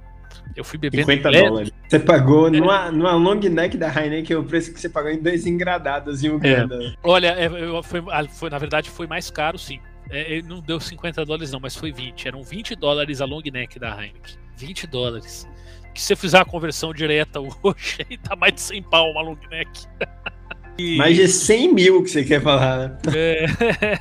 Eu 0.55 0.63
fui 0.63 0.77
bebendo 0.77 1.05
50 1.05 1.29
leve. 1.29 1.47
dólares. 1.47 1.71
Você 1.87 1.99
pagou 1.99 2.47
é. 2.47 2.51
numa, 2.51 2.91
numa 2.91 3.13
long 3.13 3.39
neck 3.39 3.77
da 3.77 3.87
Heineken 3.87 4.37
o 4.37 4.43
preço 4.43 4.73
que 4.73 4.79
você 4.79 4.89
pagou 4.89 5.11
em 5.11 5.21
dois 5.21 5.45
engradados 5.45 6.23
em 6.23 6.29
Uganda. 6.29 6.75
É. 6.83 6.93
Olha, 7.03 7.27
é, 7.27 7.49
foi, 7.83 8.01
foi, 8.29 8.49
na 8.49 8.57
verdade 8.57 8.89
foi 8.89 9.07
mais 9.07 9.29
caro, 9.29 9.57
sim. 9.57 9.79
É, 10.09 10.41
não 10.43 10.61
deu 10.61 10.79
50 10.79 11.25
dólares 11.25 11.51
não, 11.51 11.59
mas 11.59 11.75
foi 11.75 11.91
20. 11.91 12.27
Eram 12.27 12.43
20 12.43 12.75
dólares 12.75 13.21
a 13.21 13.25
long 13.25 13.41
neck 13.51 13.79
da 13.79 13.89
Heineken. 13.89 14.35
20 14.57 14.87
dólares. 14.87 15.47
Que 15.95 16.01
se 16.01 16.07
você 16.07 16.15
fizer 16.17 16.39
a 16.39 16.45
conversão 16.45 16.93
direta 16.93 17.39
hoje, 17.39 18.05
aí 18.07 18.17
tá 18.17 18.35
mais 18.35 18.53
de 18.53 18.61
100 18.61 18.83
pau 18.83 19.11
uma 19.11 19.21
long 19.21 19.37
neck. 19.49 19.87
E... 20.77 20.97
Mais 20.97 21.15
de 21.15 21.25
100 21.25 21.73
mil 21.73 22.03
que 22.03 22.09
você 22.09 22.21
quer 22.21 22.41
falar, 22.41 22.89
né? 22.89 22.97
É. 23.15 23.45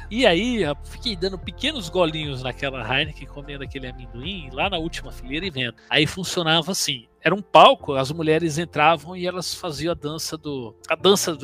E 0.10 0.26
aí, 0.26 0.62
eu 0.62 0.76
fiquei 0.84 1.14
dando 1.14 1.38
pequenos 1.38 1.88
golinhos 1.88 2.42
naquela 2.42 2.82
Heineken, 2.82 3.28
comendo 3.28 3.62
aquele 3.62 3.86
amendoim, 3.86 4.50
lá 4.52 4.68
na 4.68 4.76
última 4.76 5.12
fileira 5.12 5.46
e 5.46 5.50
vendo. 5.50 5.76
Aí 5.88 6.04
funcionava 6.04 6.72
assim. 6.72 7.06
Era 7.20 7.32
um 7.32 7.40
palco, 7.40 7.94
as 7.94 8.10
mulheres 8.10 8.58
entravam 8.58 9.16
e 9.16 9.24
elas 9.24 9.54
faziam 9.54 9.92
a 9.92 9.94
dança 9.94 10.36
do. 10.36 10.76
A 10.90 10.96
dança, 10.96 11.38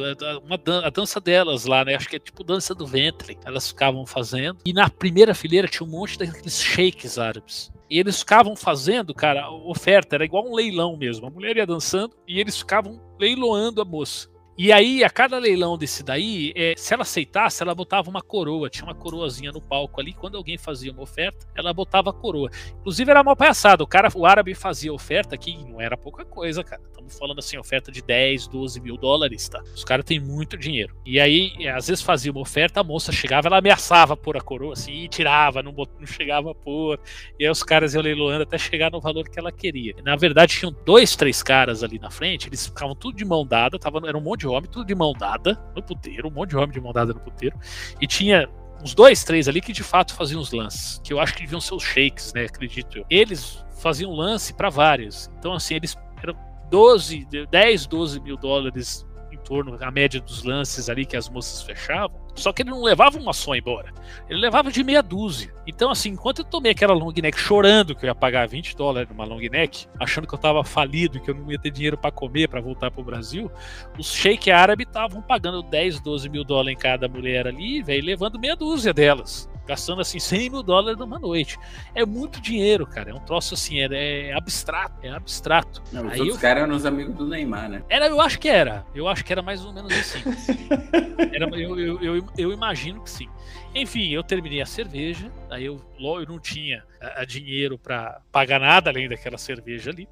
uma 0.44 0.59
dan 0.59 0.84
a 0.84 0.90
dança 0.90 1.20
delas 1.20 1.64
lá, 1.64 1.84
né? 1.84 1.94
Acho 1.94 2.09
que 2.09 2.16
é 2.16 2.18
tipo 2.18 2.42
dança 2.42 2.74
do 2.74 2.86
ventre. 2.86 3.38
Elas 3.44 3.68
ficavam 3.68 4.05
fazendo. 4.05 4.59
E 4.66 4.72
na 4.72 4.90
primeira 4.90 5.32
fileira 5.32 5.68
tinha 5.68 5.86
um 5.86 5.90
monte 5.90 6.18
daqueles 6.18 6.61
shakes 6.61 7.18
árabes. 7.18 7.72
E 7.91 7.99
eles 7.99 8.20
ficavam 8.20 8.55
fazendo, 8.55 9.12
cara, 9.12 9.51
oferta, 9.51 10.14
era 10.14 10.24
igual 10.24 10.47
um 10.49 10.55
leilão 10.55 10.97
mesmo. 10.97 11.26
A 11.26 11.30
mulher 11.30 11.57
ia 11.57 11.66
dançando 11.66 12.16
e 12.26 12.38
eles 12.38 12.57
ficavam 12.57 13.01
leiloando 13.18 13.82
a 13.82 13.84
moça. 13.84 14.28
E 14.62 14.70
aí, 14.72 15.02
a 15.02 15.08
cada 15.08 15.38
leilão 15.38 15.78
desse 15.78 16.02
daí, 16.02 16.52
é, 16.54 16.74
se 16.76 16.92
ela 16.92 17.00
aceitasse, 17.00 17.62
ela 17.62 17.74
botava 17.74 18.11
uma 18.11 18.20
coroa. 18.20 18.68
Tinha 18.68 18.84
uma 18.84 18.94
coroazinha 18.94 19.50
no 19.50 19.58
palco 19.62 19.98
ali. 19.98 20.12
Quando 20.12 20.36
alguém 20.36 20.58
fazia 20.58 20.92
uma 20.92 21.00
oferta, 21.00 21.46
ela 21.56 21.72
botava 21.72 22.11
a 22.11 22.12
coroa. 22.12 22.50
Inclusive, 22.78 23.11
era 23.11 23.24
mal 23.24 23.34
palhaçada. 23.34 23.82
O 23.82 23.86
cara, 23.86 24.11
o 24.14 24.26
árabe 24.26 24.54
fazia 24.54 24.92
oferta 24.92 25.34
que 25.38 25.56
não 25.64 25.80
era 25.80 25.96
pouca 25.96 26.26
coisa, 26.26 26.62
cara. 26.62 26.82
Estamos 26.86 27.18
falando 27.18 27.38
assim, 27.38 27.56
oferta 27.56 27.90
de 27.90 28.02
10, 28.02 28.48
12 28.48 28.80
mil 28.82 28.98
dólares, 28.98 29.48
tá? 29.48 29.62
Os 29.74 29.82
caras 29.82 30.04
têm 30.04 30.20
muito 30.20 30.58
dinheiro. 30.58 30.94
E 31.06 31.18
aí, 31.18 31.66
às 31.68 31.88
vezes 31.88 32.02
fazia 32.02 32.30
uma 32.30 32.42
oferta, 32.42 32.80
a 32.80 32.84
moça 32.84 33.11
chegava, 33.11 33.48
ela 33.48 33.56
ameaçava 33.56 34.14
pôr 34.14 34.36
a 34.36 34.42
coroa 34.42 34.74
assim, 34.74 34.92
e 34.92 35.08
tirava, 35.08 35.62
não, 35.62 35.72
não 35.72 36.06
chegava 36.06 36.50
a 36.50 36.54
pôr. 36.54 37.00
E 37.38 37.46
aí 37.46 37.50
os 37.50 37.62
caras 37.62 37.94
iam 37.94 38.02
leiloando 38.02 38.42
até 38.42 38.58
chegar 38.58 38.90
no 38.90 39.00
valor 39.00 39.26
que 39.26 39.38
ela 39.38 39.50
queria. 39.50 39.94
Na 40.04 40.16
verdade, 40.16 40.58
tinham 40.58 40.76
dois, 40.84 41.16
três 41.16 41.42
caras 41.42 41.82
ali 41.82 41.98
na 41.98 42.11
frente, 42.11 42.46
eles 42.46 42.66
ficavam 42.66 42.94
tudo 42.94 43.16
de 43.16 43.24
mão 43.24 43.46
dada, 43.46 43.78
tava, 43.78 44.06
era 44.06 44.18
um 44.18 44.20
monte 44.20 44.40
de 44.40 44.49
homem, 44.51 44.70
tudo 44.70 44.84
de 44.84 44.94
mão 44.94 45.12
dada 45.12 45.59
no 45.74 45.82
puteiro, 45.82 46.28
um 46.28 46.30
monte 46.30 46.51
de 46.51 46.57
homem 46.57 46.70
de 46.70 46.80
mão 46.80 46.92
dada 46.92 47.12
no 47.12 47.20
puteiro, 47.20 47.59
e 48.01 48.07
tinha 48.07 48.48
uns 48.82 48.94
dois, 48.94 49.22
três 49.24 49.48
ali 49.48 49.61
que 49.61 49.72
de 49.72 49.82
fato 49.82 50.14
faziam 50.14 50.40
os 50.40 50.53
lances, 50.53 51.01
que 51.05 51.12
eu 51.12 51.20
acho 51.20 51.34
que 51.34 51.40
deviam 51.42 51.61
ser 51.61 51.74
os 51.74 51.82
shakes, 51.82 52.32
né? 52.32 52.44
Acredito 52.44 52.98
eu. 52.98 53.05
Eles 53.11 53.64
faziam 53.80 54.12
lance 54.12 54.55
para 54.55 54.70
vários. 54.70 55.30
Então, 55.38 55.53
assim, 55.53 55.74
eles 55.74 55.96
eram 56.22 56.34
12, 56.70 57.26
10, 57.51 57.86
12 57.86 58.20
mil 58.20 58.36
dólares 58.36 59.07
torno, 59.51 59.76
a 59.80 59.90
média 59.90 60.20
dos 60.20 60.44
lances 60.44 60.88
ali 60.88 61.05
que 61.05 61.16
as 61.16 61.28
moças 61.28 61.61
fechavam. 61.61 62.20
Só 62.36 62.53
que 62.53 62.62
ele 62.62 62.70
não 62.70 62.84
levava 62.84 63.18
uma 63.18 63.32
só 63.32 63.57
embora. 63.57 63.92
Ele 64.28 64.38
levava 64.38 64.70
de 64.70 64.84
meia 64.84 65.03
dúzia. 65.03 65.53
Então, 65.66 65.90
assim, 65.90 66.11
enquanto 66.11 66.38
eu 66.38 66.44
tomei 66.44 66.70
aquela 66.70 66.94
long 66.94 67.12
neck 67.12 67.36
chorando 67.36 67.96
que 67.96 68.05
eu 68.05 68.09
ia 68.09 68.14
pagar 68.14 68.46
20 68.46 68.76
dólares 68.76 69.11
numa 69.11 69.24
long 69.24 69.40
neck, 69.40 69.88
achando 69.98 70.28
que 70.28 70.34
eu 70.34 70.38
tava 70.38 70.62
falido 70.62 71.18
e 71.18 71.20
que 71.20 71.32
eu 71.32 71.34
não 71.34 71.51
ia 71.51 71.59
ter 71.59 71.72
dinheiro 71.72 71.98
para 71.98 72.12
comer 72.12 72.48
para 72.48 72.61
voltar 72.61 72.92
pro 72.92 73.03
Brasil, 73.03 73.51
os 73.98 74.14
sheik 74.14 74.53
árabes 74.53 74.86
estavam 74.86 75.20
pagando 75.20 75.64
10, 75.64 76.01
12 76.01 76.28
mil 76.28 76.44
dólares 76.44 76.78
em 76.78 76.80
cada 76.80 77.09
mulher 77.09 77.48
ali, 77.48 77.82
velho, 77.82 78.07
levando 78.07 78.38
meia 78.38 78.55
dúzia 78.55 78.94
delas 78.94 79.49
gastando 79.66 80.00
assim 80.00 80.18
100 80.18 80.50
mil 80.50 80.62
dólares 80.62 80.98
numa 80.98 81.18
noite. 81.18 81.58
É 81.94 82.04
muito 82.04 82.40
dinheiro, 82.40 82.86
cara. 82.86 83.11
É 83.11 83.14
um 83.14 83.20
troço 83.20 83.54
assim, 83.54 83.80
é, 83.80 84.28
é 84.28 84.34
abstrato, 84.34 84.94
é 85.02 85.11
abstrato. 85.11 85.82
Não, 85.92 86.06
os 86.06 86.12
Aí 86.12 86.20
outros 86.20 86.36
eu... 86.36 86.40
caras 86.40 86.62
eram 86.64 86.74
os 86.74 86.86
amigos 86.86 87.14
do 87.14 87.26
Neymar, 87.26 87.68
né? 87.68 87.82
Era, 87.88 88.08
eu 88.08 88.20
acho 88.20 88.38
que 88.38 88.48
era. 88.48 88.84
Eu 88.94 89.08
acho 89.08 89.24
que 89.24 89.32
era 89.32 89.42
mais 89.42 89.64
ou 89.64 89.72
menos 89.72 89.92
assim. 89.92 90.20
Era, 91.32 91.46
eu, 91.56 91.78
eu, 91.78 92.02
eu, 92.02 92.26
eu, 92.36 92.52
imagino 92.52 93.02
que 93.02 93.11
sim. 93.11 93.28
Enfim, 93.74 94.08
eu 94.08 94.22
terminei 94.22 94.61
a 94.61 94.66
cerveja, 94.66 95.30
aí 95.50 95.64
eu, 95.64 95.80
eu 95.98 96.26
não 96.26 96.38
tinha 96.38 96.82
a, 97.00 97.20
a 97.20 97.24
dinheiro 97.24 97.78
para 97.78 98.20
pagar 98.32 98.58
nada 98.58 98.90
além 98.90 99.08
daquela 99.08 99.38
cerveja 99.38 99.90
ali. 99.90 100.08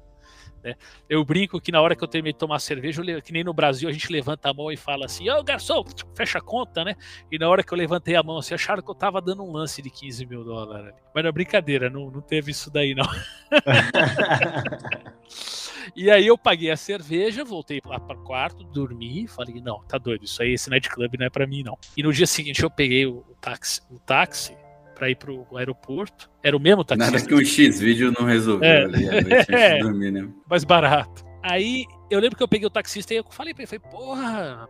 Né? 0.63 0.75
Eu 1.09 1.23
brinco 1.23 1.59
que 1.59 1.71
na 1.71 1.81
hora 1.81 1.95
que 1.95 2.03
eu 2.03 2.07
terminei 2.07 2.33
de 2.33 2.39
tomar 2.39 2.59
cerveja, 2.59 3.01
eu, 3.01 3.21
que 3.21 3.31
nem 3.31 3.43
no 3.43 3.53
Brasil, 3.53 3.87
a 3.87 3.91
gente 3.91 4.11
levanta 4.11 4.49
a 4.49 4.53
mão 4.53 4.71
e 4.71 4.77
fala 4.77 5.05
assim: 5.05 5.29
Ô 5.29 5.43
garçom, 5.43 5.83
fecha 6.15 6.39
a 6.39 6.41
conta, 6.41 6.83
né? 6.83 6.95
E 7.31 7.37
na 7.37 7.47
hora 7.47 7.63
que 7.63 7.73
eu 7.73 7.77
levantei 7.77 8.15
a 8.15 8.23
mão, 8.23 8.37
assim, 8.37 8.53
acharam 8.53 8.81
que 8.81 8.89
eu 8.89 8.95
tava 8.95 9.21
dando 9.21 9.43
um 9.43 9.51
lance 9.51 9.81
de 9.81 9.89
15 9.89 10.25
mil 10.25 10.43
dólares. 10.43 10.93
Mas 11.13 11.23
não 11.23 11.29
é 11.29 11.31
brincadeira, 11.31 11.89
não, 11.89 12.11
não 12.11 12.21
teve 12.21 12.51
isso 12.51 12.69
daí, 12.69 12.93
não. 12.93 13.05
e 15.95 16.11
aí 16.11 16.27
eu 16.27 16.37
paguei 16.37 16.71
a 16.71 16.77
cerveja, 16.77 17.43
voltei 17.43 17.81
lá 17.85 17.99
para 17.99 18.17
o 18.17 18.23
quarto, 18.23 18.63
dormi, 18.63 19.27
falei: 19.27 19.61
não, 19.61 19.83
tá 19.83 19.97
doido, 19.97 20.25
isso 20.25 20.41
aí, 20.41 20.53
esse 20.53 20.69
nightclub 20.69 21.17
não 21.17 21.25
é 21.25 21.29
para 21.29 21.47
mim, 21.47 21.63
não. 21.63 21.77
E 21.95 22.03
no 22.03 22.11
dia 22.11 22.27
seguinte 22.27 22.63
eu 22.63 22.69
peguei 22.69 23.05
o 23.05 23.23
táxi, 23.39 23.81
o 23.89 23.99
táxi 23.99 24.57
para 24.99 25.09
ir 25.09 25.15
pro 25.15 25.47
aeroporto. 25.55 26.29
Era 26.43 26.55
o 26.55 26.59
mesmo 26.59 26.83
taxista. 26.83 27.11
Nada 27.13 27.25
que 27.25 27.33
um 27.33 27.43
X-vídeo 27.43 28.13
não 28.19 28.25
resolveu 28.27 28.67
É. 28.69 28.83
ali, 28.83 29.05
de 29.05 29.79
dormir, 29.81 30.11
né? 30.11 30.29
mais 30.49 30.65
barato. 30.65 31.23
Aí 31.41 31.85
eu 32.11 32.19
lembro 32.19 32.35
que 32.35 32.43
eu 32.43 32.47
peguei 32.49 32.67
o 32.67 32.69
taxista 32.69 33.13
e 33.13 33.17
eu 33.17 33.23
falei 33.29 33.53
pra 33.53 33.63
ele, 33.63 33.67
falei, 33.67 33.89
porra, 33.89 34.67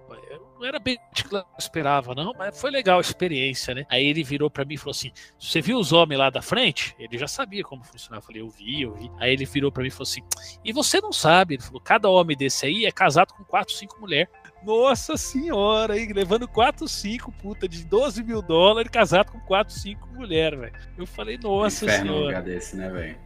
não 0.59 0.63
era 0.67 0.77
bem 0.77 0.97
o 1.11 1.15
que 1.15 1.35
eu 1.35 1.43
esperava, 1.57 2.13
não, 2.13 2.31
mas 2.37 2.61
foi 2.61 2.69
legal 2.69 2.99
a 2.99 3.01
experiência, 3.01 3.73
né? 3.73 3.85
Aí 3.89 4.05
ele 4.05 4.23
virou 4.23 4.51
pra 4.51 4.63
mim 4.63 4.75
e 4.75 4.77
falou 4.77 4.91
assim: 4.91 5.09
Você 5.39 5.61
viu 5.61 5.79
os 5.79 5.91
homens 5.91 6.19
lá 6.19 6.29
da 6.29 6.43
frente? 6.43 6.95
Ele 6.99 7.17
já 7.17 7.27
sabia 7.27 7.63
como 7.63 7.83
funcionava. 7.83 8.21
Eu 8.21 8.27
falei, 8.27 8.41
eu 8.43 8.49
vi, 8.49 8.81
eu 8.83 8.93
vi. 8.93 9.09
Aí 9.19 9.33
ele 9.33 9.45
virou 9.45 9.71
pra 9.71 9.81
mim 9.81 9.87
e 9.87 9.91
falou 9.91 10.03
assim: 10.03 10.21
E 10.63 10.71
você 10.71 11.01
não 11.01 11.11
sabe? 11.11 11.55
Ele 11.55 11.63
falou: 11.63 11.81
cada 11.81 12.07
homem 12.07 12.37
desse 12.37 12.67
aí 12.67 12.85
é 12.85 12.91
casado 12.91 13.33
com 13.33 13.43
quatro, 13.43 13.73
cinco 13.73 13.99
mulheres. 13.99 14.29
Nossa 14.63 15.15
senhora, 15.15 15.93
aí, 15.93 16.11
levando 16.11 16.47
4, 16.47 16.87
5 16.87 17.31
puta 17.31 17.67
de 17.67 17.85
12 17.85 18.21
mil 18.23 18.41
dólares, 18.41 18.91
casado 18.91 19.31
com 19.31 19.39
4, 19.39 19.73
5 19.73 20.07
mulheres, 20.13 20.59
velho. 20.59 20.73
Eu 20.97 21.05
falei, 21.07 21.37
nossa 21.41 21.85
Inferno 21.85 22.03
um 22.03 22.07
senhora. 22.07 22.25
lugar 22.25 22.41
desse, 22.43 22.75
né, 22.75 22.89
velho? 22.89 23.17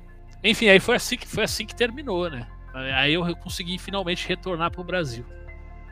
Enfim, 0.43 0.67
aí 0.69 0.79
foi 0.79 0.95
assim 0.95 1.17
que 1.17 1.27
foi 1.27 1.43
assim 1.43 1.65
que 1.65 1.75
terminou, 1.75 2.29
né? 2.29 2.45
Aí 2.73 3.13
eu 3.13 3.35
consegui 3.37 3.77
finalmente 3.79 4.27
retornar 4.27 4.71
para 4.71 4.81
o 4.81 4.83
Brasil. 4.83 5.25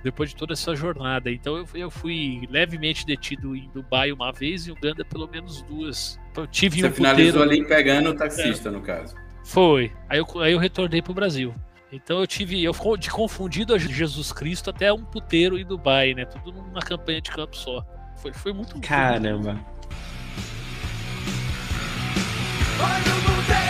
Depois 0.04 0.32
de 0.32 0.36
toda 0.36 0.54
essa 0.54 0.76
jornada. 0.76 1.32
Então 1.32 1.56
eu, 1.58 1.68
eu 1.76 1.92
fui 1.92 2.48
levemente 2.50 3.06
detido 3.06 3.56
em 3.56 3.70
Dubai 3.70 4.12
uma 4.12 4.32
vez 4.32 4.66
e 4.66 4.70
em 4.70 4.74
Uganda 4.74 5.06
pelo 5.06 5.28
menos 5.28 5.62
duas. 5.62 6.20
Eu 6.36 6.48
tive 6.48 6.80
Você 6.82 6.88
um 6.88 6.92
finalizou 6.92 7.44
puteiro. 7.44 7.62
ali 7.64 7.68
pegando 7.68 8.10
o 8.10 8.16
taxista, 8.16 8.72
no 8.72 8.82
caso. 8.82 9.16
Foi. 9.46 9.92
Aí 10.10 10.18
eu, 10.18 10.26
aí 10.42 10.54
eu 10.54 10.60
retornei 10.60 11.02
pro 11.04 11.14
Brasil. 11.14 11.54
Então 11.92 12.20
eu 12.20 12.28
tive. 12.28 12.64
Eu 12.64 12.74
fui 12.74 12.98
de 12.98 13.10
confundido 13.10 13.74
a 13.74 13.78
Jesus 13.78 14.32
Cristo 14.32 14.70
até 14.70 14.92
um 14.94 15.04
puteiro 15.04 15.58
em 15.58 15.66
Dubai, 15.66 16.14
né? 16.14 16.26
Tudo 16.26 16.54
numa 16.54 16.82
campanha 16.82 17.22
de 17.22 17.30
campo 17.30 17.56
só. 17.56 17.86
Foi, 18.18 18.32
foi 18.34 18.54
muito. 18.54 18.80
Caramba. 18.80 19.60
Olho 22.80 23.61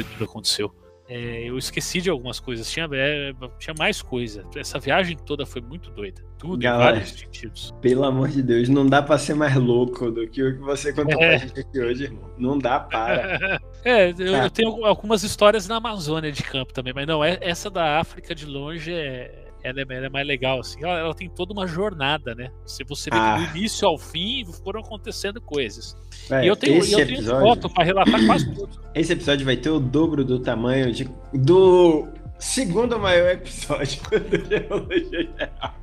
isso 0.00 0.04
que 0.16 0.24
aconteceu. 0.24 0.72
É, 1.08 1.42
eu 1.48 1.58
esqueci 1.58 2.00
de 2.00 2.08
algumas 2.08 2.40
coisas. 2.40 2.70
Tinha, 2.70 2.88
é, 2.92 3.32
tinha 3.58 3.74
mais 3.78 4.00
coisa. 4.00 4.46
Essa 4.56 4.78
viagem 4.78 5.16
toda 5.16 5.44
foi 5.44 5.60
muito 5.60 5.90
doida. 5.90 6.22
Tudo 6.38 6.56
Galera. 6.62 6.90
em 6.96 7.00
vários 7.00 7.18
sentidos. 7.20 7.74
Pelo 7.82 8.04
amor 8.04 8.28
de 8.28 8.40
Deus, 8.42 8.68
não 8.68 8.86
dá 8.86 9.02
pra 9.02 9.18
ser 9.18 9.34
mais 9.34 9.54
louco 9.56 10.10
do 10.10 10.26
que 10.28 10.42
o 10.42 10.54
que 10.54 10.60
você 10.60 10.92
contou 10.92 11.20
É. 11.22 11.36
pra 11.38 11.46
gente 11.46 11.60
aqui 11.60 11.80
hoje, 11.80 12.04
irmão. 12.04 12.30
Não 12.38 12.58
dá, 12.58 12.80
para. 12.80 13.60
É, 13.84 14.10
eu, 14.10 14.34
Ah. 14.36 14.44
eu 14.44 14.50
tenho 14.50 14.86
algumas 14.86 15.24
histórias 15.24 15.66
na 15.66 15.76
Amazônia 15.76 16.30
de 16.30 16.42
campo 16.44 16.72
também, 16.72 16.92
mas 16.94 17.04
não, 17.06 17.22
é- 17.22 17.36
essa 17.40 17.68
da 17.68 17.98
África 17.98 18.32
de 18.32 18.46
longe 18.46 18.94
é. 18.94 19.41
Ela 19.64 19.80
é, 19.80 19.84
ela 19.96 20.06
é 20.06 20.08
mais 20.08 20.26
legal, 20.26 20.60
assim. 20.60 20.82
Ela, 20.82 20.98
ela 20.98 21.14
tem 21.14 21.28
toda 21.28 21.52
uma 21.52 21.66
jornada, 21.66 22.34
né? 22.34 22.50
Se 22.66 22.82
você 22.84 23.10
vê 23.10 23.16
Ah. 23.16 23.36
do 23.38 23.56
início 23.56 23.86
ao 23.86 23.96
fim 23.96 24.44
foram 24.64 24.80
acontecendo 24.80 25.40
coisas. 25.40 25.96
Véi, 26.28 26.44
e 26.44 26.48
eu 26.48 26.56
tenho, 26.56 26.78
esse 26.78 26.92
eu 26.92 26.98
tenho 27.06 27.18
episódio, 27.18 27.40
foto 27.46 27.70
pra 27.70 27.84
relatar 27.84 28.26
quase 28.26 28.52
tudo. 28.54 28.80
esse 28.94 29.12
episódio 29.12 29.44
vai 29.46 29.56
ter 29.56 29.70
o 29.70 29.78
dobro 29.78 30.24
do 30.24 30.38
tamanho 30.40 30.92
de, 30.92 31.08
do 31.32 32.08
segundo 32.38 32.98
maior 32.98 33.30
episódio 33.30 34.00
do 34.10 34.48
Geologia 34.48 35.28
Geral. 35.38 35.74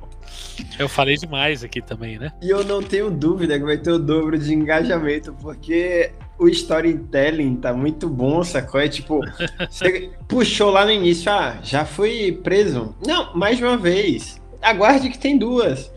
Eu 0.78 0.88
falei 0.88 1.16
demais 1.16 1.64
aqui 1.64 1.80
também, 1.80 2.18
né? 2.18 2.32
E 2.42 2.50
eu 2.50 2.62
não 2.64 2.82
tenho 2.82 3.10
dúvida 3.10 3.58
que 3.58 3.64
vai 3.64 3.78
ter 3.78 3.90
o 3.92 3.98
dobro 3.98 4.38
de 4.38 4.52
engajamento, 4.52 5.32
porque 5.40 6.12
o 6.40 6.48
storytelling 6.48 7.56
tá 7.56 7.72
muito 7.72 8.08
bom, 8.08 8.42
sacou? 8.42 8.80
É 8.80 8.88
tipo, 8.88 9.20
você 9.68 10.10
puxou 10.26 10.70
lá 10.70 10.86
no 10.86 10.90
início, 10.90 11.30
ah, 11.30 11.58
já 11.62 11.84
fui 11.84 12.32
preso. 12.42 12.96
Não, 13.06 13.36
mais 13.36 13.60
uma 13.60 13.76
vez. 13.76 14.40
Aguarde 14.62 15.10
que 15.10 15.18
tem 15.18 15.36
duas. 15.36 15.92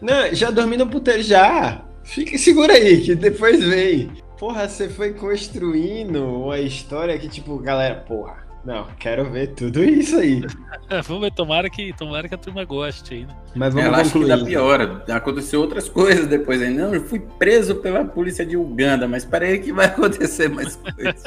Não, 0.00 0.34
já 0.34 0.50
dormi 0.50 0.76
no 0.76 0.86
puteiro, 0.86 1.22
já. 1.22 1.82
Fica, 2.04 2.36
segura 2.36 2.74
aí, 2.74 3.00
que 3.00 3.14
depois 3.14 3.64
vem. 3.64 4.10
Porra, 4.38 4.68
você 4.68 4.88
foi 4.88 5.14
construindo 5.14 6.22
uma 6.22 6.58
história 6.58 7.18
que, 7.18 7.28
tipo, 7.28 7.58
galera, 7.58 7.96
porra, 7.96 8.46
não, 8.68 8.84
quero 8.98 9.30
ver 9.30 9.54
tudo 9.54 9.82
isso 9.82 10.18
aí. 10.18 10.42
Vamos 11.04 11.22
ver, 11.22 11.32
tomara 11.32 11.70
que, 11.70 11.92
tomara 11.94 12.28
que 12.28 12.34
a 12.34 12.38
turma 12.38 12.64
goste 12.64 13.14
aí, 13.14 13.26
né? 13.26 13.34
Mas 13.54 13.72
vamos 13.72 13.88
Ela 13.88 14.02
que 14.04 14.10
concluir. 14.10 14.28
dá 14.28 14.44
pior. 14.44 15.04
Aconteceu 15.10 15.60
outras 15.60 15.88
coisas 15.90 16.26
depois 16.26 16.60
aí. 16.62 16.70
Não, 16.72 16.94
eu 16.94 17.02
fui 17.04 17.18
preso 17.20 17.76
pela 17.76 18.04
polícia 18.04 18.44
de 18.44 18.56
Uganda, 18.56 19.08
mas 19.08 19.24
peraí 19.24 19.58
que 19.58 19.72
vai 19.72 19.86
acontecer 19.92 20.48
mais 20.48 20.76
coisas. 20.76 21.22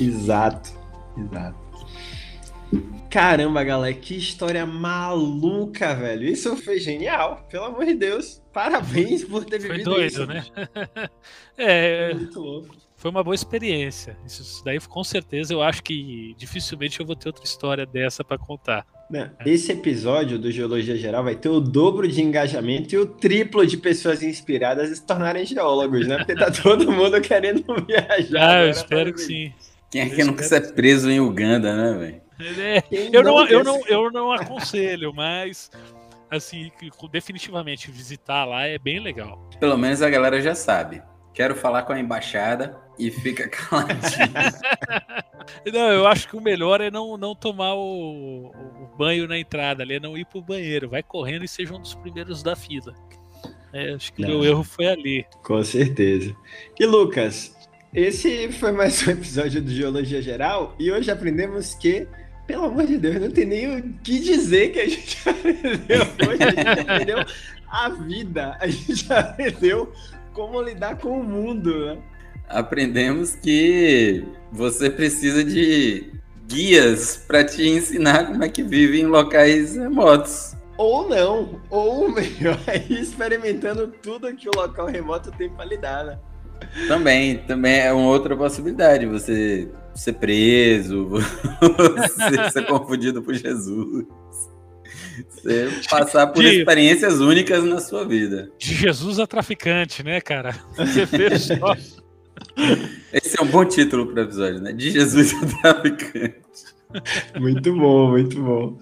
Exato, 0.00 0.70
exato. 1.16 1.60
Caramba, 3.10 3.62
galera, 3.62 3.92
que 3.94 4.16
história 4.16 4.64
maluca, 4.64 5.94
velho. 5.94 6.24
Isso 6.26 6.56
foi 6.56 6.78
genial, 6.78 7.46
pelo 7.50 7.66
amor 7.66 7.84
de 7.84 7.92
Deus. 7.94 8.42
Parabéns 8.50 9.22
por 9.24 9.44
ter 9.44 9.60
Foi 9.60 9.68
vivido 9.70 9.90
doido, 9.90 10.06
isso. 10.06 10.26
né? 10.26 10.42
é, 11.58 12.14
Muito 12.14 12.40
louco. 12.40 12.74
Foi 13.02 13.10
uma 13.10 13.24
boa 13.24 13.34
experiência. 13.34 14.16
Isso 14.24 14.64
daí, 14.64 14.78
com 14.78 15.02
certeza, 15.02 15.52
eu 15.52 15.60
acho 15.60 15.82
que 15.82 16.36
dificilmente 16.38 17.00
eu 17.00 17.04
vou 17.04 17.16
ter 17.16 17.30
outra 17.30 17.44
história 17.44 17.84
dessa 17.84 18.22
pra 18.22 18.38
contar. 18.38 18.86
Não, 19.10 19.28
esse 19.44 19.72
episódio 19.72 20.38
do 20.38 20.52
Geologia 20.52 20.96
Geral 20.96 21.24
vai 21.24 21.34
ter 21.34 21.48
o 21.48 21.58
dobro 21.58 22.06
de 22.06 22.22
engajamento 22.22 22.94
e 22.94 22.98
o 22.98 23.04
triplo 23.04 23.66
de 23.66 23.76
pessoas 23.76 24.22
inspiradas 24.22 24.92
a 24.92 24.94
se 24.94 25.04
tornarem 25.04 25.44
geólogos, 25.44 26.06
né? 26.06 26.18
Porque 26.18 26.36
tá 26.36 26.48
todo 26.62 26.92
mundo 26.92 27.20
querendo 27.20 27.64
viajar. 27.84 28.58
Ah, 28.58 28.64
eu 28.66 28.70
espero 28.70 29.10
para 29.10 29.12
que 29.14 29.20
sim. 29.20 29.52
Quem 29.90 30.02
é 30.02 30.08
que 30.08 30.22
não 30.22 30.34
quer 30.34 30.44
ser 30.44 30.72
preso 30.72 31.10
em 31.10 31.18
Uganda, 31.18 31.76
né, 31.76 31.98
velho? 31.98 32.22
É, 32.60 32.84
eu, 33.12 33.24
não, 33.24 33.40
eu, 33.40 33.46
quer 33.46 33.64
não, 33.64 33.86
eu 33.88 34.10
não 34.12 34.32
aconselho, 34.32 35.12
mas 35.12 35.72
assim, 36.30 36.70
definitivamente 37.10 37.90
visitar 37.90 38.44
lá 38.44 38.64
é 38.64 38.78
bem 38.78 39.00
legal. 39.00 39.50
Pelo 39.58 39.76
menos 39.76 40.02
a 40.02 40.08
galera 40.08 40.40
já 40.40 40.54
sabe. 40.54 41.02
Quero 41.34 41.56
falar 41.56 41.82
com 41.82 41.92
a 41.92 41.98
embaixada 41.98 42.80
e 42.98 43.10
fica 43.10 43.48
caladinho. 43.48 44.02
Não, 45.72 45.90
eu 45.90 46.06
acho 46.06 46.28
que 46.28 46.36
o 46.36 46.40
melhor 46.40 46.80
é 46.80 46.90
não, 46.90 47.16
não 47.16 47.34
tomar 47.34 47.74
o, 47.74 48.46
o 48.46 48.96
banho 48.96 49.26
na 49.26 49.36
entrada 49.36 49.82
ali, 49.82 49.94
é 49.94 50.00
não 50.00 50.16
ir 50.16 50.24
pro 50.24 50.40
banheiro. 50.40 50.88
Vai 50.88 51.02
correndo 51.02 51.44
e 51.44 51.48
seja 51.48 51.74
um 51.74 51.80
dos 51.80 51.94
primeiros 51.94 52.42
da 52.42 52.54
fila. 52.54 52.94
É, 53.72 53.94
acho 53.94 54.12
que 54.12 54.22
o 54.22 54.26
Não. 54.26 54.34
meu 54.34 54.44
erro 54.44 54.62
foi 54.62 54.86
ali. 54.86 55.26
Com 55.42 55.62
certeza. 55.64 56.34
E 56.78 56.86
Lucas, 56.86 57.54
esse 57.92 58.52
foi 58.52 58.70
mais 58.72 59.06
um 59.06 59.10
episódio 59.10 59.62
do 59.62 59.70
Geologia 59.70 60.22
Geral 60.22 60.74
e 60.78 60.92
hoje 60.92 61.10
aprendemos 61.10 61.74
que, 61.74 62.06
pelo 62.46 62.66
amor 62.66 62.86
de 62.86 62.98
Deus, 62.98 63.20
não 63.20 63.30
tem 63.30 63.46
nem 63.46 63.78
o 63.78 63.94
que 64.02 64.20
dizer 64.20 64.72
que 64.72 64.80
a 64.80 64.88
gente 64.88 65.18
aprendeu 65.28 66.02
hoje. 66.28 66.42
A 66.42 66.50
gente 66.50 66.80
aprendeu 66.80 67.24
a 67.68 67.88
vida, 67.88 68.56
a 68.60 68.68
gente 68.68 69.10
aprendeu 69.12 69.92
como 70.32 70.62
lidar 70.62 70.96
com 70.98 71.20
o 71.20 71.24
mundo, 71.24 71.86
né? 71.86 71.98
Aprendemos 72.48 73.34
que 73.34 74.24
você 74.50 74.90
precisa 74.90 75.42
de 75.42 76.12
guias 76.46 77.16
para 77.26 77.42
te 77.44 77.66
ensinar 77.66 78.26
como 78.26 78.44
é 78.44 78.48
que 78.48 78.62
vive 78.62 79.00
em 79.00 79.06
locais 79.06 79.76
remotos. 79.76 80.54
Ou 80.76 81.08
não, 81.08 81.60
ou 81.70 82.08
melhor, 82.12 82.58
ir 82.88 83.00
experimentando 83.00 83.88
tudo 84.02 84.34
que 84.34 84.48
o 84.48 84.52
local 84.54 84.86
remoto 84.86 85.30
tem 85.32 85.48
para 85.48 85.64
lidar, 85.64 86.04
né? 86.04 86.18
Também, 86.86 87.38
também 87.38 87.80
é 87.80 87.92
uma 87.92 88.08
outra 88.08 88.36
possibilidade. 88.36 89.06
Você 89.06 89.68
ser 89.94 90.12
preso, 90.14 91.08
você 91.60 92.50
ser 92.50 92.66
confundido 92.66 93.20
por 93.22 93.34
Jesus. 93.34 94.06
Você 95.28 95.68
passar 95.90 96.28
por 96.28 96.42
De- 96.42 96.58
experiências 96.60 97.20
únicas 97.20 97.64
na 97.64 97.80
sua 97.80 98.04
vida. 98.06 98.50
De 98.58 98.74
Jesus 98.74 99.18
a 99.18 99.26
traficante, 99.26 100.02
né, 100.02 100.20
cara? 100.20 100.54
Você 100.74 101.04
vê 101.04 101.38
só. 101.38 101.76
Esse 103.12 103.38
é 103.38 103.42
um 103.42 103.46
bom 103.46 103.64
título 103.64 104.06
para 104.06 104.22
o 104.22 104.24
episódio, 104.24 104.60
né? 104.60 104.72
De 104.72 104.90
Jesus 104.90 105.34
ao 105.64 105.74
traficante. 105.74 106.42
Muito 107.38 107.74
bom, 107.74 108.10
muito 108.10 108.42
bom. 108.42 108.78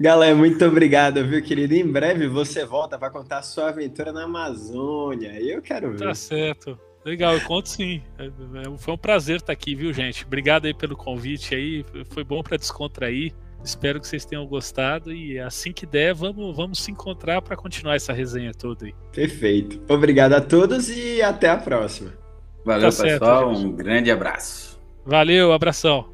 Galera, 0.00 0.34
muito 0.34 0.64
obrigado, 0.64 1.24
viu, 1.24 1.42
querido? 1.42 1.74
Em 1.74 1.86
breve 1.86 2.26
você 2.26 2.64
volta 2.64 2.98
para 2.98 3.10
contar 3.10 3.38
a 3.38 3.42
sua 3.42 3.68
aventura 3.68 4.12
na 4.12 4.24
Amazônia. 4.24 5.40
Eu 5.40 5.62
quero 5.62 5.92
ver. 5.92 5.98
Tá 5.98 6.14
certo. 6.14 6.78
Legal, 7.04 7.34
eu 7.34 7.40
conto 7.42 7.68
sim. 7.68 8.02
É, 8.18 8.26
é, 8.26 8.78
Foi 8.78 8.94
um 8.94 8.98
prazer 8.98 9.36
estar 9.36 9.52
aqui, 9.52 9.74
viu, 9.74 9.92
gente? 9.92 10.24
Obrigado 10.24 10.66
aí 10.66 10.74
pelo 10.74 10.96
convite 10.96 11.54
aí. 11.54 11.84
Foi 12.10 12.24
bom 12.24 12.42
para 12.42 12.56
descontrair. 12.56 13.32
Espero 13.64 14.00
que 14.00 14.08
vocês 14.08 14.24
tenham 14.24 14.44
gostado 14.46 15.12
e 15.12 15.38
assim 15.38 15.72
que 15.72 15.86
der, 15.86 16.14
vamos, 16.14 16.56
vamos 16.56 16.82
se 16.82 16.90
encontrar 16.90 17.40
para 17.42 17.56
continuar 17.56 17.94
essa 17.94 18.12
resenha 18.12 18.52
toda 18.52 18.86
aí. 18.86 18.94
Perfeito. 19.12 19.80
Obrigado 19.88 20.32
a 20.32 20.40
todos 20.40 20.88
e 20.90 21.22
até 21.22 21.48
a 21.48 21.56
próxima. 21.56 22.21
Valeu, 22.64 22.82
Tá 22.82 22.90
certo, 22.92 23.20
pessoal. 23.20 23.54
gente. 23.54 23.66
um 23.66 23.72
grande 23.72 24.10
abraço. 24.10 24.80
Valeu, 25.04 25.52
abração. 25.52 26.06